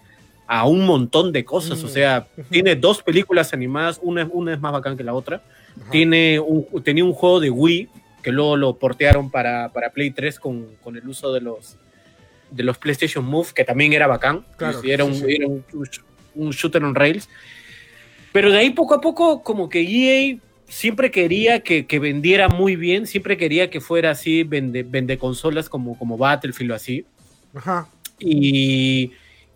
[0.47, 1.83] a un montón de cosas.
[1.83, 1.85] Mm.
[1.85, 5.43] O sea, tiene dos películas animadas, una, una es más bacán que la otra.
[5.91, 7.87] Tiene un, tenía un juego de Wii
[8.23, 11.77] que luego lo portearon para, para Play 3 con, con el uso de los,
[12.51, 14.45] de los PlayStation Move, que también era bacán.
[14.57, 15.25] Claro, era, sí, un, sí.
[15.35, 15.63] era un-
[16.35, 17.29] un shooter on rails.
[18.31, 20.37] Pero de ahí poco a poco, como que EA
[20.67, 25.67] siempre quería que, que vendiera muy bien, siempre quería que fuera así, vende, vende consolas
[25.67, 27.05] como, como Battlefield o así.
[27.55, 27.87] Ajá.
[28.19, 29.11] Y,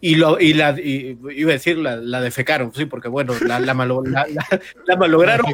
[0.06, 3.60] y, lo, y la, y- iba a decir, la, la defecaron, sí, porque bueno, la,
[3.60, 4.28] la, malo- la-
[4.86, 5.46] la- malograron,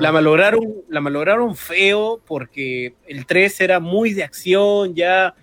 [0.00, 5.34] la, malograron, la malograron feo porque el 3 era muy de acción ya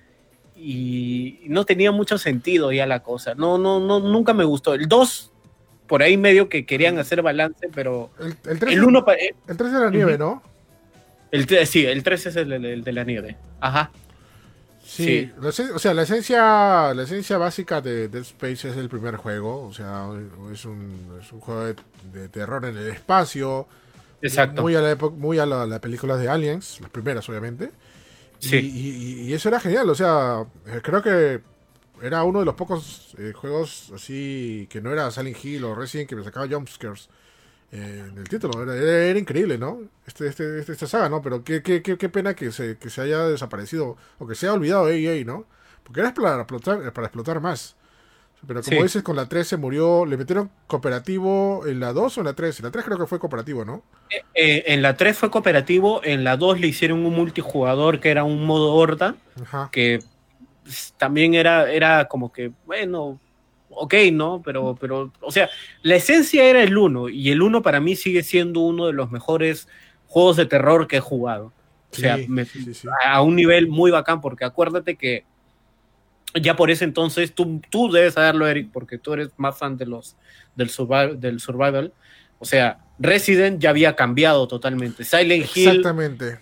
[0.56, 3.36] y no tenía mucho sentido ya la cosa.
[3.36, 4.74] No, no, no, nunca me gustó.
[4.74, 5.32] El 2,
[5.88, 9.06] por ahí medio que querían hacer balance, pero El, el 3 el 1,
[9.48, 10.18] el 3 de la nieve.
[10.18, 10.41] ¿no?
[11.32, 13.38] el, sí, el 3 es el, el- el de la nieve.
[13.60, 13.91] Ajá.
[14.88, 19.16] Sí, la o sea, la esencia, la esencia básica de Dead Space es el primer
[19.16, 20.07] juego, o sea,
[20.53, 21.76] es un, es un juego de,
[22.14, 23.68] de terror en el espacio,
[24.22, 24.62] Exacto.
[24.62, 27.72] muy a la época, muy a la- las películas de Aliens, las primeras obviamente,
[28.40, 28.57] Sí.
[28.57, 31.41] y- y eso era genial, o sea, eh, creo que
[32.02, 36.07] era uno de los pocos eh, juegos así que no era Silent Hill o Resident
[36.10, 37.10] que me sacaba jumpscares
[37.76, 39.80] eh, en el título, era, era- era increíble, ¿no?
[40.07, 41.22] Este, este, este- esta saga, ¿no?
[41.22, 44.45] Pero qué, qué, qué, qué pena que se, que se haya desaparecido o que se
[44.47, 45.45] haya olvidado EA, ¿no?
[45.84, 47.76] Porque era para explotar, para explotar más.
[48.47, 48.84] Pero como Sí.
[48.84, 52.34] dices, con la 3 se murió, le metieron cooperativo en la 2 o en la
[52.34, 52.60] 3.
[52.60, 53.84] En la 3 creo que fue cooperativo, ¿no?
[54.35, 58.23] Eh, en la 3 fue cooperativo, en la 2 le hicieron un multijugador que era
[58.23, 59.15] un modo horda.
[59.41, 59.69] Ajá.
[59.72, 59.99] que
[60.97, 63.19] también era, era como que, bueno,
[63.76, 64.41] ok, ¿no?
[64.43, 65.49] Pero, pero, o sea,
[65.81, 69.11] la esencia era el 1 y el 1 para mí sigue siendo uno de los
[69.11, 69.68] mejores
[70.07, 71.52] juegos de terror que he jugado.
[71.91, 72.88] O sea, Sí, me- sí, sí, sí.
[73.06, 75.23] a un nivel muy bacán, porque acuérdate que
[76.41, 79.85] ya por ese entonces, tú, tú debes saberlo, Eric, porque tú eres más fan de
[79.85, 80.18] los,
[80.56, 81.93] del, survival, del survival.
[82.39, 85.03] O sea, Resident ya había cambiado totalmente.
[85.06, 86.39] Silent Hill Exactamente.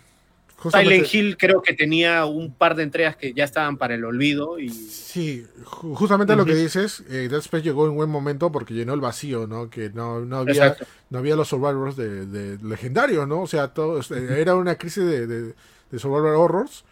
[0.72, 4.60] Silent Hill creo que tenía un par de entregas que ya estaban para el olvido.
[4.60, 8.94] y Sí, justamente lo que dices, eh, Dead Space llegó en buen momento porque llenó
[8.94, 9.69] el vacío, ¿no?
[9.69, 10.76] Que no, no, había,
[11.10, 13.41] no había los survivors de, de legendarios, ¿no?
[13.41, 15.53] O sea, todo, este, era una crisis de, de,
[15.91, 16.84] de survival horrors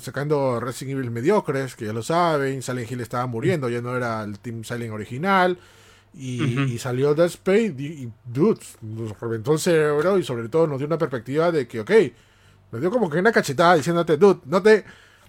[0.00, 4.22] sacando Resident Evil mediocres, que ya lo saben, Silent Hill estaba muriendo, ya no era
[4.22, 5.58] el Team Silent original,
[6.14, 10.86] y, salió Dead Space, y, dude, nos reventó el cerebro y sobre todo nos dio
[10.86, 11.90] una perspectiva de que, ok,
[12.72, 14.84] nos dio como que una cachetada diciéndote, dude, no te,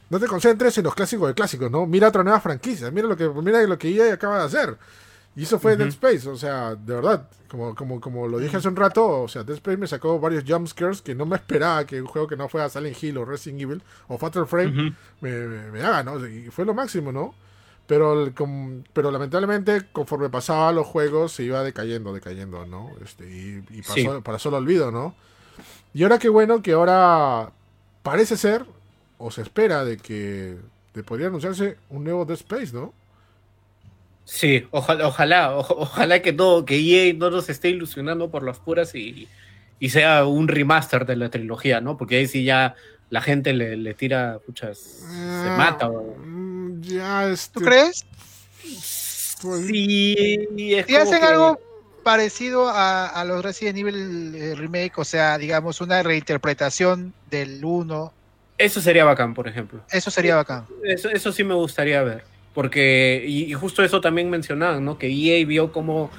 [0.10, 1.86] no te concentres en los clásicos de clásicos, ¿no?
[1.86, 4.78] Mira otra nueva franquicia, mira lo que, mira lo que EA acaba de hacer.
[5.38, 8.70] Y eso fue Dead Space, o sea, de verdad, como, como, como lo dije hace
[8.70, 12.02] un rato, o sea, Dead Space me sacó varios jumpscares que no me esperaba que
[12.02, 15.32] un juego que no fuera Silent Hill o Resident Evil o Fatal Frame me,
[15.72, 16.26] me, haga, ¿no?
[16.26, 17.36] Y fue lo máximo, ¿no?
[17.86, 18.34] Pero,
[18.94, 22.90] pero lamentablemente, conforme pasaba los juegos, se iba decayendo, decayendo, ¿no?
[23.06, 25.16] Este, y, y pasó, para solo olvido, ¿no?
[25.94, 27.52] Y ahora qué bueno que ahora
[28.04, 28.66] parece ser,
[29.18, 30.58] o se espera, de que
[30.94, 32.94] de podría anunciarse un nuevo Dead Space, ¿no?
[34.26, 38.94] Sí, ojalá, ojalá, ojalá que todo, que EA no nos esté ilusionando por las puras
[38.96, 39.28] y,
[39.90, 41.98] sea un remaster de la trilogía, ¿no?
[41.98, 42.76] Porque ahí sí ya
[43.10, 45.90] la gente le, tira, puchas, se ah, mata.
[45.90, 47.60] Mm, ya, este...
[47.60, 48.06] ¿Tú crees?
[49.42, 51.60] Pues, sí, y hacen algo
[52.08, 58.14] parecido a, los Resident Evil eh, Remake, o sea, digamos, una reinterpretación del 1.
[58.58, 59.82] Eso sería bacán, por ejemplo.
[59.92, 60.66] Eso sería bacán.
[60.86, 62.24] Eso, eso sí me gustaría ver.
[62.54, 64.98] Porque, y, justo eso también mencionaban, ¿no?
[64.98, 66.10] Que EA vio cómo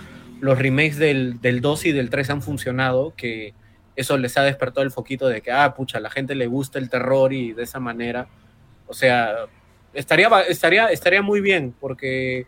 [0.43, 3.55] los remakes del, del 2 y del 3 han funcionado, que
[3.97, 6.79] eso les ha despertado el foquito de que, ah, pucha, a la gente le gusta
[6.79, 8.29] el terror y de esa manera.
[8.87, 9.47] O sea,
[9.95, 12.47] estaría, estaría, estaría muy bien, porque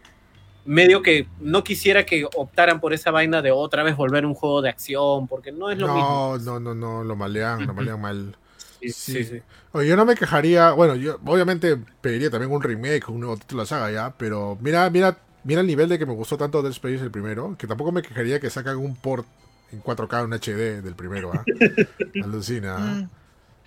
[0.71, 4.63] medio que no quisiera que optaran por esa vaina de otra vez volver un juego
[4.63, 6.39] de acción, porque no es lo mismo.
[6.41, 8.37] No, no, no, lo malean, lo malean mal.
[8.81, 9.43] Sí, sí,
[9.73, 13.63] Oye, yo no me quejaría, bueno, yo obviamente pediría también un remake, un nuevo título
[13.63, 16.63] de la saga ya, pero mira, mira, mira el nivel de que me gustó tanto
[16.63, 19.27] Dead Space el primero, que tampoco me quejaría que sacan un port
[19.73, 21.45] en 4K, un HD del primero, ¿ah?
[22.25, 22.81] Alucina, ¿ah?
[22.81, 23.11] mm.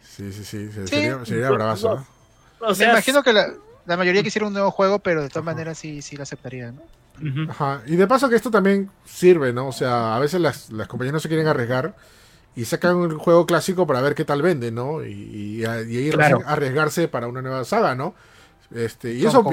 [0.01, 2.05] Sí, sí, sí, sería, sería bravazo, ¿ah?
[2.61, 3.53] O sea, me imagino que la,
[3.85, 6.81] la, mayoría quisiera un nuevo juego, pero de todas maneras sí, sí lo aceptaría, ¿no?
[7.49, 7.81] Ajá.
[7.85, 9.67] Y de paso que esto también sirve, ¿no?
[9.67, 11.95] O sea, a veces las, las compañías no se quieren arriesgar
[12.55, 15.03] y sacan un juego clásico para ver qué tal vende, ¿no?
[15.03, 16.11] Y, y, ahí
[16.45, 18.13] arriesgarse para una nueva saga, ¿no?
[18.73, 19.43] Este, y, eso,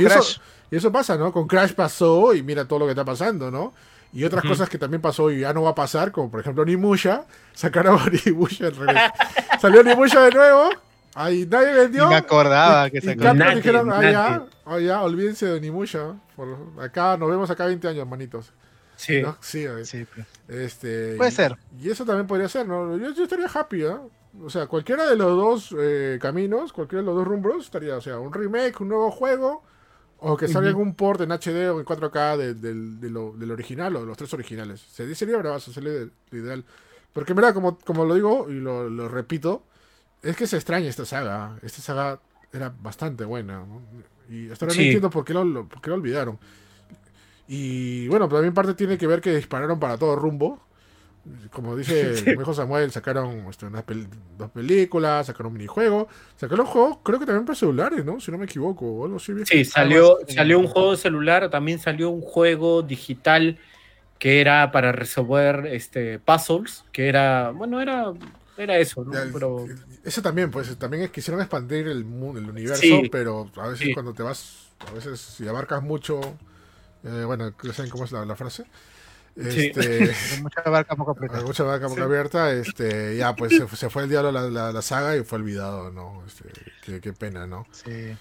[0.71, 1.33] y, eso, pasa, ¿no?
[1.33, 3.73] Con Crash pasó y mira todo lo que está pasando, ¿no?
[4.13, 6.65] Y otras cosas que también pasó y ya no va a pasar, como por ejemplo
[6.65, 7.25] Nimusha,
[7.55, 8.71] sacaron a Nimusha
[9.61, 10.71] Salió Nimusha de nuevo,
[11.15, 12.09] ahí nadie vendió.
[12.09, 13.53] me acordaba que sacaron.
[13.53, 16.15] Y dijeron, ah, ya, ah, ya, olvídense de Nimusha.
[16.37, 18.53] Por acá, nos vemos acá 20 años, manitos.
[18.97, 19.23] Sí.
[19.41, 20.07] Sí, sí
[20.47, 21.57] este, puede ser.
[21.81, 22.99] Y eso también podría ser, ¿no?
[22.99, 23.97] Yo, estaría happy, ¿eh?
[24.45, 28.01] O sea, cualquiera de los dos eh, caminos, cualquiera de los dos rumbros, estaría, o
[28.01, 29.65] sea, un remake, un nuevo juego,
[30.19, 34.01] o que salga un port en HD o en 4K de, lo, del original o
[34.01, 34.81] de los tres originales.
[34.81, 36.65] Sería, sería bravazo, sería lo ideal.
[37.13, 39.65] Porque mira, como, como lo digo y lo, repito,
[40.23, 41.59] es que se extraña esta saga.
[41.63, 42.21] Esta saga
[42.53, 43.65] era bastante buena.
[44.29, 46.39] Y hasta ahora no entiendo por qué lo, por qué lo olvidaron.
[47.49, 50.61] Y bueno, también parte tiene que ver que dispararon para todo rumbo.
[51.51, 53.67] Como dice el viejo Samuel, sacaron este,
[54.39, 58.21] dos películas, sacaron un minijuego, sacaron un juego, creo que también para celulares, ¿no?
[58.21, 59.33] Si no me equivoco, o algo así.
[59.45, 63.59] Sí, salió, salió un juego celular, también salió un juego digital
[64.21, 68.13] que era para resolver este, puzzles, que era, bueno, era,
[68.63, 69.13] era eso, ¿no?
[69.33, 69.67] pero...
[70.05, 74.23] Eso también, pues, también es, quisieron expandir el, el universo, pero a veces cuando te
[74.23, 76.21] vas, a veces si abarcas mucho
[77.05, 78.65] eh, bueno, ¿saben cómo es la, frase?
[79.37, 80.13] Este,
[80.43, 81.41] mucha barca poco abierta.
[81.43, 85.25] Mucha barca poco abierta, este, ya pues se, fue el diablo la, la, saga y
[85.25, 86.23] fue olvidado, ¿no?
[86.27, 87.67] Este, qué, pena, ¿no?
[87.73, 88.17] Sí.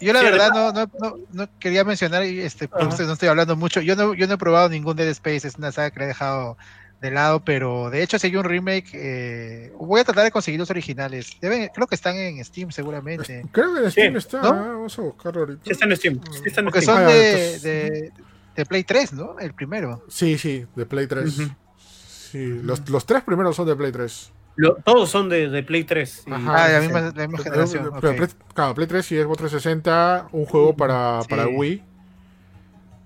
[0.00, 4.14] Yo la verdad no, no, no, quería mencionar, este, no estoy hablando mucho, yo no,
[4.14, 6.56] yo no he probado ningún Dead Space, es una saga que le he dejado
[7.04, 8.88] de lado, pero de hecho seguí un remake.
[8.94, 11.36] Eh, voy a tratar de conseguir los originales.
[11.38, 13.44] Deben, creo que están en Steam seguramente.
[13.52, 15.60] Creo que en Steam está, vamos a buscarlo ahorita.
[15.64, 16.20] Sí, está en Steam.
[16.64, 18.10] Porque son ah, de,
[18.56, 19.38] de, Play 3, ¿no?
[19.38, 20.02] El primero.
[20.08, 21.42] Sí, sí, de Play 3.
[21.78, 24.32] Sí, los, los, tres primeros son de Play 3.
[24.82, 26.24] todos son de, de Play 3.
[26.30, 27.90] Ajá, la misma, la misma generación.
[28.00, 31.82] Pero, Play, claro, Play 3 y Xbox 360, un juego para, para Wii.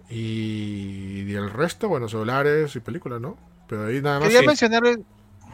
[0.08, 3.48] Y, y el resto, bueno, celulares y películas, ¿no?
[3.68, 4.28] Pero ahí nada más.
[4.28, 4.82] Quería mencionar,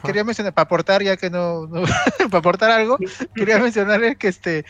[0.05, 1.69] quería mencionar, para aportar, ya que no,
[2.31, 2.97] para aportar algo,
[3.35, 4.65] quería mencionarles que este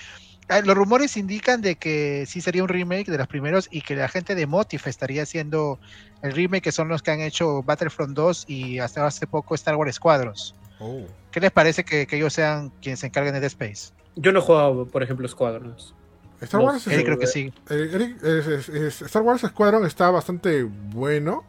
[0.48, 3.96] ah, los rumores indican de que sí sería un remake de los primeros y que
[3.96, 5.78] la gente de Motif estaría haciendo
[6.22, 9.76] el remake que son los que han hecho Battlefront 2 y hasta hace poco Star
[9.76, 10.54] Wars Squadrons.
[10.80, 11.02] Oh.
[11.30, 13.92] ¿Qué les parece que, que ellos sean quienes se encarguen de Dead Space?
[14.16, 15.94] Yo no he jugado, por ejemplo, Squadrons.
[16.40, 17.52] Star No, Wars, es- Eric creo que sí.
[17.70, 21.44] Eric, es- es- es- Star Wars Squadron está bastante bueno,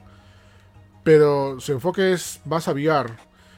[1.05, 3.13] pero su enfoque es más a VR.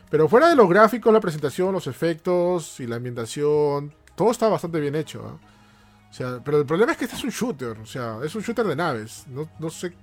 [0.09, 4.81] Pero fuera de los gráficos, la presentación, los efectos y la ambientación, todo está bastante
[4.81, 5.25] bien hecho.
[5.25, 5.39] ¿ah?
[6.11, 8.41] O sea, pero el problema es que este es un shooter, o sea, es un
[8.41, 9.23] shooter de naves.
[9.27, 9.93] No, no sé,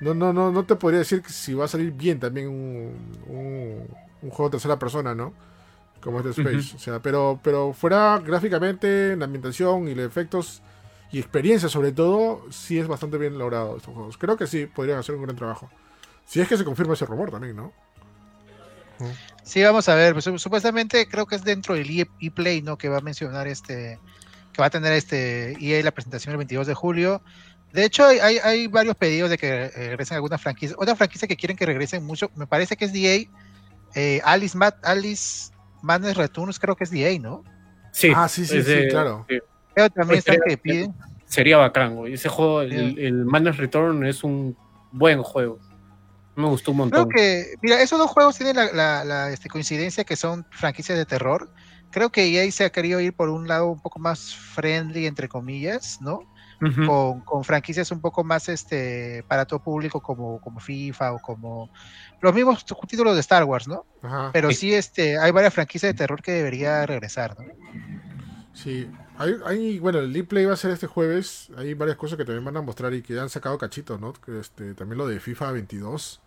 [0.00, 2.94] no, no, no, no te podría decir que si va a salir bien también un,
[3.26, 3.88] un,
[4.20, 5.32] un juego de tercera persona, ¿no?
[6.02, 6.76] Como es Dead Space.
[6.76, 10.60] O sea, pero, pero fuera gráficamente, la ambientación y los efectos
[11.10, 14.18] y experiencia sobre todo, sí es bastante bien logrado estos juegos.
[14.18, 15.70] Creo que sí, podrían hacer un gran trabajo.
[16.26, 17.72] Si es que se confirma ese rumor también, ¿no?
[19.42, 20.12] Sí, vamos a ver.
[20.14, 22.76] pues, su- supuestamente creo que es dentro del E- ePlay, ¿no?
[22.78, 23.98] Que va a mencionar este,
[24.52, 27.22] que va a tener este EA la presentación el 22 de julio.
[27.72, 30.78] De hecho, hay, hay, hay varios pedidos de que eh, regresen algunas franquicias.
[30.78, 33.30] Otra franquicia que quieren que regresen mucho, me parece que es DA.
[33.94, 37.44] Eh, Alice, Mad, Alice Madness Returns, creo que es DA, ¿no?
[37.92, 39.26] Sí, Ah, sí, sí, es sí, de- claro.
[39.28, 39.38] sí.
[39.74, 40.94] Pero también Pues están que piden.
[41.26, 42.14] Sería bacán, güey.
[42.14, 44.56] Ese juego, el, el Madness Return es un
[44.92, 45.58] buen juego.
[46.36, 47.08] Me gustó un Creo montón.
[47.10, 51.06] que, mira, esos dos juegos tienen la, la- la, este, coincidencia que son franquicias de
[51.06, 51.50] terror.
[51.90, 55.28] Creo que EA se ha querido ir por un lado un poco más friendly, entre
[55.28, 56.20] comillas, ¿no?
[56.86, 61.70] Con, con franquicias un poco más este para todo público como, como FIFA o como
[62.22, 63.84] los mismos títulos de Star Wars, ¿no?
[64.02, 64.30] Ajá.
[64.32, 64.56] Pero Sí.
[64.56, 67.44] sí, este, hay varias franquicias de terror que debería regresar, ¿no?
[68.54, 68.90] Sí.
[69.18, 71.48] Hay, hay- bueno, el League Play va a ser este jueves.
[71.58, 74.12] Hay varias cosas que también van a mostrar y que ya han sacado cachitos, ¿no?
[74.14, 76.22] Que este, también lo de FIFA 22.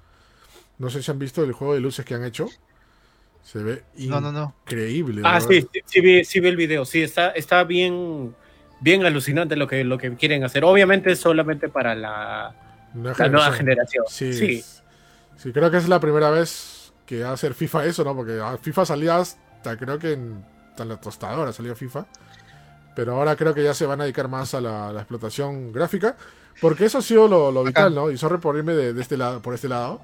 [0.79, 2.47] No sé si han visto el juego de luces que han hecho.
[3.43, 4.55] Se ve No, no, no.
[4.65, 5.21] increíble.
[5.25, 6.85] Ah, sí, sí, sí vi, sí vi el video.
[6.85, 8.35] Sí, está, está bien,
[8.79, 10.63] bien alucinante lo que, lo que quieren hacer.
[10.63, 12.55] Obviamente es solamente para la,
[12.93, 14.05] Nueva la nueva generación.
[14.07, 14.63] Sí, Sí.
[15.37, 18.15] sí, creo que es la primera vez que va a hacer FIFA eso, ¿no?
[18.15, 22.05] Porque ah, FIFA salía hasta, creo que en, hasta en la tostadora salió FIFA.
[22.95, 26.15] Pero ahora creo que ya se van a dedicar más a la, la explotación gráfica.
[26.61, 28.11] Porque eso ha sido lo, lo vital, ¿no?
[28.11, 30.01] Y sorry por irme de, de este lado, por este lado.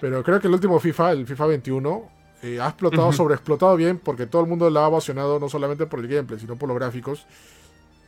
[0.00, 2.08] Pero creo que el último FIFA, el FIFA 21,
[2.42, 3.16] eh, ha explotado, Ujú.
[3.16, 3.98] sobreexplotado bien.
[3.98, 6.76] Porque todo el mundo la ha emocionado no solamente por el gameplay, sino por los
[6.78, 7.26] gráficos.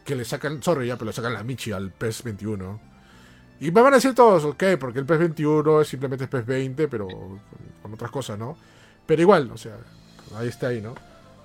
[0.04, 2.80] Que le sacan, sorry ya, pero le sacan la Michi al PES 21.
[3.60, 6.88] Y me van a decir todos, ok, porque el PES 21 es simplemente PES 20,
[6.88, 7.40] pero con,
[7.82, 8.56] con otras cosas, ¿no?
[9.04, 9.76] Pero igual, o sea,
[10.36, 10.94] ahí está ahí, ¿no?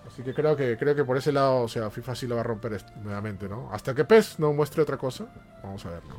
[0.08, 2.42] Así que creo que creo que por ese lado, o sea, FIFA sí lo va
[2.42, 3.70] a romper nuevamente, ¿no?
[3.74, 5.26] Hasta que PES no muestre otra cosa,
[5.62, 6.16] vamos a ver, ¿no?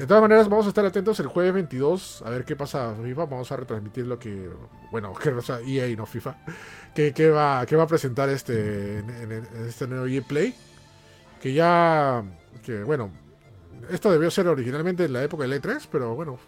[0.00, 3.26] De todas maneras, vamos a estar atentos el jueves 22 a ver qué pasa FIFA.
[3.26, 4.48] Vamos a retransmitir lo que,
[4.90, 6.38] bueno, que o sea, EA, no FIFA,
[6.94, 10.54] que, que va, que va a presentar este en, en- en este nuevo EA Play.
[11.40, 12.22] Que ya,
[12.64, 13.10] que bueno,
[13.90, 16.38] esto debió ser originalmente en la época del E3, pero bueno,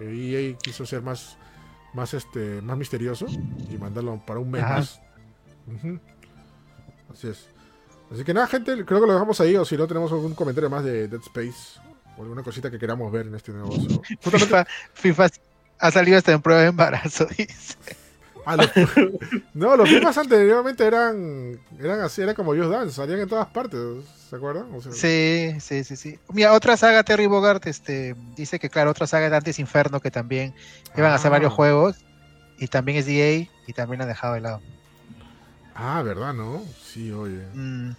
[0.00, 1.36] EA quiso ser más,
[1.92, 3.26] más, este, más misterioso
[3.70, 4.76] y mandarlo para un mes Ajá.
[4.76, 5.00] más.
[5.66, 6.00] Ujú.
[7.12, 7.48] Así es.
[8.10, 10.70] Así que nada, gente, creo que lo dejamos ahí, o si no tenemos algún comentario
[10.70, 11.80] más de Dead Space
[12.16, 14.00] o alguna cosita que queramos ver en este negocio.
[14.22, 15.28] Justamente- FIFA, FIFA
[15.78, 17.76] ha salido hasta en prueba de embarazo, dice.
[18.46, 18.70] Ah, los-
[19.54, 23.80] no, los FIFAs anteriormente eran, eran así, era como Just Dance, salían en todas partes,
[24.28, 24.66] ¿se acuerdan?
[24.74, 26.18] O sea, Sí, sí, sí, sí.
[26.30, 30.10] Mira, otra saga, Terry Bogart, este, dice que claro, otra saga de Dantes Inferno que
[30.10, 30.54] también
[30.94, 31.30] iban a hacer Ah.
[31.36, 31.96] varios juegos
[32.58, 34.60] y también es DA y también la han dejado de lado.
[35.74, 36.62] Ah, ¿verdad, no?
[36.80, 37.42] Sí, oye.
[37.52, 37.90] Mm,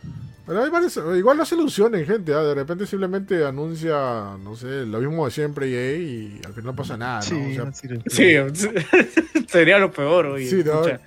[0.45, 2.41] Pero hay varios, igual no se ilusionen, gente, ¿ah?
[2.41, 6.75] de repente simplemente anuncia, no sé, lo mismo de siempre EA y al final no
[6.75, 7.21] pasa nada, ¿no?
[7.23, 8.01] sí, O sea, no sirve.
[8.07, 10.47] Sí, sería lo peor, oye.
[10.49, 10.85] Sí, ¿no?
[10.85, 10.99] Escucha.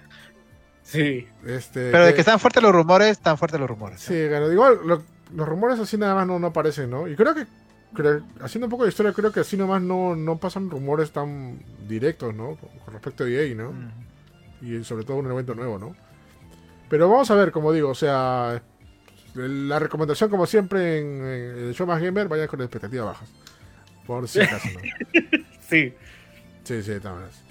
[0.83, 1.27] Sí.
[1.47, 4.01] este, Pero de que- que están fuertes los rumores, están fuertes los rumores.
[4.01, 5.03] Sí, claro, igual lo-
[5.35, 7.07] los rumores así nada más no, no aparecen, ¿no?
[7.09, 7.47] Y creo que,
[7.95, 11.61] creo- haciendo un poco de historia, creo que así nomás no, no pasan rumores tan
[11.89, 12.57] directos, ¿no?
[12.57, 13.73] Con, con respecto a EA, ¿no?
[13.73, 13.91] Mm.
[14.67, 15.95] Y sobre todo un evento nuevo, ¿no?
[16.89, 18.63] Pero vamos a ver, como digo, o sea,
[19.35, 23.29] la recomendación, como siempre en, en el show más gamer, vayan con expectativas bajas.
[24.07, 24.81] Por si acaso, ¿no?
[25.69, 25.93] Sí.
[26.65, 27.43] Sí, sí, maneras.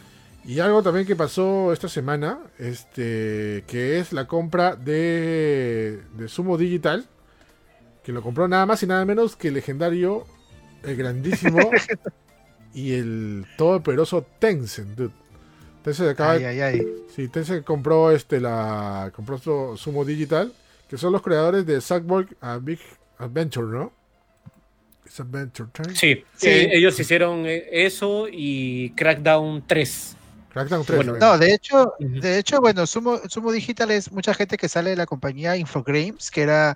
[0.43, 6.57] Y algo también que pasó esta semana, este, que es la compra de, de Sumo
[6.57, 7.05] Digital,
[8.03, 10.25] que lo compró nada más y nada menos que el legendario,
[10.83, 11.59] el grandísimo
[12.73, 15.13] y el todopoderoso Tencent, dude.
[15.87, 16.81] Tencent acaba, Ay, ay, ay.
[17.15, 20.51] sí, Tencent compró este la compró su- Sumo Digital,
[20.89, 22.79] que son los creadores de Sackboy a Big
[23.17, 23.93] Adventure, ¿no?
[25.05, 25.95] Es Adventure Time.
[25.95, 26.47] Sí, Sí.
[26.49, 30.15] eh, ellos hicieron eh, eso y Crackdown 3.
[30.51, 30.97] Crackdown 3.
[30.97, 31.17] Bueno.
[31.19, 34.97] No, de hecho, de hecho, bueno, Sumo, Sumo Digital es mucha gente que sale de
[34.97, 36.75] la compañía Infogrames, que era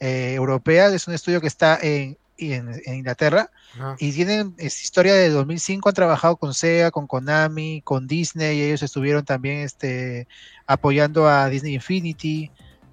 [0.00, 3.50] eh, europea, es un estudio que está en y en, en Inglaterra.
[3.98, 8.62] Y tienen es historia de 2005, han trabajado con Sega, con Konami, con Disney, y
[8.62, 10.26] ellos estuvieron también este,
[10.66, 12.50] apoyando a Disney Infinity.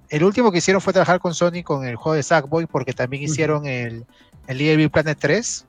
[0.08, 3.22] El último que hicieron fue trabajar con Sony con el juego de Sackboy, porque también
[3.22, 4.04] hicieron el,
[4.48, 5.66] el Little Planet 3,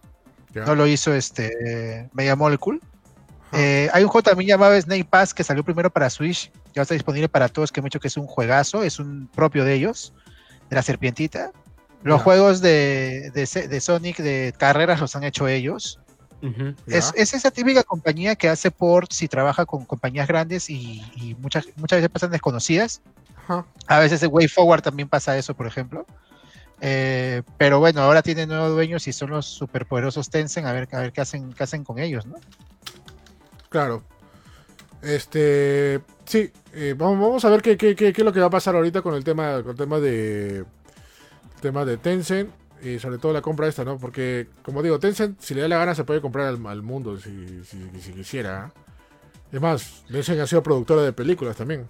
[0.53, 0.65] Ya.
[0.65, 2.79] no lo hizo este Media Molecule.
[3.53, 6.93] Eh, hay un juego también llamado Snake Pass que salió primero para Switch, ya está
[6.95, 10.13] disponible para todos, que mucho que es un juegazo, es un propio de ellos,
[10.69, 11.51] de la serpientita.
[12.03, 15.99] Los juegos de, de, Sonic de carreras los han hecho ellos.
[16.85, 21.35] Es, es esa típica compañía que hace ports y trabaja con compañías grandes y, y
[21.39, 23.01] muchas, muchas veces pasan desconocidas.
[23.87, 26.05] A veces en Way Forward también pasa eso, por ejemplo.
[26.79, 30.99] Eh, pero bueno, ahora tienen nuevos dueños y son los superpoderosos Tencent, a ver, a
[30.99, 32.35] ver qué hacen, qué hacen con ellos, ¿no?
[33.69, 34.03] Claro.
[35.01, 36.01] Este.
[36.25, 38.51] Sí, eh, vamos, vamos a ver qué, qué, qué- qué es lo que va a
[38.51, 40.65] pasar ahorita con el tema, con el tema de.
[41.61, 42.49] Tema de Tencent.
[42.81, 43.97] Y sobre todo la compra esta, ¿no?
[43.97, 47.17] Porque, como digo, Tencent, si le da la gana, se puede comprar al, al mundo
[47.17, 48.71] si, si, si quisiera.
[49.51, 51.87] Es más, Tencent ha sido productora de películas también.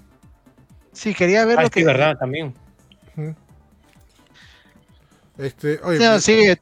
[0.94, 1.86] Sí, quería ver Ah, lo sí, que.
[1.86, 2.54] verdad, también.
[5.38, 6.58] Este, oye, No, sí, eh,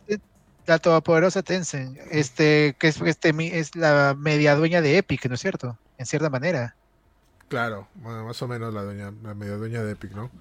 [0.66, 5.42] la todopoderosa Tencent, este, que es, este, es la media dueña de Epic, ¿no es
[5.42, 5.78] cierto?
[5.98, 6.76] En cierta manera.
[7.48, 10.32] Claro, bueno, más o menos la dueña, la media dueña de Epic, ¿no?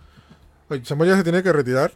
[0.70, 1.92] Oye, Samuel ya se tiene que retirar.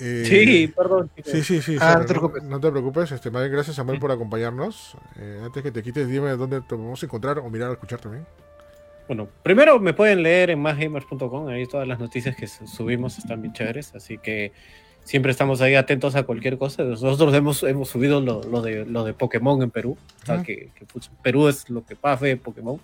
[0.00, 1.10] Eh, Sí, perdón.
[1.24, 1.76] Sí, sí, sí.
[1.78, 2.42] Ah, Sara, no te preocupes.
[2.44, 3.12] No te preocupes.
[3.12, 4.96] Este, más bien, gracias Samuel por acompañarnos.
[5.18, 8.00] Eh, antes que te quites, dime dónde te vamos a encontrar o mirar o escuchar
[8.00, 8.24] también.
[9.06, 13.42] Bueno, primero me pueden leer en másgamers.com, ahí todas las noticias que su- subimos están
[13.42, 14.52] bien chéveres, así que
[15.02, 16.84] siempre estamos ahí atentos a cualquier cosa.
[16.84, 20.70] Nosotros hemos, hemos subido lo, lo de, lo de Pokémon en Perú, o sea, que,
[20.76, 22.80] que, pues, Perú es lo que pasa de Pokémon.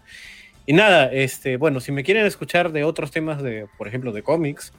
[0.67, 4.23] Y nada, este, bueno, si me quieren escuchar de otros temas, de, por ejemplo, de
[4.25, 4.73] cómics,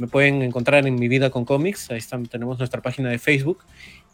[0.00, 3.58] me pueden encontrar en Mi Vida con Cómics, ahí están, tenemos nuestra página de Facebook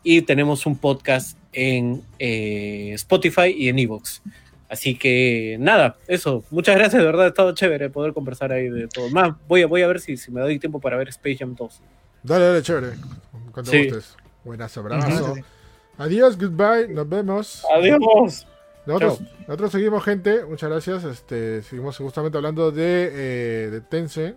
[0.03, 4.21] y tenemos un podcast en eh, Spotify y en Evox.
[4.69, 6.43] Así que nada, eso.
[6.51, 9.09] Muchas gracias, de verdad, ha estado chévere poder conversar ahí de todo.
[9.11, 11.55] Más, voy a, voy a ver si, si me doy tiempo para ver Space Jam
[11.55, 11.81] 2.
[12.25, 12.97] Dale, dale, chévere.
[13.53, 13.85] Cuando Sí.
[13.85, 14.17] gustes.
[14.45, 15.35] Buenas abrazo.
[15.99, 16.89] Adiós, goodbye.
[16.93, 17.65] Nos vemos.
[17.73, 18.45] Adiós.
[18.87, 20.45] Nosotros, nosotros seguimos, gente.
[20.45, 21.05] Muchas gracias.
[21.05, 24.37] Este, seguimos justamente hablando de, eh, de Tencent.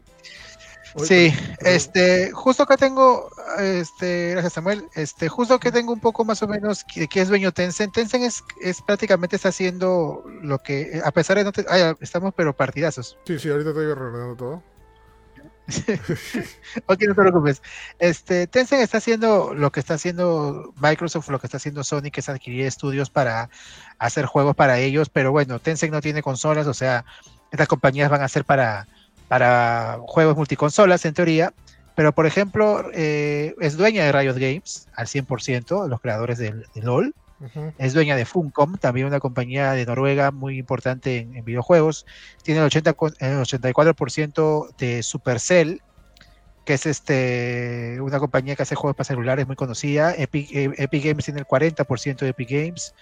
[1.04, 3.30] Sí, este, justo acá tengo,
[3.60, 7.28] este, gracias Samuel, este, justo que tengo un poco más o menos de qué es
[7.30, 7.94] dueño Tencent.
[7.94, 11.66] Tencent es, es prácticamente está haciendo lo que, a pesar de no, te-
[12.02, 13.18] estamos pero partidazos.
[13.26, 14.64] Sí, sí, ahorita estoy ordenando todo.
[16.88, 17.62] Ok, no te preocupes.
[18.00, 22.22] Este, Tencent está haciendo lo que está haciendo Microsoft, lo que está haciendo Sony, que
[22.22, 23.50] es adquirir estudios para
[24.00, 27.06] hacer juegos para ellos, pero bueno, Tencent no tiene consolas, o sea,
[27.52, 28.88] estas compañías van a ser para,
[29.30, 31.54] para juegos multiconsolas en teoría,
[31.96, 36.82] pero por ejemplo, eh, es dueña de Riot Games al 100%, los creadores del- de,
[36.82, 37.14] LOL,
[37.78, 42.06] es dueña de Funcom, también una compañía de Noruega muy importante en, en videojuegos.
[42.44, 45.82] Tiene el, 80, co- el 84% de Supercell,
[46.66, 50.14] que es este una compañía que hace juegos para celulares muy conocida.
[50.16, 52.94] Epic, eh, Epic Games tiene el 40% de Epic Games.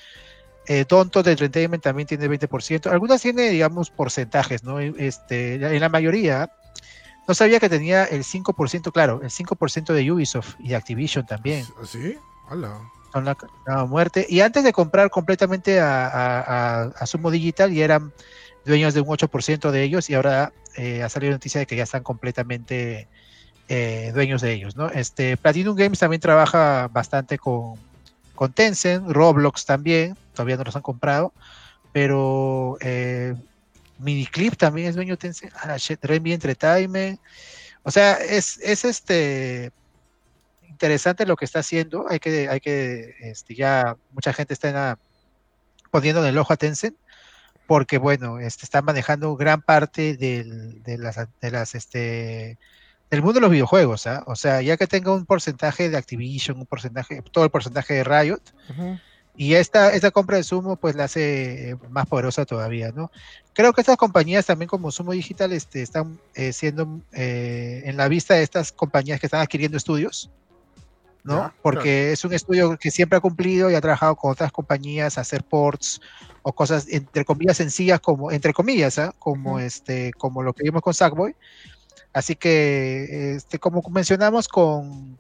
[0.67, 2.91] Eh, Tonto de Entertainment también tiene 20%.
[2.91, 4.79] Algunas tiene, digamos, porcentajes, ¿no?
[4.79, 6.51] Este, en la mayoría.
[7.27, 11.65] No sabía que tenía el 5%, claro, el 5% de Ubisoft y de Activision también
[11.83, 12.17] ¿Así?
[12.49, 12.79] Hola.
[13.11, 13.35] son la,
[13.65, 14.25] la muerte.
[14.29, 18.13] Y antes de comprar completamente a, a, a- a Sumo Digital, ya eran
[18.65, 21.83] dueños de un 8% de ellos y ahora eh, ha salido noticia de que ya
[21.83, 23.07] están completamente
[23.69, 24.89] eh, dueños de ellos, ¿no?
[24.89, 27.75] Este, Platinum Games también trabaja bastante con,
[28.37, 31.33] con Tencent, Roblox también, todavía no los han comprado,
[31.91, 33.35] pero eh,
[33.99, 37.19] Miniclip también es dueño de Tencent, ah, Renby Entertainment,
[37.83, 39.73] o sea, es, es este
[40.77, 42.05] interesante lo que está haciendo.
[42.09, 44.97] Hay que, hay que, este, ya mucha gente está en
[45.89, 46.97] poniendo en el ojo a Tencent,
[47.65, 52.57] porque bueno, este, están manejando gran parte del, de las, de las, este,
[53.09, 54.23] del mundo de los videojuegos, ¿ah?
[54.27, 58.03] O sea, ya que tenga un porcentaje de Activision, un porcentaje, todo el porcentaje de
[58.03, 58.97] Riot, Ujú.
[59.35, 63.09] y esta, esta compra de Sumo pues la hace eh, más poderosa todavía, ¿no?
[63.53, 68.07] Creo que estas compañías también como Sumo Digital este, están eh, siendo eh, en la
[68.07, 70.29] vista de estas compañías que están adquiriendo estudios,
[71.23, 71.43] ¿no?
[71.43, 75.17] Ya, Porque es un estudio que siempre ha cumplido y ha trabajado con otras compañías
[75.17, 76.01] a hacer ports
[76.41, 79.13] o cosas entre comillas sencillas como entre comillas, ¿ah?
[79.17, 79.59] como Ujú.
[79.59, 81.35] este como lo que vimos con Sackboy.
[82.13, 85.17] Así que este como mencionamos con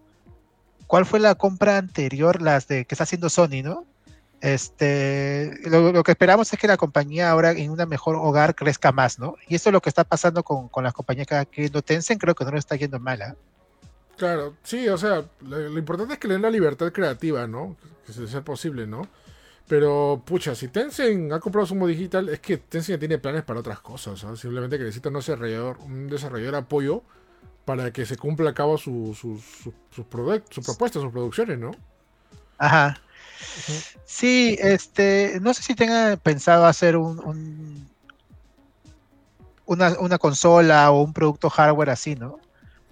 [0.87, 2.41] ¿cuál fue la compra anterior?
[2.41, 3.85] Las de que está haciendo Sony, ¿no?
[4.39, 8.91] Este, lo, lo que esperamos es que la compañía ahora en un mejor hogar crezca
[8.91, 9.35] más, ¿no?
[9.47, 12.21] Y esto es lo que está pasando con, con las compañías que está adquiriendo Tencent,
[12.21, 13.35] creo que no lo está yendo mal, ¿ah?
[14.15, 17.75] Claro, sí, o sea, lo, lo importante es que le den la libertad creativa, ¿no?
[18.05, 19.07] Que se sea posible, ¿no?
[19.67, 23.59] Pero, pucha, si Tencent ha comprado Sumo Digital, es que Tencent ya tiene planes para
[23.59, 24.19] otras cosas.
[24.19, 24.39] ¿sabes?
[24.39, 27.03] Simplemente que necesita un desarrollador, un desarrollador apoyo
[27.65, 30.05] para que se cumpla a cabo su, su, su, sus
[30.49, 31.71] sus propuestas, sus producciones, ¿no?
[32.57, 32.97] Ajá.
[34.05, 37.87] Sí, este, no sé si tengan pensado hacer un, un-
[39.65, 42.39] una, una consola o un producto hardware así, ¿no?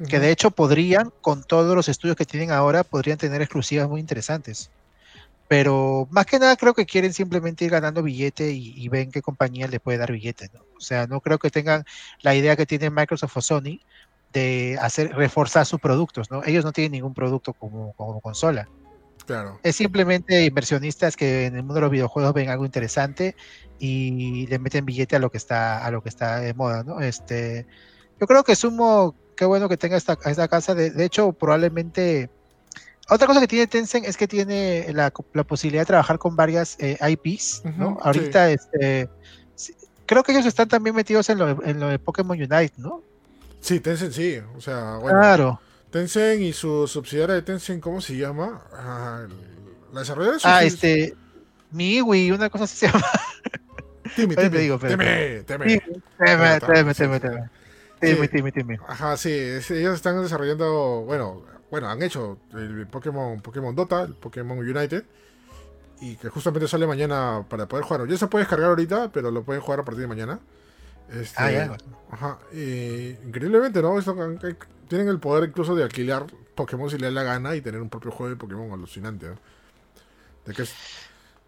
[0.10, 4.02] Que de hecho podrían, con todos los estudios que tienen ahora, podrían tener exclusivas muy
[4.02, 4.70] interesantes.
[5.48, 9.22] Pero más que nada creo que quieren simplemente ir ganando billete y, y ven qué
[9.22, 10.62] compañía le puede dar billete, ¿no?
[10.76, 11.86] O sea, no creo que tengan
[12.22, 13.80] la idea que tiene Microsoft o Sony
[14.34, 16.44] de hacer reforzar sus productos, ¿no?
[16.44, 18.68] Ellos no tienen ningún producto como, como consola.
[19.26, 19.60] Claro.
[19.64, 23.36] Es simplemente inversionistas que en el mundo de los videojuegos ven algo interesante
[23.80, 27.00] y le meten billete a lo que está a lo que está de moda, ¿no?
[27.00, 27.66] Este,
[28.20, 30.76] yo creo que Sumo, qué bueno que tenga esta, esta casa.
[30.76, 32.30] De, de hecho, probablemente
[33.10, 36.78] otra cosa que tiene Tencent es que tiene la, la posibilidad de trabajar con varias
[36.80, 37.64] eh, IPs,
[38.02, 39.10] Ahorita, este,
[40.06, 43.04] creo que ellos están también metidos en lo, en lo de Pokémon Unite, ¿no?
[43.62, 44.40] Sí, Tencent sí.
[44.56, 45.20] O sea, bueno.
[45.20, 45.60] Claro.
[45.92, 48.64] Tencent y su subsidiaria de Tencent, ¿cómo se llama?
[48.74, 49.26] Ah,
[49.94, 51.16] la desarrolladora es Ah, este,
[51.72, 53.06] Miiwi, una cosa así se llama.
[54.16, 55.44] Timmy, Timmy, digo, Timmy, Timmy.
[55.46, 55.68] Teme,
[56.20, 57.50] teme, teme, teme, teme.
[58.00, 58.80] Teme, teme, teme.
[58.88, 61.44] Ajá, sí, ellos están desarrollando, bueno,
[61.76, 65.04] bueno, han hecho el Pokémon, Pokémon Dota, el Pokémon United,
[66.00, 68.08] y que justamente sale mañana para poder jugar.
[68.08, 70.40] Ya se puede descargar ahorita, pero lo pueden jugar a partir de mañana.
[71.12, 71.78] Este, Ah, ya.
[72.12, 74.00] Ajá, y increíblemente, ¿no?
[74.00, 74.16] Esto-
[74.88, 76.26] tienen el poder incluso de alquilar
[76.56, 79.36] Pokémon si les da la gana y tener un propio juego de Pokémon alucinante, ¿no?
[80.46, 80.64] De que,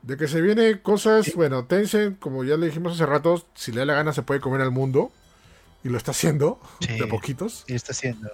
[0.01, 3.79] de que se viene cosas, bueno, Tencent, como ya le dijimos hace rato, si le
[3.79, 5.11] da la gana se puede comer al mundo,
[5.83, 6.97] y lo está haciendo, Sí.
[6.97, 7.63] de a poquitos.
[7.67, 8.29] Y está haciendo,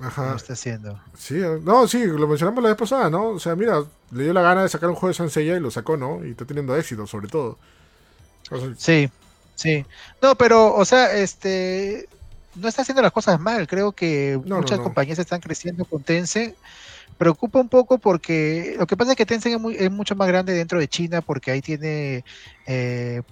[0.00, 0.30] Ajá.
[0.30, 1.00] lo está haciendo.
[1.16, 3.28] Sí, no, sí, lo mencionamos la vez pasada, ¿no?
[3.28, 5.70] O sea, mira, le dio la gana de sacar un juego de Sansella y lo
[5.70, 6.24] sacó, ¿no?
[6.24, 7.58] Y está teniendo éxito, sobre todo.
[8.50, 9.08] O sea, Sí,
[9.54, 9.84] sí.
[10.20, 12.08] No, pero, o sea, este,
[12.56, 13.66] no está haciendo las cosas mal.
[13.66, 14.84] Creo que No, no, muchas no.
[14.84, 16.54] compañías están creciendo con Tencent.
[17.16, 20.26] Preocupa un poco porque lo que pasa es que Tencent es, muy- es mucho más
[20.28, 22.24] grande dentro de China porque ahí tiene
[22.66, 23.22] eh,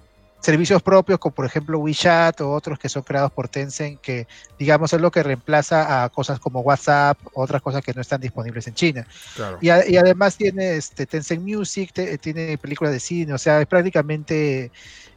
[0.43, 4.27] servicios propios como por ejemplo WeChat o otros que son creados por Tencent que
[4.59, 8.67] digamos es lo que reemplaza a cosas como WhatsApp, otras cosas que no están disponibles
[8.67, 9.07] en China.
[9.37, 9.59] claro.
[9.61, 13.61] Y, a- y además tiene este Tencent Music, te- tiene películas de cine, o sea,
[13.61, 14.73] es prácticamente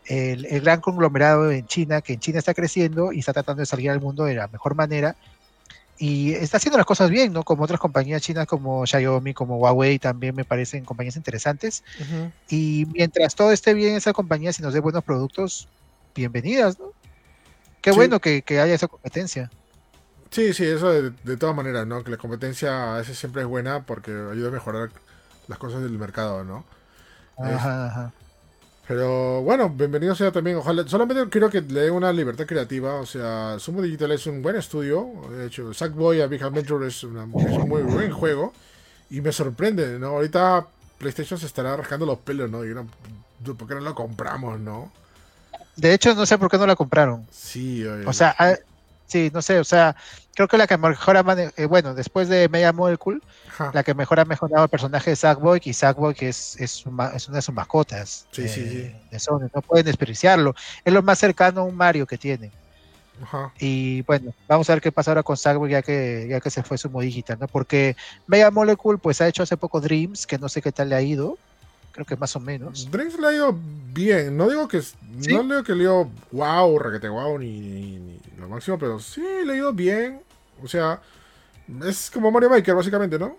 [0.05, 3.65] el, el gran conglomerado en China, que en China está creciendo y está tratando de
[3.65, 5.15] salir al mundo de la mejor manera.
[5.97, 7.43] Y está haciendo las cosas bien, ¿no?
[7.43, 11.83] Como otras compañías chinas como Xiaomi, como Huawei, también me parecen compañías interesantes.
[12.01, 12.31] Ujú.
[12.49, 15.69] Y mientras todo esté bien, esa compañía, si nos dé buenos productos,
[16.13, 16.91] bienvenidas, ¿no?
[17.81, 17.97] Qué Sí.
[17.97, 19.49] bueno que, que haya esa competencia.
[20.31, 22.03] Sí, sí, eso de, de todas maneras, ¿no?
[22.03, 24.89] Que la competencia a veces siempre es buena porque ayuda a mejorar
[25.47, 26.65] las cosas del mercado, ¿no?
[27.37, 28.13] Es- Ajá, ajá.
[28.87, 30.57] Pero bueno, bienvenido sea también.
[30.57, 32.95] Ojalá, solamente quiero que le den una libertad creativa.
[32.95, 35.09] O sea, Sumo Digital es un buen estudio.
[35.31, 38.53] De hecho, Sackboy a Big Adventure es, una- es un muy buen juego.
[39.09, 40.07] Y me sorprende, ¿no?
[40.07, 40.67] Ahorita
[40.99, 42.63] PlayStation se estará rascando los pelos, ¿no?
[42.63, 42.87] Y no,
[43.57, 44.91] ¿por qué no lo compramos, no?
[45.75, 47.25] De hecho, no sé por qué no la compraron.
[47.31, 48.05] Sí, oye.
[48.05, 48.53] O sea, ah,
[49.07, 49.95] sí, no sé, o sea,
[50.35, 53.71] creo que la que mejor ha eh, bueno, después de Mega Molecule, Ajá.
[53.73, 57.11] la que mejor ha mejorado el personaje de Sackboy, y Sackboy es, es, su ma-
[57.15, 58.91] es una de sus mascotas Sí, eh, sí, sí.
[59.09, 60.53] de Sony, no pueden desperdiciarlo.
[60.83, 62.51] Es lo más cercano a un Mario que tienen.
[63.23, 63.53] Ajá.
[63.59, 66.63] Y bueno, vamos a ver qué pasa ahora con Sackboy ya que, ya que se
[66.63, 67.47] fue su digital, ¿no?
[67.47, 67.95] Porque
[68.27, 71.01] Mega Molecule pues ha hecho hace poco Dreams, que no sé qué tal le ha
[71.01, 71.37] ido,
[71.93, 72.91] creo que más o menos.
[72.91, 73.57] Drinks le ha ido
[73.93, 74.35] bien.
[74.35, 74.97] No digo que ¿Sí?
[75.33, 78.99] no digo que le ha ido wow, raquete wow, ni, ni- ni lo máximo, pero
[78.99, 80.21] sí le ha ido bien.
[80.63, 81.01] O sea,
[81.85, 83.37] es como Mario Maker, básicamente, ¿no?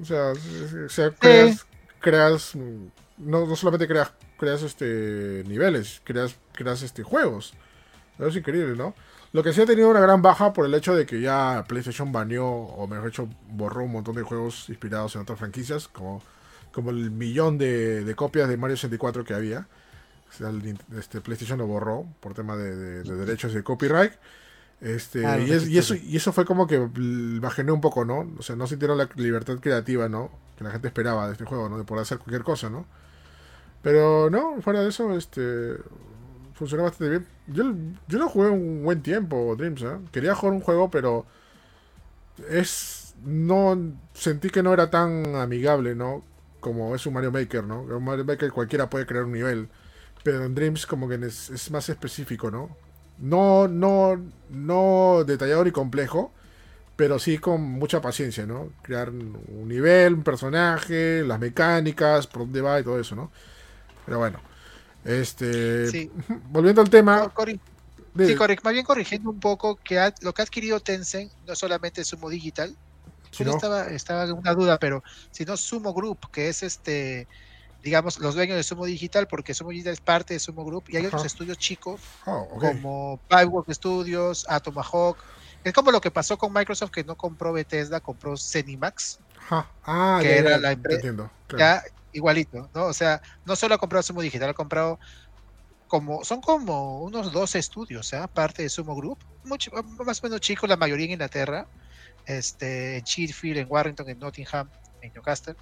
[0.00, 1.66] O sea, es- o sea, creas,
[2.00, 2.54] creas
[3.18, 7.54] no, no solamente creas, creas este niveles, creas, creas este juegos.
[8.18, 8.94] Eso es increíble, ¿no?
[9.32, 12.10] Lo que sí ha tenido una gran baja por el hecho de que ya PlayStation
[12.12, 16.22] baneó, o mejor dicho, borró un montón de juegos inspirados en otras franquicias, como,
[16.72, 19.68] como el millón de, de copias de Mario 64 que había.
[20.28, 24.12] O sea, el este, PlayStation lo borró por tema de, de- de derechos de copyright.
[24.80, 26.12] Este, Ah, y, es- y eso, registré.
[26.12, 26.78] y eso fue como que
[27.40, 28.30] bajeneó un poco, ¿no?
[28.38, 30.30] O sea, no sintieron la libertad creativa, ¿no?
[30.56, 31.76] Que la gente esperaba de este juego, ¿no?
[31.78, 32.86] De poder hacer cualquier cosa, ¿no?
[33.82, 35.76] Pero no, fuera de eso, este
[36.54, 37.26] funcionó bastante bien.
[37.46, 37.72] Yo,
[38.08, 39.98] yo lo jugué un buen tiempo, Dreams, ¿eh?
[40.12, 41.26] Quería jugar un juego, pero
[42.48, 43.78] es no
[44.14, 46.24] sentí que no era tan amigable, ¿no?
[46.60, 47.82] Como es un Mario Maker, ¿no?
[47.96, 49.68] En Mario Maker cualquiera puede crear un nivel,
[50.22, 52.76] pero en Dreams como que es, es más específico, ¿no?
[53.20, 56.32] No, no, no detallado ni complejo,
[56.96, 58.70] pero sí con mucha paciencia, ¿no?
[58.82, 63.30] Crear un nivel, un personaje, las mecánicas, por dónde va y todo eso, ¿no?
[64.06, 64.40] Pero bueno,
[65.04, 66.10] este, Sí.
[66.50, 67.60] volviendo al tema, No, corri-
[68.14, 71.30] de- sí, corre- más bien corrigiendo un poco que ha- lo que ha adquirido Tencent
[71.46, 72.74] no solamente es Sumo Digital,
[73.30, 76.62] si Yo no- estaba, estaba en una duda, pero si no Sumo Group, que es
[76.64, 77.28] este,
[77.82, 80.96] digamos, los dueños de Sumo Digital, porque Sumo Digital es parte de Sumo Group, y
[80.96, 82.62] hay otros estudios chicos Oh, ok.
[82.64, 85.22] como Pipework Studios, Atomahawk.
[85.64, 89.72] Es como lo que pasó con Microsoft que no compró Bethesda, compró Zenimax, Ajá.
[89.82, 91.00] Ah, que ya, era ya, la empresa-
[91.46, 91.58] claro.
[91.58, 91.82] ya
[92.12, 92.86] igualito, ¿no?
[92.86, 94.98] O sea, no solo ha comprado Sumo Digital, ha comprado
[95.86, 98.28] como, son como unos 12 estudios, ¿ah?
[98.28, 99.70] Parte de Sumo Group, mucho,
[100.04, 101.66] más o menos chicos, la mayoría en Inglaterra,
[102.26, 104.70] este, en Sheffield, en Warrington, en Nottingham,
[105.00, 105.56] en Newcastle.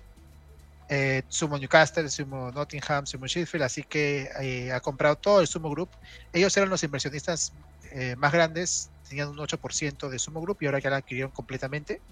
[0.89, 5.71] Eh, Sumo Newcastle, Sumo Nottingham, Sumo Sheffield, así que eh, ha comprado todo el Sumo
[5.71, 5.91] Group.
[6.33, 7.53] Ellos eran los inversionistas
[7.93, 12.03] eh, más grandes, tenían un 8% de Sumo Group y ahora ya la adquirieron completamente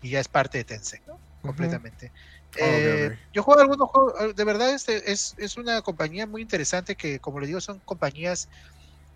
[0.00, 1.20] y ya es parte de Tencent, ¿no?
[1.42, 2.12] Completamente.
[2.48, 3.18] Ok, Eh.
[3.32, 7.38] Yo juego algunos juegos, de verdad es, es, es una compañía muy interesante que, como
[7.40, 8.48] le digo, son compañías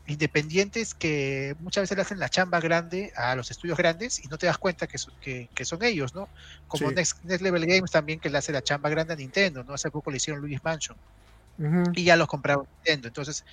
[0.07, 4.39] independientes que muchas veces le hacen la chamba grande a los estudios grandes y no
[4.39, 6.31] te das cuenta que son, que, que son ellos, ¿no?
[6.67, 6.95] Como Sí.
[6.95, 9.75] Next, Next Level Games también que le hace la chamba grande a Nintendo, ¿no?
[9.75, 10.99] Hace poco le hicieron Luis Mansion
[11.93, 13.09] y ya los compraron Nintendo.
[13.09, 13.45] Entonces,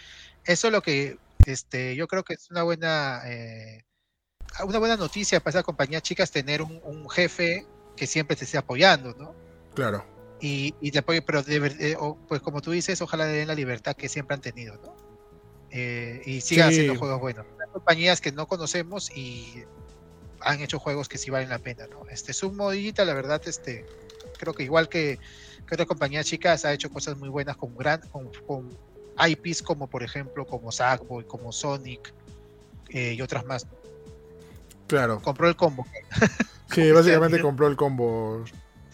[0.46, 3.84] eso es lo que este, yo creo que es una buena, eh,
[4.66, 8.58] una buena noticia para esas compañías chicas tener un, un jefe que siempre te esté
[8.58, 9.38] apoyando, ¿no?
[9.74, 10.06] Claro.
[10.40, 13.48] y, y te apoye, pero de eh, o- pues como tú dices, ojalá le den
[13.48, 15.00] la libertad que siempre han tenido, ¿no?
[15.72, 16.76] Eh, y sigan Sí.
[16.80, 17.46] haciendo juegos buenos.
[17.60, 19.64] Hay compañías que no conocemos y
[20.42, 22.08] han hecho juegos que sí valen la pena, ¿no?
[22.10, 23.86] Este Sumo Digital, la verdad, este,
[24.40, 25.20] creo que igual que,
[25.68, 28.70] que otras compañías chicas, ha hecho cosas muy buenas con gran, con, con
[29.28, 32.14] IPs como por ejemplo, como Sackboy, como Sonic
[32.90, 33.68] eh, y otras más.
[34.88, 35.20] Claro.
[35.22, 35.86] Compró el combo.
[36.70, 38.44] Sí, básicamente compró el combo.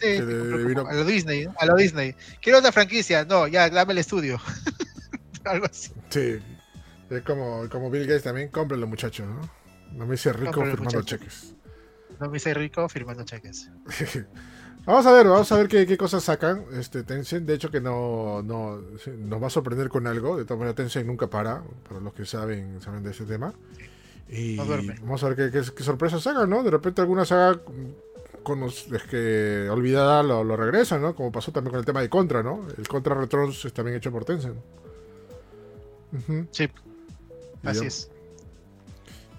[0.00, 0.86] Sí, le- compró vino-.
[0.88, 1.54] A lo Disney, ¿no?
[1.58, 2.14] a lo Disney.
[2.40, 4.40] Quiero otra franquicia, no, ya, dame el estudio.
[5.44, 5.90] Algo así.
[6.08, 6.38] Sí.
[7.10, 9.40] Es como, como Bill Gates también, cómprenlo muchachos, ¿no?
[9.92, 11.54] No me hice rico firmando cheques.
[12.20, 13.70] No me hice rico firmando cheques.
[14.86, 17.46] vamos a ver, vamos a ver qué, qué cosas sacan este Tencent.
[17.46, 18.80] De hecho que no, no
[19.18, 20.36] nos va a sorprender con algo.
[20.36, 23.52] De todas maneras, Tencent nunca para, para los que saben, saben de ese tema.
[24.28, 24.64] Y No
[25.06, 26.62] vamos a ver qué, qué- qué sorpresas sacan, ¿no?
[26.62, 27.60] De repente alguna saga
[28.42, 31.14] con los, es que olvidada lo, lo regresan, ¿no?
[31.14, 32.66] Como pasó también con el tema de Contra, ¿no?
[32.76, 34.56] El Contra Returns es también hecho por Tencent.
[36.52, 36.68] Sí,
[37.64, 38.10] así ya- es.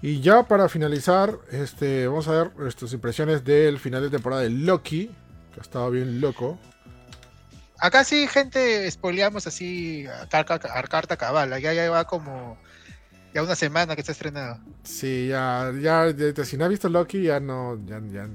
[0.02, 4.50] Y ya para finalizar, este, vamos a ver nuestras impresiones del final de temporada de
[4.50, 5.10] Loki,
[5.52, 6.58] que ha estado bien loco.
[7.78, 11.58] Acá sí, gente, spoileamos así a carta, a carta cabala.
[11.58, 12.56] Ya, ya va como
[13.34, 14.58] ya una semana que está estrenado.
[14.82, 18.28] Sí, ya, ya, ya- si no has visto Loki, ya no, ya, ya.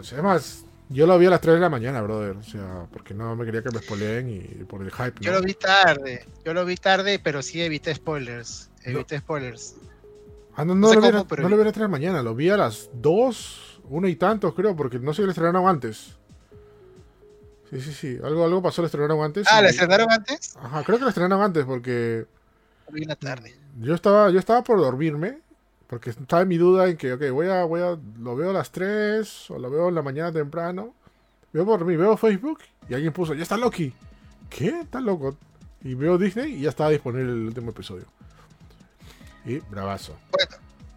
[0.00, 3.12] Es más, yo lo vi a las 3 de la mañana, brother, o sea, porque
[3.12, 6.54] no me quería que me spoileen y por el hype, Yo lo vi tarde, yo
[6.54, 8.70] lo vi tarde, pero sí evité spoilers.
[8.84, 8.90] No.
[8.90, 9.76] Evité spoilers.
[10.56, 11.50] Ah, no, no lo vi, cómo, la- pero no vi.
[11.52, 14.16] lo vi a las 3 de la mañana, lo vi a las 2, 1 y
[14.16, 16.16] tantos, creo, porque no sé si lo estrenaron antes.
[17.70, 19.46] Sí, sí, sí, algo, algo pasó, lo estrenaron antes.
[19.50, 20.56] Ah, ¿la estrenaron antes?
[20.60, 22.26] Ajá, creo que lo estrenaron antes porque...
[22.88, 23.54] Lo vi una tarde.
[23.80, 25.40] Yo estaba, yo estaba por dormirme,
[25.88, 28.52] porque estaba en mi duda en que, ok, voy a, voy a, lo veo a
[28.52, 30.94] las 3 o lo veo en la mañana temprano.
[31.52, 32.58] Veo por dormir, veo Facebook
[32.88, 33.92] y alguien puso, ya está Loki.
[34.50, 34.68] ¿Qué?
[34.80, 35.36] ¿Está loco?
[35.82, 38.04] Y veo Disney y ya estaba disponible el último episodio.
[39.44, 40.16] Y bravazo.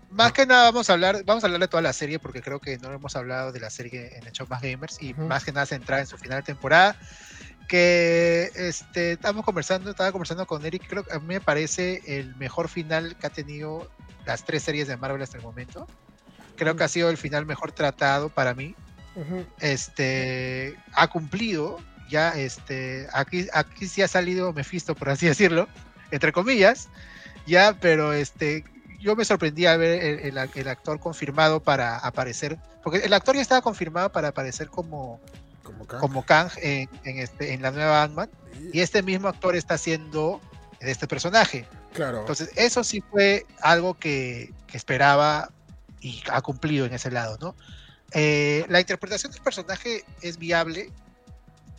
[0.10, 2.60] Más que nada vamos a hablar, vamos a hablar de toda la serie porque creo
[2.60, 5.24] que no hemos hablado de la serie en show más gamers y Ujú.
[5.24, 6.95] más que nada centrada en su final de temporada.
[7.68, 12.34] Que este estamos conversando, estaba conversando con Eric, creo que a mí me parece el
[12.38, 13.91] mejor final que ha tenido
[14.26, 15.86] las tres series de Marvel hasta el momento.
[16.56, 18.74] Creo que ha sido el final mejor tratado para mí.
[19.60, 21.80] Este ha cumplido
[22.10, 25.68] ya este aquí aquí sí ha salido Mephisto por así decirlo,
[26.11, 26.88] entre comillas,
[27.48, 28.64] ya, pero este
[28.99, 33.36] yo me sorprendí a ver el, el- el actor confirmado para aparecer, porque el actor
[33.36, 35.19] ya estaba confirmado para aparecer como,
[35.99, 38.30] Como Kang en, en este, en la nueva Ant-Man,
[38.74, 40.41] y este mismo actor está haciendo
[40.80, 41.68] este personaje.
[41.94, 42.19] Claro.
[42.22, 45.49] Entonces, eso sí fue algo que, que esperaba
[46.02, 47.56] y ha cumplido en ese lado, ¿no?
[48.14, 50.91] Eh, la interpretación del personaje es viable,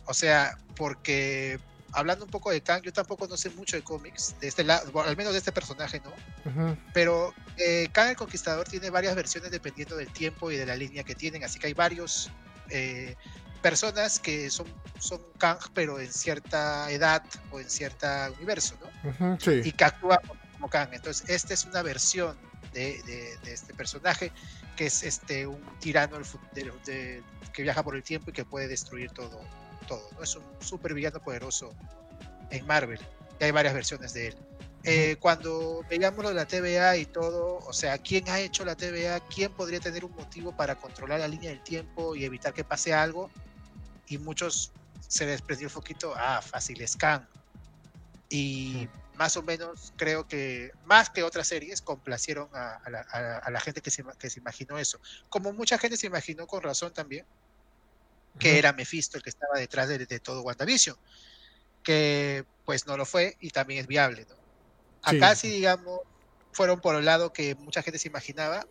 [0.05, 1.59] o sea, porque
[1.93, 5.01] hablando un poco de Kang, yo tampoco no sé mucho de cómics, de este lado,
[5.01, 6.75] al menos de este personaje, ¿no?
[6.93, 11.03] Pero eh, Kang el Conquistador tiene varias versiones dependiendo del tiempo y de la línea
[11.03, 12.31] que tienen, así que hay varios
[12.69, 13.15] eh,
[13.61, 14.67] personas que son,
[14.99, 18.07] son Kang, pero en cierta edad o en cierto
[18.37, 19.37] universo, ¿no?
[19.39, 19.61] Sí.
[19.63, 20.19] Y que actúan
[20.53, 20.89] como Kang.
[20.93, 22.37] Entonces, esta es una versión
[22.73, 24.31] de, este personaje,
[24.75, 26.19] que es este un tirano
[27.53, 29.41] que viaja por el tiempo y que puede destruir todo.
[29.89, 30.23] Todo ¿no?
[30.23, 31.73] Es un super villano poderoso
[32.51, 32.99] en Marvel.
[33.39, 34.35] Y hay varias versiones de él.
[34.83, 38.75] Eh, cuando veíamos lo de la TVA y todo, o sea, ¿quién ha hecho la
[38.75, 39.19] TVA?
[39.27, 42.93] ¿Quién podría tener un motivo para controlar la línea del tiempo y evitar que pase
[42.93, 43.29] algo?
[44.07, 44.71] Y muchos
[45.07, 47.27] se les prendió un poquito, ah, fácil, Scan.
[48.29, 53.91] Y más o menos creo que, más que otras series, complacieron a, la, gente que
[53.91, 54.99] se, que se, imaginó eso.
[55.29, 57.25] Como mucha gente se imaginó con razón también,
[58.37, 60.95] que era Mephisto el que estaba detrás de, de todo WandaVision,
[61.83, 64.35] que pues no lo fue y también es viable, ¿no?
[65.01, 66.01] Acá sí, digamos,
[66.51, 68.65] fueron por el lado que mucha gente se imaginaba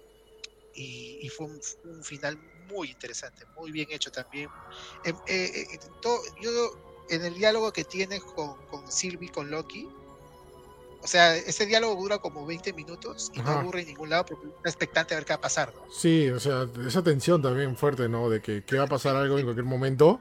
[0.74, 4.48] y, fue un, final muy interesante, muy bien hecho también.
[5.04, 5.80] Em, eh, eh,
[6.40, 9.88] yo, en el diálogo que tiene con, con Sylvie, con Loki,
[11.02, 14.46] o sea, ese diálogo dura como 20 minutos y no aburre en ningún lado porque
[14.48, 15.72] está expectante a ver qué va a pasar.
[15.92, 18.28] Sí, o sea, esa tensión también fuerte, ¿no?
[18.28, 20.20] De que, que va a pasar algo en cualquier momento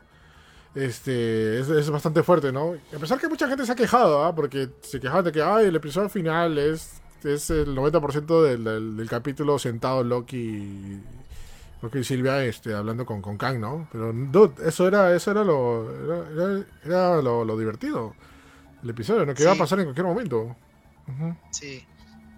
[0.78, 2.76] este, es, bastante fuerte, ¿no?
[2.96, 4.36] A pesar que mucha gente se ha quejado, ¿ah?
[4.36, 9.10] Porque se quejaban de que, ay, el episodio final es, es el 90% del, del,
[9.10, 11.02] capítulo sentado Loki,
[11.82, 13.88] Loki y Silvia este, hablando con, con Kang, ¿no?
[13.92, 18.14] Pero, dude, eso era, eso era lo, era, lo, divertido.
[18.84, 19.34] El episodio, ¿no?
[19.34, 20.56] Que iba a pasar en cualquier momento.
[21.52, 21.86] Sí.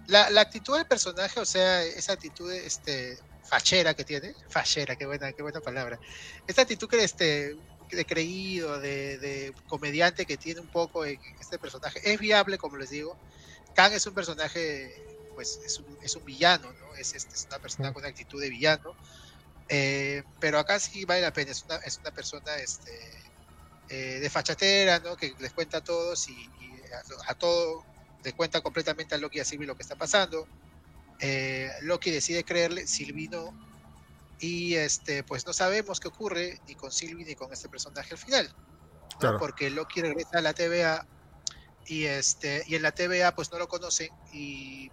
[0.06, 5.06] La, la, actitud del personaje, o sea, esa actitud este, fachera que tiene, fachera, qué
[5.06, 5.98] buena, qué buena palabra.
[6.46, 7.56] Esa actitud que este,
[7.96, 12.00] de creído, de, comediante que tiene un poco en este personaje.
[12.04, 13.16] Es viable, como les digo.
[13.74, 14.94] Kang es un personaje,
[15.34, 16.94] pues es un, es un villano, ¿no?
[16.94, 18.94] Es, este, es, una persona con actitud de villano.
[19.68, 21.50] Eh, pero acá sí vale la pena.
[21.50, 22.92] Es una, es una persona este,
[23.88, 25.16] eh, de fachatera, ¿no?
[25.16, 26.50] Que les cuenta a todos y,
[27.26, 27.84] a, todo
[28.22, 30.46] le cuenta completamente a Loki y a Sylvie lo que está pasando.
[31.20, 33.54] Eh, Loki decide creerle, Silvino
[34.40, 38.18] y este, pues no sabemos qué ocurre ni con Sylvie ni con este personaje al
[38.18, 38.54] final.
[39.38, 41.06] Porque Loki regresa a la TVA
[41.86, 44.90] y, este, y en la TVA pues no lo conocen y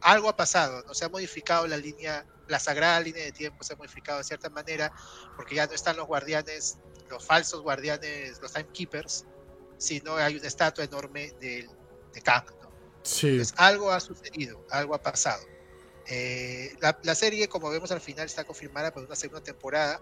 [0.00, 3.74] algo ha pasado, no se ha modificado la línea, la sagrada línea de tiempo se
[3.74, 4.92] ha modificado de cierta manera
[5.36, 6.78] porque ya no están los guardianes,
[7.10, 9.26] los falsos guardianes, los timekeepers,
[9.76, 11.68] sino hay una estatua enorme de,
[12.14, 12.46] de Kang.
[13.06, 13.40] Sí.
[13.56, 15.42] algo ha sucedido, algo ha pasado.
[16.08, 20.00] Eh, la, serie, como vemos al final, está confirmada para una segunda temporada,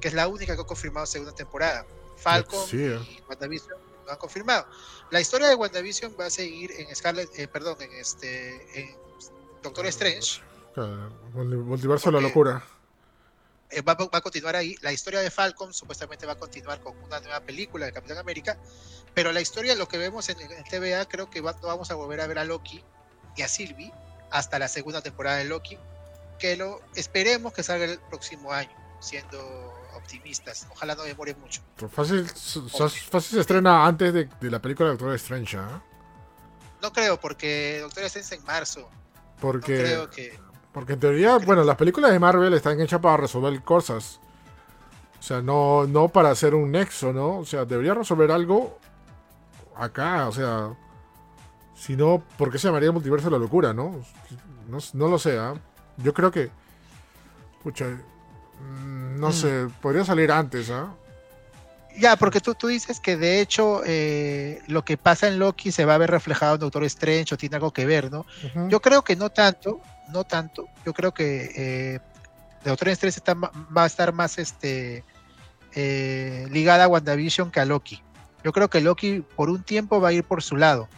[0.00, 1.86] que es la única que ha confirmado segunda temporada.
[2.16, 4.66] Falcon y WandaVision lo han confirmado.
[5.10, 8.96] La historia de WandaVision va a seguir en Scarlet, eh, perdón, en este, en
[9.62, 10.40] Doctor Strange.
[11.32, 12.64] multiverso de la locura.
[13.74, 14.76] Eh, va, a continuar ahí.
[14.82, 18.56] La historia de Falcon supuestamente va a continuar con una nueva película de Capitán América.
[19.14, 22.20] Pero la historia, lo que vemos en, el TVA, creo que no vamos a volver
[22.20, 22.84] a ver a Loki
[23.36, 23.92] y a Sylvie
[24.30, 25.76] hasta la segunda temporada de Loki,
[26.38, 28.70] que lo esperemos que salga el próximo año,
[29.00, 29.38] siendo
[29.94, 30.66] optimistas.
[30.70, 31.60] Ojalá no demore mucho.
[31.90, 35.82] fácil, fácil se estrena antes de, la película de Doctor Strange, ¿ah?
[36.80, 38.88] No creo, porque Doctor Strange es en marzo.
[39.40, 40.38] Porque, creo que...
[40.74, 44.18] porque en teoría, bueno, las películas de Marvel están hechas para resolver cosas.
[45.20, 47.38] O sea, no, no para hacer un nexo, ¿no?
[47.38, 48.76] O sea, debería resolver algo
[49.76, 50.74] acá, o sea,
[51.76, 54.02] si no, ¿por qué se llamaría multiverso la locura, no?
[54.94, 55.54] No, lo sé, ¿ah?
[55.96, 56.50] Yo creo que.
[57.62, 57.86] Pucha.
[57.86, 59.32] Mm, no mm.
[59.32, 60.92] sé, podría salir antes, ¿ah?
[61.96, 65.84] Ya, porque tú, tú dices que de hecho eh, lo que pasa en Loki se
[65.84, 68.26] va a ver reflejado en Doctor Strange o tiene algo que ver, ¿no?
[68.68, 70.66] Yo creo que no tanto, no tanto.
[70.84, 72.00] Yo creo que eh,
[72.64, 75.04] Doctor Strange está, va a estar más este,
[75.74, 78.02] eh, ligada a WandaVision que a Loki.
[78.42, 80.88] Yo creo que Loki por un tiempo va a ir por su lado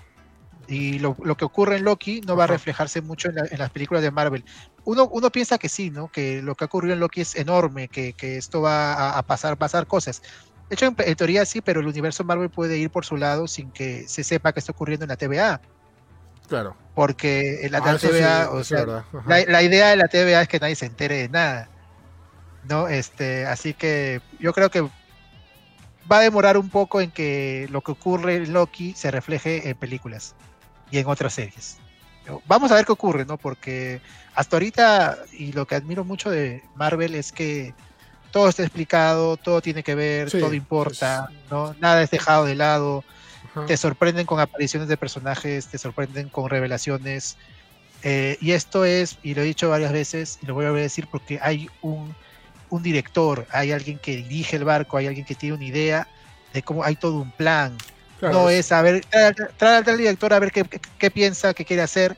[0.68, 4.10] y lo, que ocurre en Loki no va a reflejarse mucho en, las películas de
[4.10, 4.44] Marvel.
[4.84, 6.08] Uno, uno piensa que sí, ¿no?
[6.08, 9.86] Que lo que ha ocurrido en Loki es enorme, que, esto va a, pasar, pasar
[9.86, 10.22] cosas.
[10.68, 13.70] De hecho, en, teoría sí, pero el universo Marvel puede ir por su lado sin
[13.70, 15.60] que se sepa que está ocurriendo en la TVA.
[16.48, 16.76] Claro.
[16.94, 20.76] Porque en la ah, TVA, o sea, la, idea de la TVA es que nadie
[20.76, 21.68] se entere de nada.
[22.68, 22.88] ¿No?
[22.88, 27.92] Este, así que yo creo que va a demorar un poco en que lo que
[27.92, 30.34] ocurre en Loki se refleje en películas
[30.90, 31.78] y en otras series.
[32.46, 33.36] Vamos a ver qué ocurre, ¿no?
[33.36, 34.00] Porque
[34.34, 37.72] hasta ahorita, y lo que admiro mucho de Marvel es que
[38.32, 41.74] todo está explicado, todo tiene que ver, todo importa, ¿no?
[41.78, 43.04] Nada es dejado de lado.
[43.66, 47.36] Te sorprenden con apariciones de personajes, te sorprenden con revelaciones.
[48.02, 51.08] Eh, y esto es, y lo he dicho varias veces, y lo voy a decir
[51.10, 52.14] porque hay un,
[52.68, 56.08] un director, hay alguien que dirige el barco, hay alguien que tiene una idea
[56.52, 57.76] de cómo hay todo un plan,
[58.20, 59.04] no es a ver,
[59.58, 62.16] trae, al director a ver qué, piensa, qué quiere hacer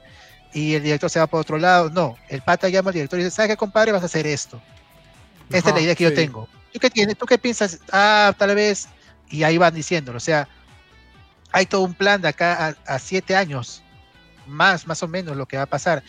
[0.52, 1.90] y el director se va por otro lado.
[1.90, 3.93] No, el pata llama al director y dice, ¿sabes qué, compadre?
[3.93, 4.60] Vas a hacer esto.
[5.51, 6.16] Esta es la Ajá, idea que yo sí.
[6.16, 6.48] tengo.
[6.73, 7.16] ¿Tú qué, tienes?
[7.16, 7.81] ¿Tú qué piensas?
[7.90, 8.89] Ah, tal vez.
[9.31, 10.19] Y ahí van diciéndolo.
[10.19, 10.48] O sea,
[11.52, 13.82] hay todo un plan de acá a, a siete años,
[14.46, 16.02] más, más o menos lo que va a pasar.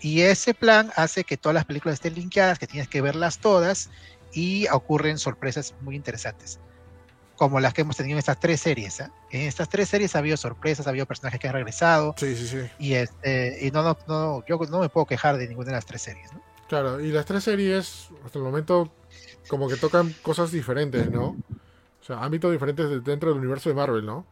[0.00, 3.90] Y ese plan hace que todas las películas estén linkeadas, que tienes que verlas todas
[4.32, 6.60] y ocurren sorpresas muy interesantes.
[7.36, 9.00] Como las que hemos tenido en estas tres series.
[9.00, 9.10] ¿ah?
[9.30, 12.14] En estas tres series ha habido sorpresas, ha habido personajes que han regresado.
[12.18, 12.58] Sí, sí, sí.
[12.78, 15.86] Y, este, y no, no, no, yo no me puedo quejar de ninguna de las
[15.86, 16.32] tres series.
[16.32, 16.42] ¿no?
[16.68, 18.90] Claro, y las tres series, hasta el momento,
[19.48, 21.36] como que tocan cosas diferentes, ¿no?
[22.00, 24.26] O sea, ámbitos diferentes de- dentro del universo de Marvel, ¿no?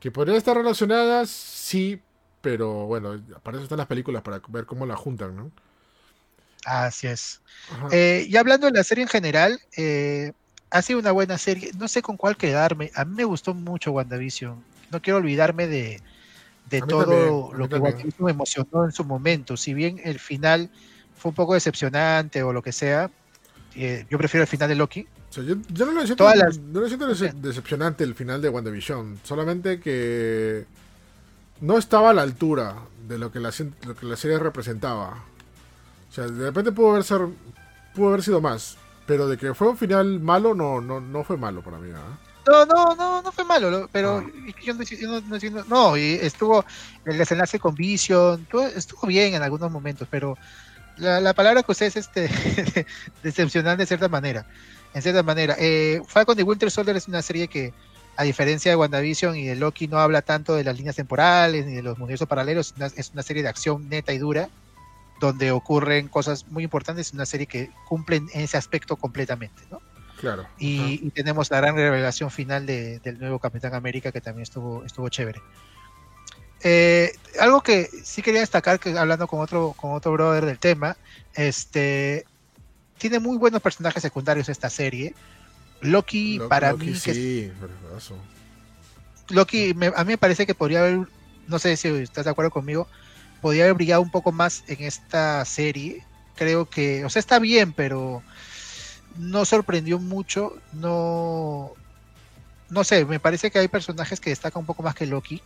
[0.00, 2.00] Que podrían estar relacionadas, sí,
[2.40, 5.50] pero bueno, para eso están las películas, para ver cómo la juntan, ¿no?
[6.64, 7.40] Así es.
[7.90, 10.32] Eh, y hablando de la serie en general, eh,
[10.70, 11.70] ha sido una buena serie.
[11.78, 12.90] No sé con cuál quedarme.
[12.94, 14.62] A mí me gustó mucho WandaVision.
[14.90, 16.00] No quiero olvidarme de,
[16.70, 17.76] de todo también, lo que.
[17.76, 19.56] WandaVision me emocionó en su momento.
[19.56, 20.70] Si bien el final
[21.16, 23.10] fue un poco decepcionante o lo que sea,
[23.74, 25.06] eh, yo prefiero el final de Loki.
[25.34, 27.32] O sea, yo, yo no lo siento, todas las- no lo siento no sé.
[27.32, 30.64] dece- decepcionante el final de WandaVision, solamente que
[31.60, 32.76] no estaba a la altura
[33.08, 35.24] de lo que la, cien- lo que la serie representaba.
[36.08, 37.22] O sea, de repente pudo haber, ser,
[37.96, 41.36] pudo haber sido más, pero de que fue un final malo, no, no, no fue
[41.36, 41.90] malo para mí.
[41.92, 42.16] ¿ah?
[42.46, 44.52] No, no, no, no fue malo, lo- pero Ah.
[44.62, 44.82] yo no,
[45.38, 46.64] yo no- no y estuvo
[47.06, 48.46] el desenlace con Vision,
[48.76, 50.38] estuvo bien en algunos momentos, pero
[50.98, 52.28] la, la palabra que usted es este
[53.24, 54.46] decepcionante de cierta manera,
[54.94, 55.56] en cierta manera.
[55.58, 57.72] Eh, Falcon y Winter Soldier es una serie que,
[58.16, 61.74] a diferencia de WandaVision y de Loki, no habla tanto de las líneas temporales ni
[61.74, 64.48] de los universos paralelos, es una, es serie de acción neta y dura,
[65.20, 69.80] donde ocurren cosas muy importantes, una serie que cumplen en ese aspecto completamente, ¿no?
[70.20, 70.46] Claro.
[70.58, 74.84] Y, y tenemos la gran revelación final de- del nuevo Capitán América que también estuvo,
[74.84, 75.40] estuvo chévere.
[76.62, 80.96] Eh, algo que sí quería destacar, que hablando con otro, con otro brother del tema,
[81.34, 82.24] este
[83.08, 85.14] tiene muy buenos personajes secundarios esta serie.
[85.82, 87.52] Loki, Lo- para Loki mí, que sí.
[89.28, 91.00] Loki, me- a mí me parece que podría haber,
[91.46, 92.88] no sé si estás de acuerdo conmigo,
[93.42, 96.02] podría haber brillado un poco más en esta serie.
[96.34, 98.22] Creo que, o sea, está bien, pero
[99.18, 100.56] no sorprendió mucho.
[100.72, 101.72] No,
[102.70, 105.42] no sé, me parece que hay personajes que destacan un poco más que Loki.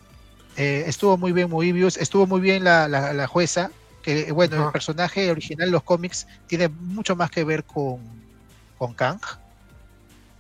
[0.56, 3.72] Eh, estuvo muy bien Moebius, estuvo muy bien la, la- la jueza,
[4.02, 8.00] que bueno, el personaje original los cómics tiene mucho más que ver con,
[8.78, 9.20] con Kang.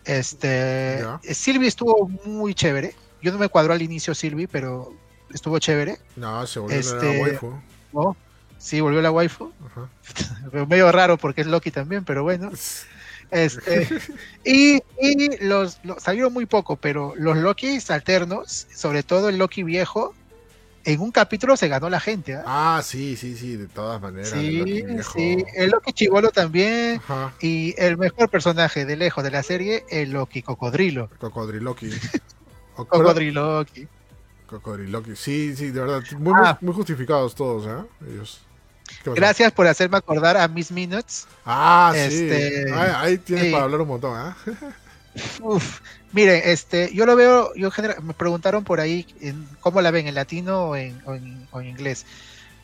[0.04, 1.20] Este, Ya.
[1.22, 2.94] eh, Sylvie estuvo muy chévere.
[3.22, 4.94] Yo no me cuadró al inicio Sylvie, pero
[5.34, 5.98] estuvo chévere.
[6.16, 7.52] No, se volvió Este- una waifu.
[7.92, 8.16] ¿no?
[8.58, 9.52] Sí, volvió la waifu.
[10.50, 12.50] Pero medio raro porque es Loki también, pero bueno.
[13.30, 13.86] Este,
[14.44, 19.62] y y los, los- salieron muy poco, pero los Lokis alternos, sobre todo el Loki
[19.62, 20.14] viejo,
[20.92, 22.34] en un capítulo se ganó la gente.
[22.34, 22.42] ¿ah?
[22.46, 24.30] Ah, sí, sí, sí, de todas maneras.
[24.30, 26.96] sí, sí, el Loki chivolo también.
[27.04, 27.34] Ajá.
[27.40, 31.10] Y el mejor personaje de lejos de la serie, el Loki cocodrilo.
[31.18, 31.90] Cocodriloqui.
[32.76, 33.86] Cocodriloqui.
[34.46, 35.14] Cocodriloqui.
[35.16, 36.02] Sí, sí, de verdad.
[36.18, 36.56] Muy, Ah.
[36.60, 37.86] muy, justificados todos, ¿eh?
[38.10, 38.40] Ellos.
[39.04, 41.26] Gracias por hacerme acordar a Miss Minutes.
[41.44, 42.00] Ah, sí.
[42.00, 43.50] Este, Ahí, ahí tienes sí.
[43.52, 44.34] para hablar un montón, ¿ah?
[45.42, 45.80] Uf,
[46.12, 50.06] miren, este, yo lo veo, yo genera- me preguntaron por ahí en cómo la ven,
[50.06, 52.04] en latino o en, o en- o en inglés.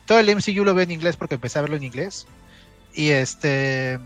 [0.05, 2.27] Todo el MCU lo veo en inglés porque empecé a verlo en inglés.
[2.93, 3.99] Y este,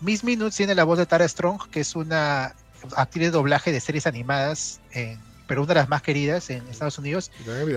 [0.00, 2.54] Miss Minutes tiene la voz de Tara Strong, que es una
[2.96, 6.98] actriz de doblaje de series animadas, en- pero una de las más queridas en Estados
[6.98, 7.30] Unidos.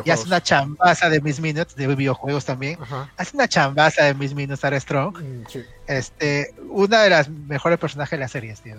[0.06, 2.78] Y hace una chambaza de Miss Minutes, de videojuegos también.
[2.82, 3.12] Ajá.
[3.18, 5.18] Hace una chambaza de Miss Minutes, Tara Strong.
[5.22, 8.76] Mm, Sí, Este, una de las mejores personajes de las series, tío.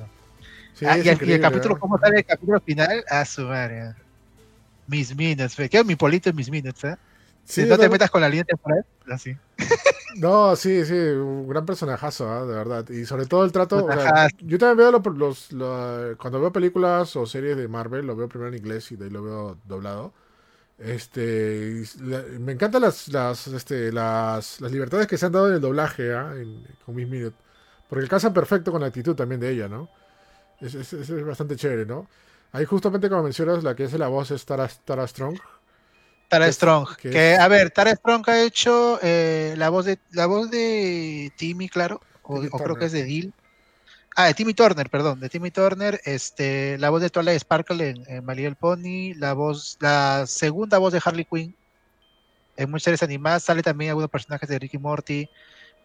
[0.76, 1.78] Sí, Ah, y, el, y el increíble, capítulo, ¿eh?
[1.80, 3.04] ¿cómo sale el capítulo final?
[3.08, 3.94] A su madre.
[4.86, 5.68] Mis minutes, fe.
[5.84, 6.96] Mi polito en mis minutes, ¿eh?
[7.44, 8.84] Sí, no te metas con la línea temporal.
[9.10, 9.36] Así.
[10.18, 12.46] No, sí, sí, un gran personajazo, ¿ah?
[12.46, 12.88] de verdad.
[12.88, 13.84] Y sobre todo el trato.
[13.84, 14.36] o sea, Personajazo.
[14.40, 18.26] yo también veo lo- los, lo- cuando veo películas o series de Marvel, lo veo
[18.26, 20.14] primero en inglés y de ahí lo veo doblado.
[20.78, 25.54] Este, la- me encantan las, las, este, las, las libertades que se han dado en
[25.54, 26.10] el doblaje.
[26.12, 27.36] En- con Miss Minute.
[27.88, 29.90] Porque calzan perfecto con la actitud también de ella, ¿no?
[30.60, 32.08] Es, es- es- bastante chévere, ¿no?
[32.52, 35.38] Ahí justamente como mencionas, la que es la voz es Tara, Tara Strong.
[36.28, 36.96] Tara Que Strong.
[36.96, 40.50] que Que, es- a ver, Tara Strong ha hecho eh, la voz de la voz
[40.50, 42.00] de Timmy, claro.
[42.22, 43.32] O, Timmy o creo que es de Deal.
[44.18, 48.04] Ah, de Timmy Turner, perdón, de Timmy Turner, este, la voz de Twilight Sparkle en,
[48.08, 51.54] en Little Pony, la voz, la segunda voz de Harley Quinn
[52.56, 55.28] en muchas series animadas, sale también algunos personajes de Ricky Morty,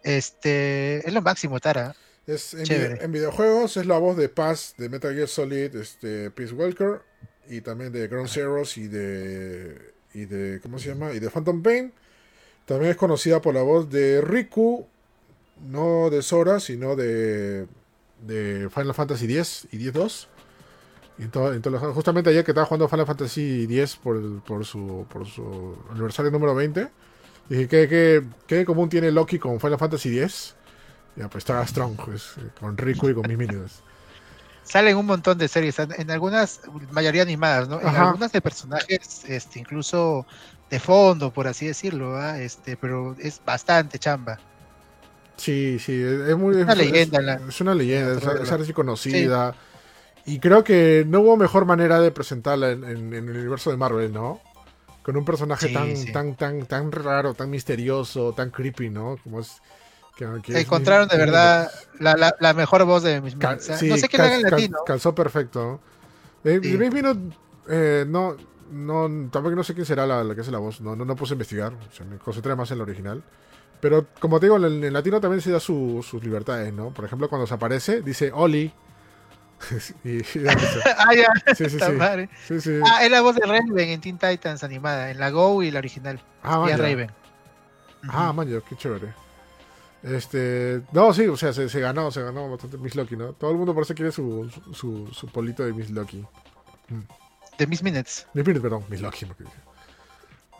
[0.04, 1.94] este, es lo máximo, Tara.
[2.36, 7.02] Es, en, videojuegos es la voz de Paz de Metal Gear Solid, este, Peace Walker,
[7.50, 11.12] y también de Ground Zeroes y de, y de, ¿cómo se llama?
[11.14, 11.92] Y de Phantom Pain.
[12.66, 14.88] También es conocida por la voz de Riku,
[15.68, 17.68] no de Sora, sino de,
[18.26, 20.28] de Final Fantasy X y X-2.
[21.18, 24.16] Y to- entonces, justamente ayer que estaba jugando Final Fantasy X por,
[24.66, 26.88] su, por su aniversario número 20,
[27.50, 30.56] dije, ¿qué, qué, qué común tiene Loki con Final Fantasy X?
[31.16, 33.84] Ya, pues estaba Strong, pues, con Riku y con mis minions.
[34.64, 36.62] Salen un montón de series, en algunas,
[36.92, 37.82] mayoría animadas, ¿no?
[37.82, 38.08] En Ajá.
[38.10, 40.26] algunas de personajes, este, incluso
[40.70, 42.40] de fondo, por así decirlo, ¿ah?
[42.40, 44.40] este, pero es bastante chamba.
[45.38, 46.56] Sí, sí, es, muy.
[46.56, 49.56] Es una es- leyenda Es, la- es una leyenda, es, la- es archi conocida.
[50.26, 53.78] Y creo que no hubo mejor manera de presentarla en, en- en el universo de
[53.78, 54.40] Marvel, ¿no?
[55.04, 56.12] Con un personaje Sí, tan, sí.
[56.12, 59.18] tan, tan, tan raro, tan misterioso, tan creepy, ¿no?
[59.24, 59.62] Como es.
[60.16, 63.90] Que- Encontraron de mi- verdad la, la, la mejor voz de mis Cal- Minutes, sí,
[63.90, 64.78] No sé quién cal- haga en cal- latino.
[64.86, 65.80] calzó perfecto.
[66.44, 66.78] Eh, Sí.
[66.78, 67.36] Miss Minute,
[67.70, 68.36] eh, no,
[68.72, 70.82] no, tampoco no sé quién será la, la que hace la voz.
[70.82, 71.74] No, no, no puse a investigar.
[71.74, 73.24] O sea, me concentré más en la original.
[73.80, 76.92] Pero como te digo, en, en latino también se da su- sus libertades, ¿no?
[76.94, 78.72] Por ejemplo, cuando se aparece, dice Oli.
[80.04, 80.24] y, y
[80.98, 81.78] ah, ya, sí, sí,
[82.48, 82.62] sí.
[82.62, 82.80] sí.
[82.86, 85.80] Ah, es la voz de Raven en Teen Titans animada, en la Go y la
[85.80, 86.20] original.
[86.44, 86.78] Ah, y ya.
[86.78, 87.12] Raven.
[88.10, 89.14] Ah, man, ya, qué chévere.
[90.04, 93.34] Este, no, sí, o sea, se, se ganó, se ganó bastante Miss Loki, ¿no?
[93.34, 96.26] Todo el mundo parece quiere su, su, su, polito de Miss Loki.
[97.58, 98.26] De Miss Minutes.
[98.34, 99.26] Miss Minute, perdón, Miss Loki.
[99.26, 99.44] porque-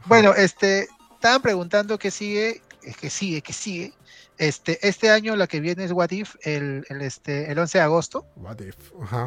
[0.06, 3.94] Bueno, este, estaban preguntando qué sigue, eh, qué sigue, qué sigue.
[4.38, 7.84] Este, este año la que viene es What If, el, el, este, el 11 de
[7.84, 8.76] agosto, What if?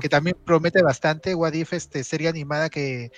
[0.01, 1.35] Que también promete bastante.
[1.35, 3.11] What If, este, serie animada que,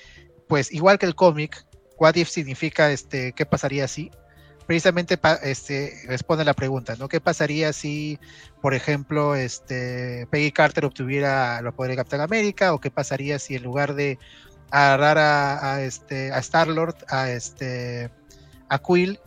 [0.48, 1.64] pues, igual que el cómic,
[1.98, 4.10] What If significa, este, qué pasaría si.
[4.66, 7.08] Precisamente, pa- este, responde a la pregunta, ¿no?
[7.08, 8.18] ¿Qué pasaría si,
[8.60, 12.74] por ejemplo, este, Peggy Carter obtuviera los poderes de Capitán América?
[12.74, 14.18] ¿O qué pasaría si en lugar de
[14.70, 18.10] agarrar a, a, este, a Star-Lord, a, este,
[18.68, 19.20] a Quill,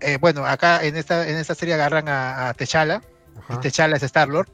[0.00, 3.60] eh, bueno, acá en esta, en esta serie agarran a, a Ajá.
[3.60, 4.50] T'Challa es Star-Lord,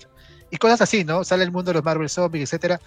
[0.50, 1.24] y cosas así, ¿no?
[1.24, 2.80] Sale el mundo de los Marvel Zombies, etcétera.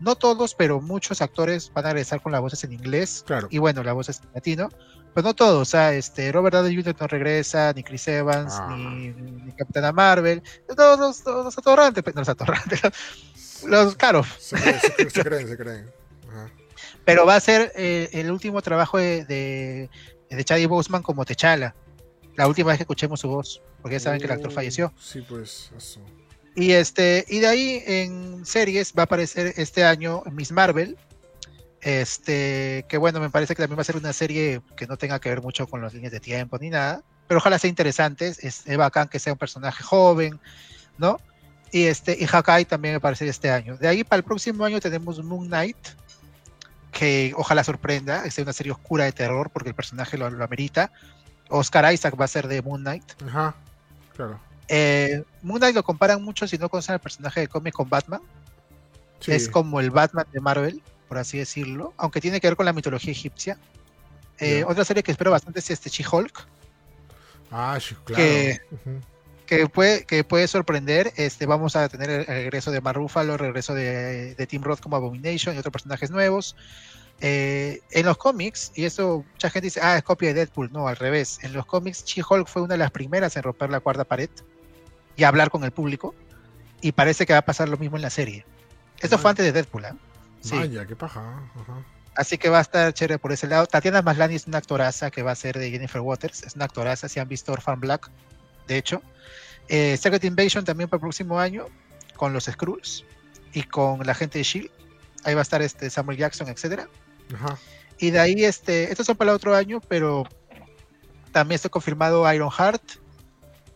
[0.00, 3.48] No todos, pero muchos actores van a regresar con las voces en inglés, Claro.
[3.50, 4.68] y bueno, la voz es en latino,
[5.14, 6.96] pero no todos, o sea, este, Robert Downey Jr.
[7.00, 8.74] no regresa, ni Chris Evans, Ah.
[8.76, 10.42] ni, ni Capitana Marvel,
[10.76, 12.80] todos los, todos los atorrantes, pues, no los atorrantes,
[13.66, 15.48] los caros, Se creen, se, creen, se creen.
[15.48, 15.92] se creen.
[16.30, 16.50] Ajá.
[17.04, 19.88] pero va a ser eh, el último trabajo de, de,
[20.30, 21.74] de Chadwick Boseman como T'Challa,
[22.36, 24.92] la última vez que escuchemos su voz, porque ya saben que el actor Oh, falleció.
[24.98, 26.00] Sí, pues, eso.
[26.56, 30.96] Y este, y de ahí en series va a aparecer este año Miss Marvel.
[31.80, 35.20] Este, que bueno, me parece que también va a ser una serie que no tenga
[35.20, 37.02] que ver mucho con las líneas de tiempo ni nada.
[37.26, 38.28] Pero ojalá sea interesante.
[38.28, 40.40] Es, es bacán que sea un personaje joven,
[40.96, 41.18] ¿no?
[41.72, 43.76] Y este, y Hawkeye también va a aparecer este año.
[43.76, 45.76] De ahí para el próximo año tenemos Moon Knight.
[46.92, 48.24] Que ojalá sorprenda.
[48.24, 50.92] Es una serie oscura de terror porque el personaje lo, lo amerita.
[51.48, 53.04] Oscar Isaac va a ser de Moon Knight.
[53.26, 53.56] Ajá.
[54.14, 54.38] Claro.
[54.68, 58.20] Eh, Moon Knight lo comparan mucho si no conocen el personaje de cómic con Batman.
[59.20, 59.32] Sí.
[59.32, 62.72] Es como el Batman de Marvel, por así decirlo, aunque tiene que ver con la
[62.72, 63.58] mitología egipcia.
[64.38, 64.64] Eh.
[64.66, 66.46] Otra serie que espero bastante es este She-Hulk,
[67.50, 68.22] Ah, sí, claro.
[69.46, 71.12] que- puede, que puede sorprender.
[71.16, 74.80] Este, vamos a tener el, regreso de Mark Ruffalo, el regreso de, de Tim Roth
[74.80, 76.56] como Abomination y otros personajes nuevos.
[77.20, 80.72] Eh, en los cómics, y eso mucha gente dice, ah, es copia de Deadpool.
[80.72, 81.38] No, al revés.
[81.42, 84.30] En los cómics, She-Hulk fue una de las primeras en romper la cuarta pared
[85.16, 86.14] y hablar con el público.
[86.80, 88.44] Y parece que va a pasar lo mismo en la serie.
[89.00, 89.96] Esto fue antes de Deadpool, ¿ah?
[90.40, 90.56] Sí.
[90.56, 91.20] Vaya, qué paja.
[91.60, 91.84] Ajá.
[92.16, 93.66] Así que va a estar chévere por ese lado.
[93.66, 96.42] Tatiana Maslany es una actoraza que va a ser de Jennifer Waters.
[96.44, 98.10] Es una actoraza, si han visto Orphan Black,
[98.68, 99.02] de hecho.
[99.68, 101.66] Eh, Secret Invasion también para el próximo año,
[102.16, 103.04] con los Skrulls
[103.52, 104.70] y con la gente de Shield.
[105.24, 106.88] Ahí va a estar este Samuel Jackson, etcétera.
[107.34, 107.58] Ajá.
[107.98, 110.24] Y de ahí, este, estos son para el otro año, pero
[111.32, 112.82] también está confirmado Iron Heart.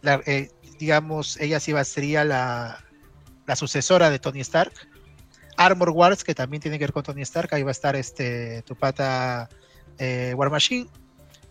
[0.03, 2.85] La- eh, digamos, ella sí va, sería la,
[3.47, 4.73] la sucesora de Tony Stark.
[5.57, 7.53] Armor Wars, que también tiene que ver con Tony Stark.
[7.53, 9.49] Ahí va a estar este, tu pata
[9.99, 10.89] eh, War Machine.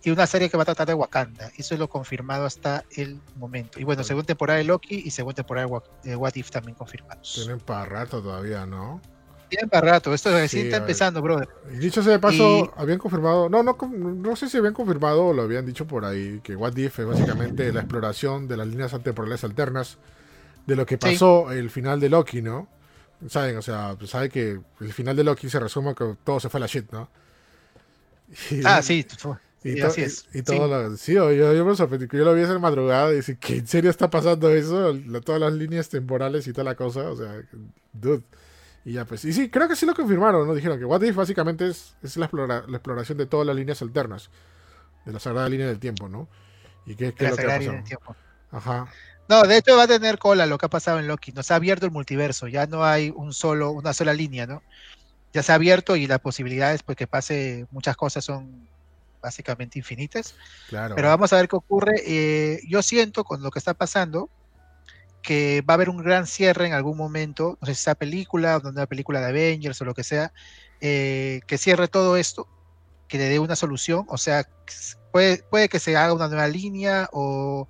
[0.03, 1.51] Y una serie que va a tratar de Wakanda.
[1.57, 3.79] Eso es lo confirmado hasta el momento.
[3.79, 5.67] Y bueno, segunda temporada de Loki y segunda temporada
[6.03, 7.33] de What If también confirmados.
[7.33, 9.01] Tienen para rato todavía, ¿no?
[9.49, 10.13] Tienen para rato.
[10.13, 11.47] Esto recién Sí, está empezando, brother.
[11.73, 15.27] Y dicho sea de paso, Y- habían confirmado, no, no, no sé si habían confirmado
[15.27, 18.67] o lo habían dicho por ahí, que What If es básicamente la exploración de las
[18.67, 19.97] líneas temporales alternas
[20.65, 22.67] de lo que pasó el final de Loki, ¿no?
[23.29, 26.49] Saben, o sea, pues sabe que el final de Loki se resume que todo se
[26.49, 27.09] fue a la shit, ¿no?
[28.51, 29.05] Y- Ah, sí.
[29.63, 30.27] Y, sí, así es.
[30.33, 33.17] y- y todo lo- sí, yo, yo me sorprendí, yo lo vi esa madrugada y
[33.17, 34.93] dije, ¿que en serio está pasando eso?
[35.07, 37.41] La- todas las líneas temporales y toda la cosa, o sea,
[37.93, 38.21] dude.
[38.87, 40.55] Y ya pues, y sí, creo que sí lo confirmaron, ¿no?
[40.55, 43.81] Dijeron que What If básicamente es, es la, explora- la exploración de todas las líneas
[43.81, 44.29] alternas.
[45.03, 46.29] de la Sagrada Línea del Tiempo, ¿no?
[46.85, 47.75] ¿Y qué, qué La es lo que ha Sagrada Línea pasado?
[47.75, 48.15] del Tiempo.
[48.51, 48.87] Ajá.
[49.27, 51.33] No, de hecho va a tener cola lo que ha pasado en Loki.
[51.33, 52.47] Nos ha abierto el multiverso.
[52.47, 54.63] Ya no hay un solo, una sola línea, ¿no?
[55.33, 58.69] Ya se ha abierto y las posibilidades, pues que pase muchas cosas son
[59.21, 60.33] básicamente infinitas.
[60.69, 60.95] Claro.
[60.95, 61.95] Pero vamos a ver qué ocurre.
[62.05, 64.29] Eh, yo siento con lo que está pasando
[65.27, 68.55] que va a haber un gran cierre en algún momento, no sé si sea película,
[68.55, 70.31] o una película de Avengers o lo que sea,
[70.79, 72.47] eh, que cierre todo esto,
[73.09, 74.05] que le dé una solución.
[74.07, 74.47] O sea,
[75.11, 77.67] puede, puede que se haga una nueva línea o,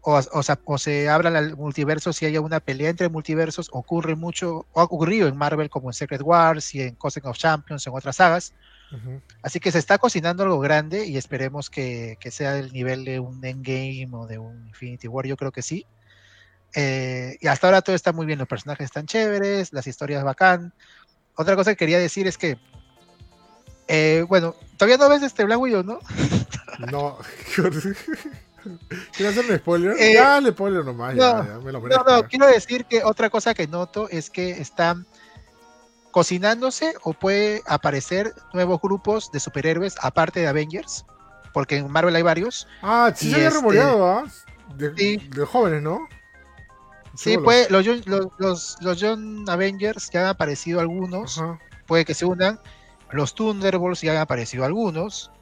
[0.00, 3.68] o, o, sea, o se abra el multiverso si haya una pelea entre multiversos.
[3.70, 7.38] Ocurre mucho, o ha ocurrido en Marvel como en Secret Wars y en Cosmic of
[7.38, 8.54] Champions, en otras sagas.
[9.44, 13.20] Así que se está cocinando algo grande y esperemos que, que sea del nivel de
[13.20, 15.86] un Endgame o de un Infinity War, yo creo que sí.
[16.74, 20.72] Eh, y hasta ahora todo está muy bien, los personajes están chéveres, las historias bacán.
[21.34, 22.58] Otra cosa que quería decir es que,
[23.86, 25.98] eh, bueno, todavía no ves este Black Widow, ¿no?
[26.92, 27.18] No.
[29.16, 29.96] ¿Quieres hacer un spoiler?
[29.98, 32.04] Eh, ya, el spoiler nomás, no, ya, me lo No, merezco.
[32.10, 35.06] no, quiero decir que otra cosa que noto es que están
[36.10, 41.04] cocinándose o puede aparecer nuevos grupos de superhéroes aparte de Avengers,
[41.52, 42.66] porque en Marvel hay varios.
[42.82, 44.24] Ah, sí se había este- rumoreado, ¿ah?
[44.76, 45.16] De, Sí.
[45.34, 46.06] de jóvenes, ¿no?
[47.18, 47.44] Sí, Chibolos.
[47.44, 51.58] puede, los, Young- los, los, los Young Avengers ya han aparecido algunos, Ajá.
[51.86, 52.60] puede que se unan.
[53.10, 55.32] Los Thunderbolts ya han aparecido algunos,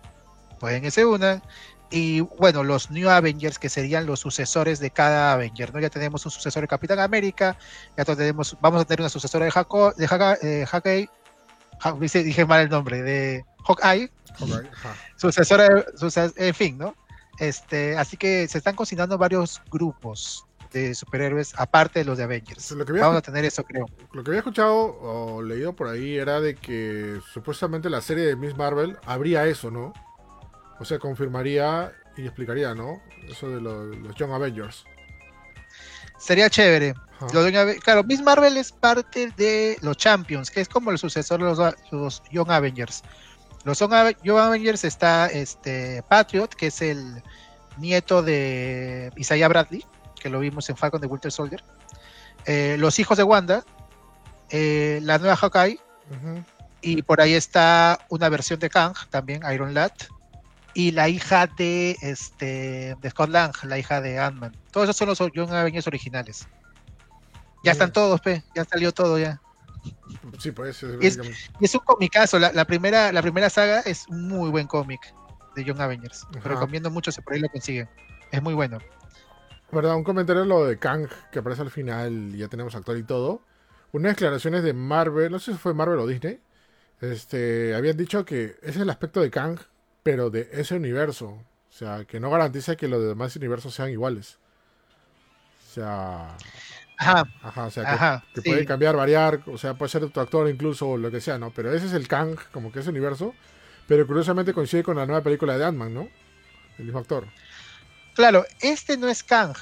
[0.59, 1.43] pueden que se unan.
[1.91, 5.81] Y bueno, los New Avengers, que serían los sucesores de cada Avenger, ¿no?
[5.81, 7.59] Ya tenemos un sucesor de Capitán América,
[7.97, 11.09] ya tenemos, vamos a tener una sucesora de, Jaco, de Hawkeye, eh, Hawkeye,
[12.25, 14.11] dije mal el nombre, de Hawkeye,
[14.73, 14.95] ajá.
[15.17, 16.95] sucesora, de- suces- en fin, ¿no?
[17.39, 22.71] Este, así que se están cocinando varios grupos de superhéroes, aparte de los de Avengers.
[22.73, 23.87] Lo que había Vamos a tener eso, creo.
[24.13, 28.37] Lo que había escuchado o leído por ahí era de que supuestamente la serie de
[28.37, 29.93] Miss Marvel habría eso, ¿no?
[30.79, 33.01] O sea, confirmaría y explicaría, ¿no?
[33.29, 34.85] Eso de los, los Young Avengers.
[36.19, 36.95] Sería chévere.
[37.83, 41.75] Claro, Miss Marvel es parte de los Champions, que es como el sucesor de los,
[41.91, 43.03] los Young Avengers.
[43.65, 47.23] Los Young Avengers está este Patriot, que es el
[47.79, 49.85] nieto de Isaiah Bradley,
[50.27, 51.63] que lo vimos en Falcon de Winter Soldier.
[52.47, 53.65] Eh, los hijos de Wanda,
[54.51, 55.79] eh, la nueva Hawkeye,
[56.81, 59.93] y por ahí está una versión de Kang, también Iron Lad,
[60.75, 64.57] y la hija de este de Scott Lang, la hija de Ant-Man.
[64.73, 66.49] Todos esos son los Young Avengers originales.
[67.63, 69.41] Ya están todos, pe, ya salió todo ya.
[70.39, 70.83] Sí, pues.
[70.83, 75.15] es un comicazo, la, la primera, la primera saga es un muy buen cómic
[75.55, 76.27] de Young Avengers.
[76.33, 77.89] Lo recomiendo mucho si por ahí lo consiguen.
[78.33, 78.79] Es muy bueno.
[79.73, 79.97] ¿Verdad?
[79.97, 83.43] Un comentario lo de Kang que aparece al final y ya tenemos actor y todo.
[83.93, 86.41] Unas declaraciones de Marvel, no sé si fue Marvel o Disney,
[87.01, 89.59] este, habían dicho que ese es el aspecto de Kang,
[90.03, 91.29] pero de ese universo.
[91.29, 94.39] O sea, que no garantiza que los demás universos sean iguales.
[95.69, 96.43] O sea,
[96.99, 98.25] Ajá, ajá, o sea, que, ajá.
[98.35, 98.49] que sí.
[98.51, 101.51] puede cambiar, variar, o sea, puede ser otro actor incluso, o lo que sea, ¿no?
[101.51, 103.35] Pero ese es el Kang, como que ese universo.
[103.87, 106.09] Pero curiosamente coincide con la nueva película de Ant-Man, ¿no?
[106.79, 107.27] El mismo actor.
[108.17, 109.55] Claro, este no es Kang,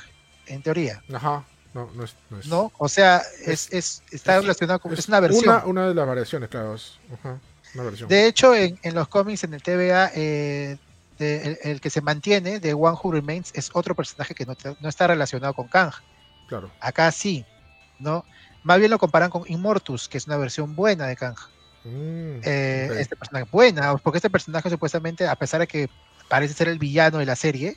[0.46, 1.44] en teoría, Ajá,
[1.74, 2.14] no, no es.
[2.30, 2.72] No, es- ¿no?
[2.78, 4.92] O sea, es, es- está es- relacionado con.
[4.94, 5.44] Es, una versión.
[5.54, 6.74] Una, una de las variaciones, claro.
[6.76, 7.38] Es, ajá,
[7.74, 8.08] una versión.
[8.08, 10.78] De hecho, en, en los cómics, en el TVA, eh,
[11.18, 14.54] de- el, el que se mantiene de One Who Remains es otro personaje que no,
[14.80, 15.92] no está relacionado con Kang.
[16.48, 16.70] Claro.
[16.80, 17.44] Acá sí,
[17.98, 18.24] ¿no?
[18.62, 21.36] Más bien lo comparan con Immortus, que es una versión buena de Kang.
[21.84, 22.88] Mm, Eh.
[22.98, 25.90] Este personaje buena, porque este personaje supuestamente, a pesar de que
[26.28, 27.76] parece ser el villano de la serie,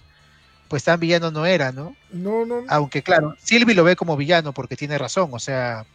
[0.67, 1.95] pues tan villano no era, ¿no?
[2.11, 2.63] No, no.
[2.69, 5.85] Aunque claro, Sylvie lo ve como villano porque tiene razón, o sea,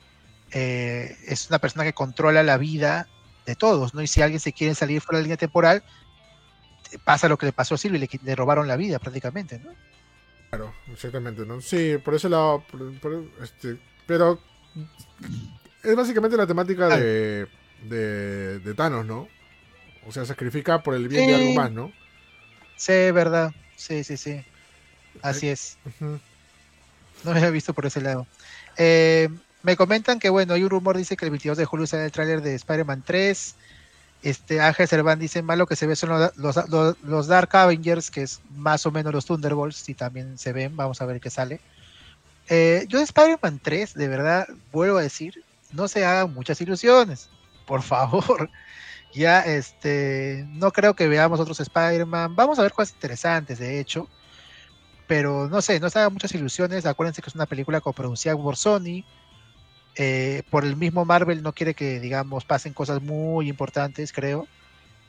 [0.53, 3.09] eh, es una persona que controla la vida
[3.47, 4.03] de todos, ¿no?
[4.03, 5.83] Y si alguien se quiere salir fuera de la línea temporal,
[7.05, 9.73] pasa lo que le pasó a Sylvie, le, le robaron la vida prácticamente, ¿no?
[10.51, 11.61] Claro, exactamente, ¿no?
[11.61, 12.63] Sí, por ese lado.
[12.71, 14.39] por- por- este, pero.
[15.83, 17.49] Es básicamente la temática de,
[17.83, 19.29] de, de Thanos, ¿no?
[20.07, 21.93] O sea, sacrifica por el bien de algo más, ¿no?
[22.77, 24.45] Sí, verdad, sí, sí, sí,
[25.21, 25.77] así es.
[26.01, 28.27] No me había visto por ese lado.
[28.77, 29.29] Eh,
[29.63, 32.13] me comentan que, bueno, hay un rumor, dice que el 22 de julio sale el
[32.13, 33.55] tráiler de Spider-Man 3.
[34.23, 38.11] Este, Ángel Cerván dice, malo que se ve son los, los- los- los Dark Avengers,
[38.11, 41.31] que es más o menos los Thunderbolts, y también se ven, vamos a ver qué
[41.31, 41.61] sale.
[42.49, 47.29] Eh, yo de Spider-Man 3, de verdad, vuelvo a decir, no se hagan muchas ilusiones,
[47.67, 48.51] por favor.
[49.15, 52.35] Ya, este, no creo que veamos otros Spider-Man.
[52.35, 54.09] Vamos a ver cosas interesantes, de hecho
[55.07, 56.87] pero no sé, no se hagan muchas ilusiones.
[56.87, 59.05] Acuérdense que es una película coproducida por Sony.
[59.95, 64.49] eh, por el mismo Marvel no quiere que, digamos, pasen cosas muy importantes, creo.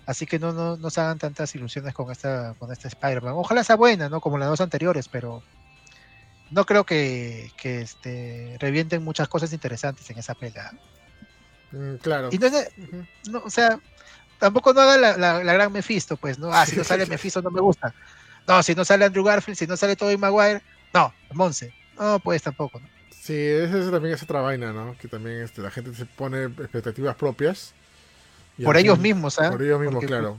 [0.06, 3.34] Así que no, no, no se hagan tantas ilusiones con esta, con esta Spider-Man.
[3.38, 4.20] Ojalá sea buena, ¿no?
[4.20, 5.42] Como las dos anteriores, pero
[6.50, 10.70] no creo que, que este, revienten muchas cosas interesantes en esa pelea.
[11.72, 12.28] Mm, claro.
[12.32, 13.06] Y no, es- Ujú.
[13.32, 13.80] no, o sea,
[14.38, 16.54] tampoco no haga la, la- la gran Mephisto, pues, ¿no?
[16.54, 17.96] Ah, si no sale Mephisto no me gusta.
[18.48, 20.62] No, si no sale Andrew Garfield, si no sale Tobey Maguire,
[20.94, 21.74] no, Monse.
[22.00, 22.88] No, pues tampoco, ¿no?
[23.12, 24.98] Sí, esa es también es otra vaina, ¿no?
[25.00, 27.74] Que también este, la gente se pone expectativas propias.
[28.58, 29.50] y Por ellos fin- mismos, ¿ah?
[29.52, 30.38] Por ellos mismos, Porque, claro.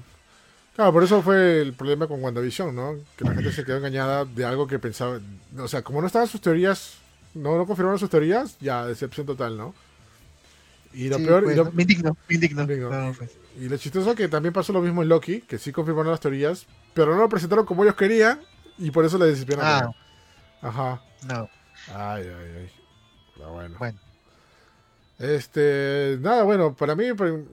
[0.77, 2.97] Claro, por eso fue el problema con WandaVision, ¿no?
[3.17, 5.21] Que la gente se quedó engañada de algo que pensaba.
[5.57, 6.97] O sea, como no estaban sus teorías,
[7.33, 9.75] no, no confirmaron sus teorías, ya, decepción total, ¿no?
[10.93, 11.45] Y lo sí, peor.
[11.45, 11.73] pues, y, lo.
[11.73, 12.63] Me indigno, me indigno.
[12.63, 12.91] Indigno.
[12.91, 13.31] No, pues.
[13.59, 16.67] Y lo chistoso que también pasó lo mismo en Loki, que sí confirmaron las teorías,
[16.95, 18.41] pero no lo presentaron como ellos querían,
[18.79, 19.93] y por eso le decepcionaron.
[20.63, 21.03] Ah, Ajá.
[21.29, 21.49] no,
[21.95, 22.71] Ay, ay, ay.
[23.37, 23.77] Pero bueno.
[23.79, 23.99] bueno.
[25.19, 27.05] Este, nada, bueno, para mí,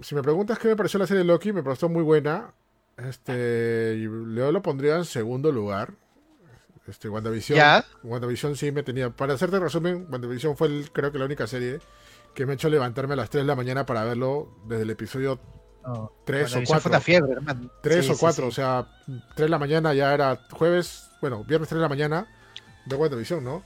[0.02, 2.52] si me preguntas qué me pareció la serie de Loki, me pareció muy buena.
[2.98, 5.94] Este, yo lo pondría en segundo lugar.
[6.88, 7.58] Este, WandaVision.
[7.58, 7.86] ¿Ya?
[8.04, 9.12] WandaVision sí me tenía.
[9.12, 11.80] Para hacerte resumen, WandaVision fue el- creo que la única serie
[12.34, 14.90] que me ha hecho levantarme a las 3 de la mañana para verlo desde el
[14.90, 15.40] episodio
[15.86, 16.12] No.
[16.26, 16.80] 3 o 4.
[16.80, 17.70] Fue una fiebre, hermano.
[17.82, 18.50] 3 Sí, o sí, 4, sí.
[18.50, 22.28] o sea, 3 de la mañana ya era jueves, bueno, viernes 3 de la mañana
[22.86, 23.64] de WandaVision, ¿no?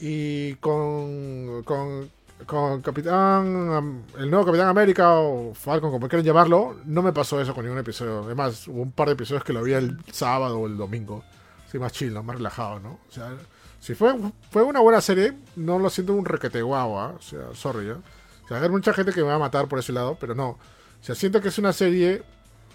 [0.00, 2.10] Y con, con,
[2.46, 7.54] con Capitán, el nuevo Capitán América o Falcon, como quieran llamarlo, no me pasó eso
[7.54, 8.24] con ningún episodio.
[8.24, 11.24] Además, hubo un par de episodios que lo vi el sábado o el domingo,
[11.66, 12.22] así más chill, ¿no?
[12.22, 12.98] más relajado, ¿no?
[13.08, 13.32] O sea,
[13.78, 14.14] si fue,
[14.50, 17.14] fue una buena serie, no lo siento un requete guau, ¿ah?
[17.16, 17.96] o sea, sorry, ¿eh?
[18.44, 20.58] O sea, hay mucha gente que me va a matar por ese lado, pero no.
[21.04, 22.22] O sea, siento que es una serie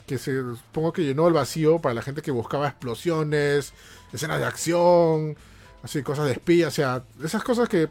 [0.06, 3.74] que se supongo que llenó el vacío para la gente que buscaba explosiones,
[4.14, 5.36] escenas de acción,
[5.82, 7.90] así cosas de espía, o sea, esas cosas que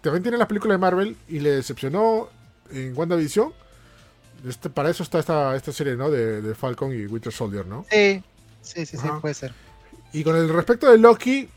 [0.00, 2.28] también tienen las películas de Marvel y le decepcionó
[2.70, 3.52] en WandaVision.
[4.46, 6.08] Este, para eso está esta, esta serie, ¿no?
[6.08, 7.84] De, de Falcon y Winter Soldier, ¿no?
[7.90, 8.22] Sí,
[8.62, 9.52] sí, sí, sí, puede ser.
[10.12, 11.48] Y con el respecto de Loki,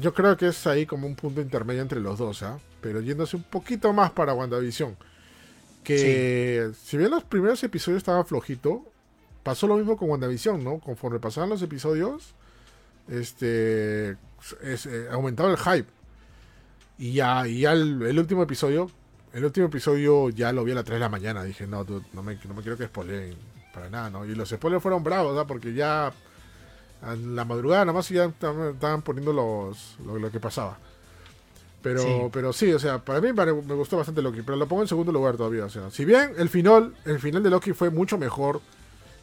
[0.00, 2.56] yo creo que es ahí como un punto intermedio entre los dos, ¿ah?
[2.80, 4.96] Pero yéndose un poquito más para WandaVision.
[5.84, 8.84] Que si bien los primeros episodios estaban flojito,
[9.42, 10.78] pasó lo mismo con WandaVision, ¿no?
[10.78, 12.34] Conforme pasaban los episodios,
[13.08, 14.16] este
[14.62, 15.88] es, eh, aumentaba el hype.
[16.98, 18.90] Y ya, y ya el, el último episodio,
[19.32, 21.42] el último episodio ya lo vi a las 3 de la mañana.
[21.42, 23.36] Dije, no, dude, no me, no me quiero que spoileen
[23.72, 24.24] para nada, ¿no?
[24.26, 25.46] Y los spoilers fueron bravos, ¿ah?
[25.46, 26.12] Porque ya
[27.06, 30.78] en la madrugada nada más ya estaban estaban poniendo los, lo, lo que pasaba.
[31.82, 32.08] Pero Sí.
[32.32, 34.88] pero sí, o sea, para mí me, me gustó bastante Loki, pero lo pongo en
[34.88, 35.64] segundo lugar todavía.
[35.64, 38.60] O sea, si bien el final, el final de Loki fue mucho mejor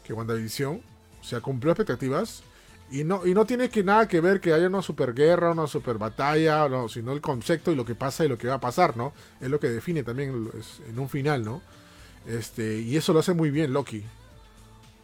[0.04, 0.80] que WandaVision,
[1.20, 2.42] o sea, cumplió expectativas.
[2.90, 5.66] Y no, y no tiene que nada que ver que haya una super guerra, una
[5.66, 8.60] super batalla, no, sino el concepto y lo que pasa y lo que va a
[8.60, 9.12] pasar, ¿no?
[9.42, 10.50] Es lo que define también
[10.88, 11.60] en un final, ¿no?
[12.26, 14.02] Este, y eso lo hace muy bien Loki.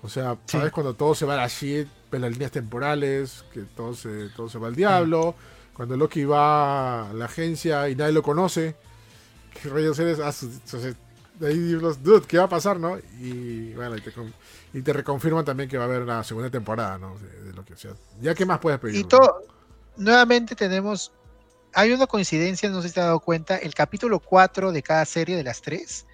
[0.03, 0.57] O sea, Sí.
[0.59, 0.73] ¿sabes?
[0.73, 4.59] Cuando todo se va a la shit, las líneas temporales, que todo se, todo se
[4.59, 5.35] va al diablo.
[5.75, 8.77] Cuando Loki va a la agencia y nadie lo conoce.
[9.61, 10.21] ¿Qué rayos eres?
[10.21, 10.51] Ah, su-
[11.45, 12.97] ahí dices, dude, ¿qué va a pasar, no?
[13.21, 14.33] Y bueno, y te, con-
[14.73, 17.17] y te reconfirman también que va a haber una segunda temporada, ¿no?
[17.19, 17.93] De, de lo que sea.
[18.21, 18.97] Ya, ¿qué más puedes pedir?
[18.97, 19.09] Y no?
[19.09, 19.43] todo,
[19.97, 21.13] nuevamente tenemos,
[21.73, 25.05] hay una coincidencia, no sé si te has dado cuenta, el capítulo 4 de cada
[25.05, 26.07] serie de las tres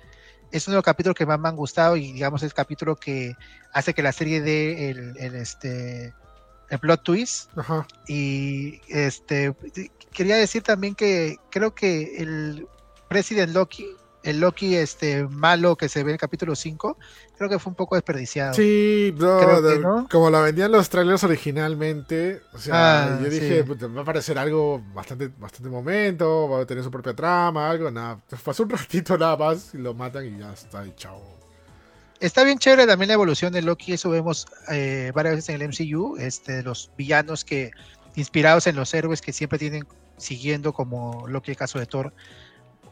[0.52, 2.96] es uno de los capítulos que más me han gustado y digamos es el capítulo
[2.96, 3.34] que
[3.72, 6.12] hace que la serie dé el, el, este,
[6.70, 7.50] el plot twist.
[7.58, 7.86] Ajá.
[8.08, 9.54] Y este
[10.12, 12.66] quería decir también que creo que el
[13.08, 13.86] President Loki,
[14.22, 16.98] el Loki este malo que se ve en el capítulo 5,
[17.38, 18.52] creo que fue un poco desperdiciado.
[18.54, 20.06] Sí, bro, de- no.
[20.10, 23.62] como la vendían los trailers originalmente, o sea, Ah, yo dije, sí.
[23.64, 27.90] "Puta, va a parecer algo bastante, bastante momento, va a tener su propia trama, algo,
[27.90, 28.20] nada.
[28.44, 31.39] Pasó un ratito nada más y lo matan y ya está, y chao.
[32.20, 35.68] Está bien chévere también la evolución de Loki, eso vemos eh, varias veces en el
[35.68, 37.70] MCU, este, los villanos que
[38.14, 39.86] inspirados en los héroes que siempre tienen
[40.18, 42.12] siguiendo como Loki el caso de Thor,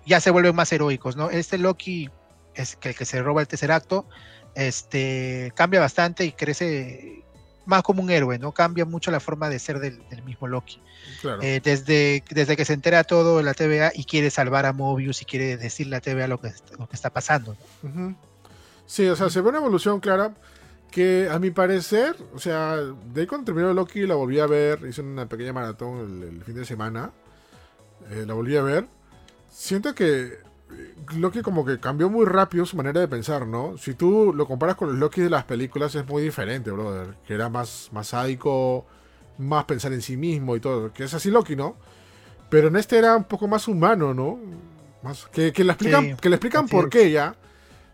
[0.07, 1.29] ya se vuelven más heroicos, ¿no?
[1.29, 2.09] Este Loki
[2.55, 4.09] es que el que se roba el tercer acto,
[4.55, 7.23] este cambia bastante y crece
[7.67, 8.53] más como un héroe, ¿no?
[8.53, 10.81] Cambia mucho la forma de ser del, del mismo Loki.
[11.21, 11.43] Claro.
[11.43, 15.21] Eh, desde, desde que se entera todo en la TVA y quiere salvar a Mobius
[15.21, 17.59] y quiere decirle a la TVA lo que, lo que está pasando.
[17.83, 18.17] ¿no?
[18.89, 20.33] Sí, o sea, se ve una evolución clara
[20.91, 24.81] que a mi parecer, o sea, de ahí cuando terminó Loki la volví a ver,
[24.89, 27.11] hice una pequeña maratón el, el fin de semana,
[28.11, 28.87] eh, la volví a ver.
[29.51, 30.39] Siento que
[30.73, 33.77] eh, Loki como que cambió muy rápido su manera de pensar, ¿no?
[33.77, 37.35] Si tú lo comparas con los Loki de las películas es muy diferente, brother, que
[37.35, 38.87] era más, más sádico,
[39.37, 41.77] más pensar en sí mismo y todo, que es así Loki, ¿no?
[42.49, 44.39] Pero en este era un poco más humano, ¿no?
[45.03, 46.91] Más, que, que le explican, Sí, que le explican por es.
[46.91, 47.37] qué ya,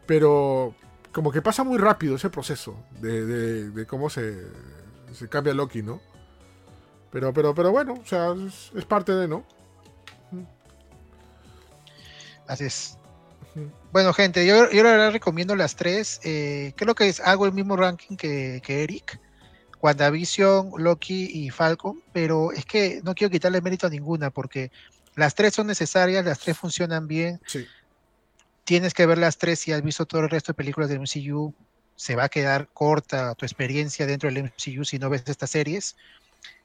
[0.06, 0.74] pero
[1.14, 4.42] como que pasa muy rápido ese proceso de, de- de cómo se,
[5.14, 6.00] se cambia Loki, ¿no?
[7.10, 9.44] Pero, pero, pero bueno, o sea, es, es parte de, ¿no?
[12.46, 12.98] Así es.
[13.92, 16.20] Bueno, gente, yo, yo la verdad recomiendo las tres.
[16.24, 19.20] eh, creo que es- hago el mismo ranking que, que Eric.
[19.80, 24.72] WandaVision, Loki y Falcon, pero es que no quiero quitarle mérito a ninguna porque
[25.14, 27.38] las tres son necesarias, las tres funcionan bien.
[27.46, 27.66] Sí.
[28.64, 31.54] Tienes que ver las tres si has visto todo el resto de películas del MCU.
[31.96, 35.96] Se va a quedar corta tu experiencia dentro del MCU si no ves estas series.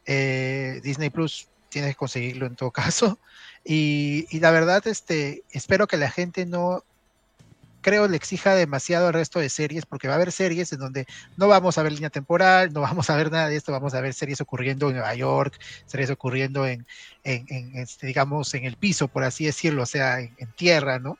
[0.06, 3.20] Eh, Disney Plus tienes que conseguirlo en todo caso.
[3.64, 6.84] Y, la verdad, este, espero que la gente no,
[7.82, 11.06] creo, le exija demasiado al resto de series, porque va a haber series en donde
[11.36, 14.02] no vamos a ver línea temporal, no vamos a ver nada de esto, vamos a
[14.02, 16.88] ver series ocurriendo en Nueva York, series ocurriendo en,
[17.24, 21.18] en, este, digamos, en el piso, por así decirlo, o sea, en tierra, ¿no?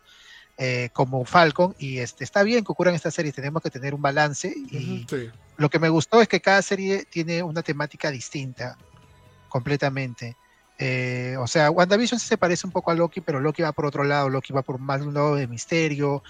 [0.62, 4.02] Eh, como Falcon, y este, está bien que ocurran estas series, tenemos que tener un
[4.02, 5.30] balance, y Sí.
[5.56, 8.78] lo que me gustó es que cada serie tiene una temática distinta,
[9.48, 10.36] completamente.
[10.78, 14.04] Eh, o sea, WandaVision se parece un poco a Loki, pero Loki va por otro
[14.04, 16.24] lado, Loki va por más un lado de misterio,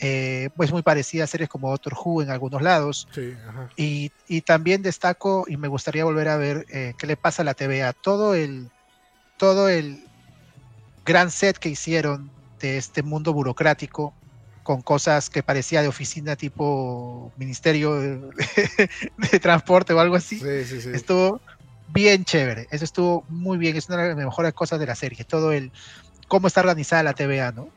[0.00, 3.06] eh, pues muy parecida a series como Doctor Who en algunos lados.
[3.12, 3.70] Sí, ajá.
[3.76, 7.44] Y, y también destaco, y me gustaría volver a ver eh, qué le pasa a
[7.44, 8.68] la TVA, todo el,
[9.36, 10.04] todo el
[11.04, 14.14] gran set que hicieron de este mundo burocrático
[14.62, 18.18] con cosas que parecía de oficina tipo ministerio de,
[19.30, 20.90] de transporte o algo así Sí, sí, sí.
[20.92, 21.40] estuvo
[21.88, 22.66] bien chévere.
[22.70, 23.76] Eso estuvo muy bien.
[23.76, 25.24] Es una de las mejores cosas de la serie.
[25.24, 25.70] Todo el
[26.28, 27.68] cómo está organizada la TVA, ¿no?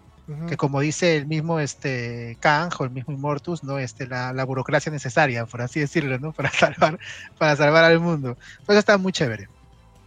[0.48, 3.80] Que como dice el mismo este Kang o el mismo Immortus, ¿no?
[3.80, 6.34] Este, la, la burocracia necesaria, por así decirlo, ¿no?
[6.38, 7.00] Para salvar,
[7.40, 8.38] para salvar al mundo.
[8.64, 9.50] Pues está muy chévere.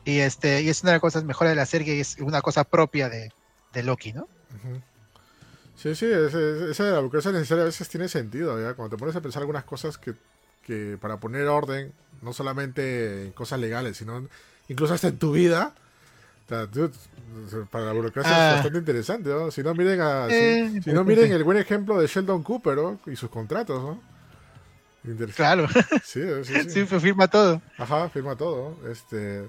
[0.05, 2.40] Y este, y es una de las cosas mejores de la serie y es una
[2.40, 3.32] cosa propia de,
[3.73, 4.28] de Loki, ¿no?
[5.77, 8.74] Sí, sí, esa de la burocracia necesaria a veces tiene sentido, ¿ya?
[8.74, 10.15] Cuando te pones a pensar algunas cosas que,
[10.65, 14.29] que para poner orden, no solamente en cosas legales, sino
[14.69, 15.74] incluso hasta en tu vida,
[16.73, 16.93] dude,
[17.70, 18.49] para la burocracia Ah.
[18.51, 19.51] es bastante interesante, ¿no?
[19.51, 23.01] Si no, miren, a, Eh, si, no, miren el buen ejemplo de Sheldon Cooper, ¿no?
[23.07, 24.12] Y sus contratos, ¿no?
[25.35, 25.66] Claro,
[26.05, 26.55] Sí, sí, sí.
[26.70, 27.61] sí, pues firma todo.
[27.77, 28.77] Ajá, firma todo.
[28.89, 29.49] Este.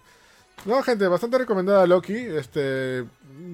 [0.66, 2.16] No, gente, bastante recomendada Loki.
[2.16, 3.06] Este.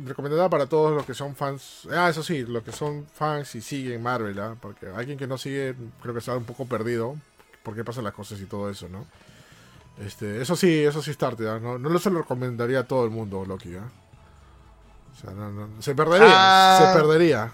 [0.06, 1.88] Recomendada para todos los que son fans.
[1.92, 4.56] Ah, eso sí, los que son fans y siguen Marvel, ¿ah?
[4.62, 7.16] Porque alguien que no sigue, creo que está un poco perdido.
[7.64, 9.06] Por qué pasan las cosas y todo eso, ¿no?
[10.06, 11.60] Este, eso sí, eso sí es tarde, ¿ah?
[11.62, 13.90] No, no lo se lo recomendaría a todo el mundo, Loki, ¿ah?
[15.18, 16.94] O sea, no, no, se perdería, Ah.
[16.94, 17.52] se perdería.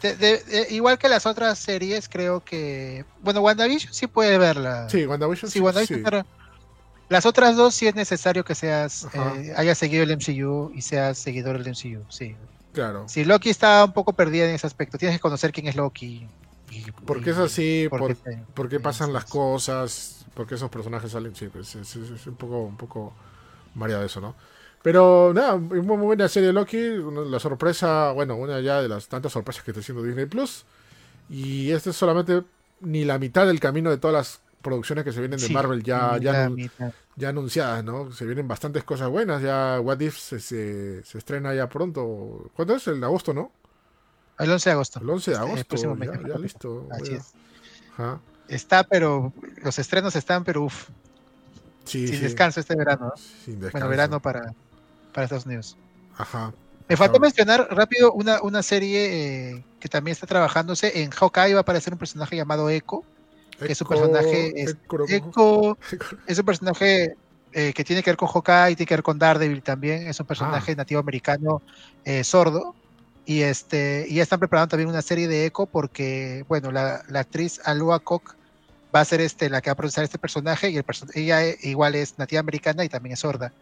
[0.00, 3.04] De- de- de- igual que las otras series, creo que.
[3.22, 4.88] Bueno, WandaVision sí puede verla.
[4.90, 6.04] Sí, WandaVision Sí, sí, WandaVision, sí.
[7.14, 11.18] Las otras dos sí es necesario que seas, eh, hayas seguido el MCU y seas
[11.18, 12.36] seguidor del MCU, sí.
[12.72, 13.08] Claro.
[13.08, 16.26] Si Loki está un poco perdida en ese aspecto, tienes que conocer quién es Loki.
[16.70, 17.86] Y, ¿Por qué es así?
[17.88, 19.30] por ¿Por, qué te- por qué sí, pasan sí, las sí.
[19.30, 20.26] cosas?
[20.34, 21.34] ¿Por qué esos personajes salen?
[21.36, 23.12] Sí, pues es, es- es un poco, un poco
[23.74, 24.34] variado eso, ¿no?
[24.82, 26.76] Pero nada, muy, muy buena serie Loki.
[26.78, 30.64] una- La sorpresa, bueno, una ya de las tantas sorpresas que está haciendo Disney Plus.
[31.30, 32.42] Y este es solamente
[32.80, 35.84] ni la mitad del camino de todas las producciones que se vienen de Sí, Marvel
[35.84, 36.92] ya, ya, mitad.
[37.16, 38.10] ya anunciadas, ¿no?
[38.12, 39.42] Se vienen bastantes cosas buenas.
[39.42, 42.50] Ya What If se, se, se estrena ya pronto.
[42.56, 42.88] ¿Cuándo es?
[42.88, 43.52] En agosto, ¿no?
[44.38, 45.00] El 11 de agosto.
[45.00, 45.94] El 11 de Este, el agosto.
[45.96, 46.10] mes.
[46.12, 46.88] ya, ya listo.
[46.90, 47.36] Así Bueno, es.
[47.96, 48.20] Ajá.
[48.48, 49.32] Está, pero
[49.62, 50.90] los estrenos están, pero uff,
[51.84, 52.22] Sí, sin sí.
[52.22, 53.06] descanso este verano.
[53.06, 53.12] ¿no?
[53.16, 54.54] Sin Bueno, verano para,
[55.12, 55.78] para Estados Unidos.
[56.16, 56.54] Ajá.
[56.88, 61.02] Me faltó mencionar rápido una, una serie eh, que también está trabajándose.
[61.02, 63.06] En Hawkeye va a aparecer un personaje llamado Echo.
[63.58, 64.76] Que es un Echo- personaje, es-
[65.08, 65.78] Echo-
[66.26, 67.16] es un personaje
[67.52, 70.06] eh, que tiene que ver con Hawkeye, tiene que ver con Daredevil también.
[70.08, 70.76] Es un personaje Ah.
[70.76, 71.62] nativo americano
[72.04, 72.74] eh, sordo.
[73.26, 77.20] Y este y ya están preparando también una serie de Echo porque, bueno, la, la
[77.20, 78.34] actriz Alua Koch
[78.94, 81.42] va a ser este, la que va a procesar este personaje y el perso- ella
[81.44, 83.52] eh, igual es nativa americana y también es sorda.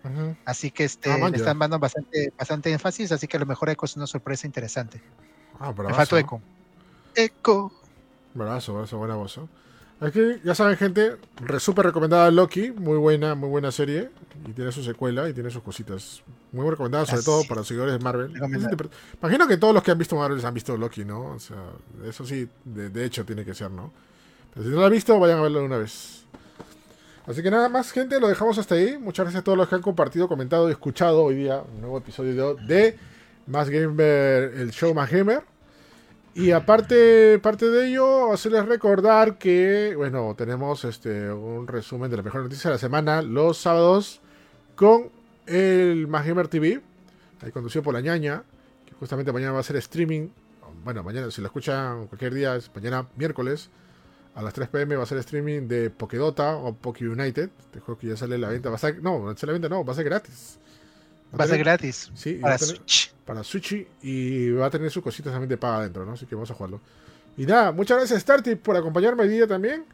[0.45, 3.71] Así que este, Ah, le están dando bastante, bastante énfasis, así que a lo mejor
[3.71, 5.01] Echo es una sorpresa interesante.
[5.61, 5.97] Ah, Me bravazo.
[5.97, 6.41] faltó Echo.
[7.15, 7.73] Echo.
[8.35, 9.37] Bravazo, bravazo, buena voz.
[9.39, 9.41] ¿eh?
[10.03, 12.73] Aquí, ya saben, gente, re, súper recomendada Loki.
[12.73, 14.11] Muy buena, muy buena serie.
[14.49, 16.23] Y tiene su secuela y tiene sus cositas.
[16.51, 18.33] Muy recomendada, sobre Así todo para los seguidores de Marvel.
[19.21, 21.27] Imagino que todos los que han visto Marvel han visto Loki, ¿no?
[21.27, 21.57] O sea,
[22.05, 23.93] eso sí, de, de hecho tiene que ser, ¿no?
[24.53, 26.25] Pero si no lo han visto, vayan a verlo de una vez.
[27.25, 28.99] Así que nada más, gente, lo dejamos hasta ahí.
[28.99, 31.99] Muchas gracias a todos los que han compartido, comentado y escuchado hoy día un nuevo
[31.99, 32.99] episodio de
[33.47, 35.52] Más Gamer, el show Más Gamer.
[36.35, 42.23] Y aparte, parte de ello, hacerles recordar que, bueno, tenemos este un resumen de la
[42.23, 44.21] mejor noticia de la semana los sábados
[44.75, 45.11] con
[45.47, 46.81] el Más Gamer TV,
[47.43, 48.45] ahí conducido por la ñaña,
[48.87, 50.29] que justamente mañana va a ser streaming
[50.85, 53.71] bueno, mañana, si lo escuchan cualquier día, es mañana miércoles,
[54.35, 57.51] a las 3 pm va a ser streaming de Pokedota o Poke United.
[57.61, 58.71] Este juego que ya sale la venta.
[59.01, 60.59] No, no sale la venta, no, va a ser gratis.
[61.39, 62.11] Va a ser gratis.
[62.15, 63.13] Sí, para tener, Switch.
[63.25, 66.13] Para Switch y va a tener sus cositas también de paga adentro, ¿no?
[66.13, 66.81] Así que vamos a jugarlo.
[67.37, 69.85] Y nada, muchas gracias Starty por acompañarme hoy día también.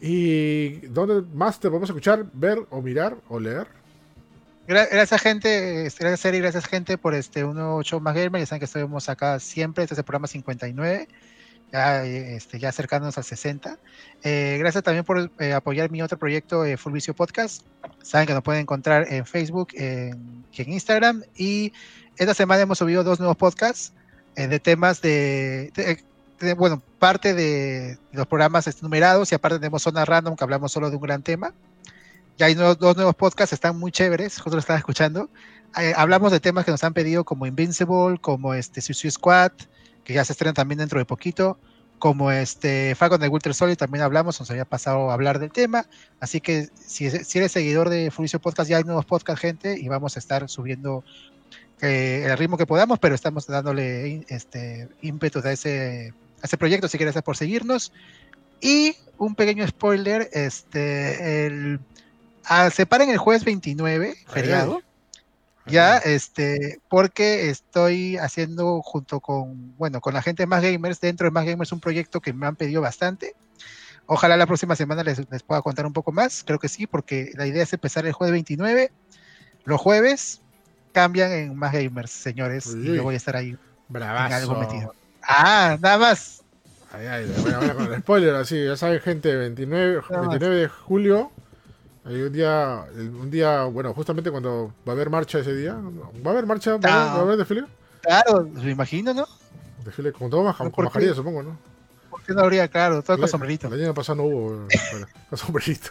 [0.00, 3.66] ¿Y dónde más te podemos escuchar, ver o mirar o leer?
[4.66, 8.46] Gracias gente, este, gracias Eri, gracias gente por este un nuevo show más gamer, ya
[8.46, 11.06] saben que estuvimos acá siempre, este es el programa 59,
[11.74, 13.78] ya, este, ya acercándonos al 60.
[14.22, 17.62] Eh, gracias también por eh, apoyar mi otro proyecto, eh, Full Vicio Podcast,
[18.00, 21.72] saben que nos pueden encontrar en Facebook, en, en Instagram y
[22.16, 23.92] esta semana hemos subido dos nuevos podcasts
[24.36, 25.98] eh, de temas de, de,
[26.38, 30.90] de, bueno, parte de los programas numerados y aparte tenemos Zona Random que hablamos solo
[30.90, 31.54] de un gran tema.
[32.38, 35.28] Ya hay dos nuevos podcasts, están muy chéveres, justo lo estaba escuchando.
[35.76, 39.52] Eh, hablamos de temas que nos han pedido como Invincible, como este Suicide Squad,
[40.04, 41.58] que ya se estrenan también dentro de poquito,
[41.98, 45.86] como este Falcon de Winter Solid, también hablamos, nos había pasado a hablar del tema.
[46.20, 50.16] Así que si, eres seguidor de Furicio Podcast, ya hay nuevos podcasts, gente, y vamos
[50.16, 51.04] a estar subiendo
[51.80, 56.12] eh, el ritmo que podamos, pero estamos dándole este ímpetu a ese,
[56.42, 57.92] a ese proyecto, así que gracias por seguirnos.
[58.60, 61.80] Y un pequeño spoiler, este, el
[62.46, 64.82] Ah, se paren el jueves 29, feriado.
[65.66, 71.26] Ya, este, porque estoy haciendo junto con, bueno, con la gente de Más Gamers, dentro
[71.26, 73.34] de Más Gamers, un proyecto que me han pedido bastante.
[74.06, 77.30] Ojalá la próxima semana les, les, pueda contar un poco más, creo que sí, porque
[77.34, 78.92] la idea es empezar el jueves 29.
[79.64, 80.42] Los jueves
[80.92, 82.90] cambian en Más Gamers, señores, Uy.
[82.90, 83.56] y yo voy a estar ahí.
[83.88, 84.34] Bravazo.
[84.34, 84.94] algo metido.
[85.22, 86.42] Ah, nada más.
[86.92, 91.32] Ay, ay, bueno, bueno, con el spoiler, así, ya saben, gente, 29, 29 de julio
[92.04, 95.74] hay un día, un día, bueno, justamente cuando va a haber marcha ese día.
[95.74, 96.76] ¿Va a haber marcha?
[96.76, 97.64] ¿Va, a, ¿va a haber desfile?
[98.02, 99.26] Claro, me imagino, ¿no?
[99.84, 101.56] Desfile con todo más, con mascarilla, supongo, ¿no?
[102.10, 103.68] ¿Por qué no habría, claro, todo con sombrerito?
[103.68, 105.90] El año pasado no hubo, bueno, con sombrerito.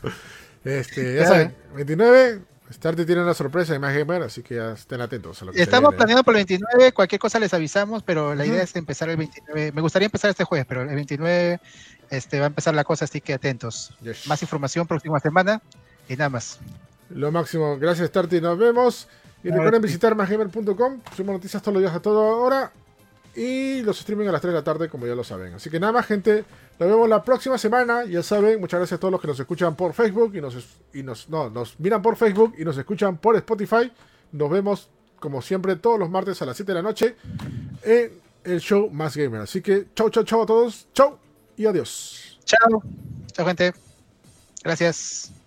[0.64, 2.42] Este, ya saben, 29,
[2.72, 5.62] Starty tiene una sorpresa de más gamer, así que ya estén atentos a lo que
[5.62, 8.50] Estamos planeando por el 29, cualquier cosa les avisamos, pero la uh -huh.
[8.50, 9.72] idea es empezar el 29.
[9.74, 11.60] Me gustaría empezar este jueves, pero el 29
[12.10, 13.94] este, va a empezar la cosa, así que atentos.
[14.02, 14.28] Yes.
[14.28, 15.62] Más información próxima semana.
[16.08, 16.60] Y nada más.
[17.10, 17.78] Lo máximo.
[17.78, 18.42] Gracias, Starty.
[18.42, 19.08] Nos vemos.
[19.44, 19.90] Y a recuerden ver.
[19.90, 21.02] visitar másgamer.com.
[21.16, 22.72] Subimos noticias todos los días a toda hora.
[23.36, 25.54] Y los streaming a las 3 de la tarde, como ya lo saben.
[25.54, 26.46] Así que nada más, gente.
[26.80, 28.06] Nos vemos la próxima semana.
[28.06, 30.56] Ya saben, muchas gracias a todos los que nos escuchan por Facebook y nos,
[30.94, 33.92] y nos, no, nos miran por Facebook y nos escuchan por Spotify.
[34.32, 34.90] Nos vemos,
[35.20, 37.16] como siempre, todos los martes a las 7 de la noche
[37.84, 38.12] en
[38.44, 39.42] el show Más Gamer.
[39.42, 40.88] Así que chau, chau, chau a todos.
[40.94, 41.18] Chau
[41.58, 42.40] y adiós.
[42.46, 42.84] Chao.
[43.34, 43.74] Chao, gente.
[44.64, 45.43] Gracias.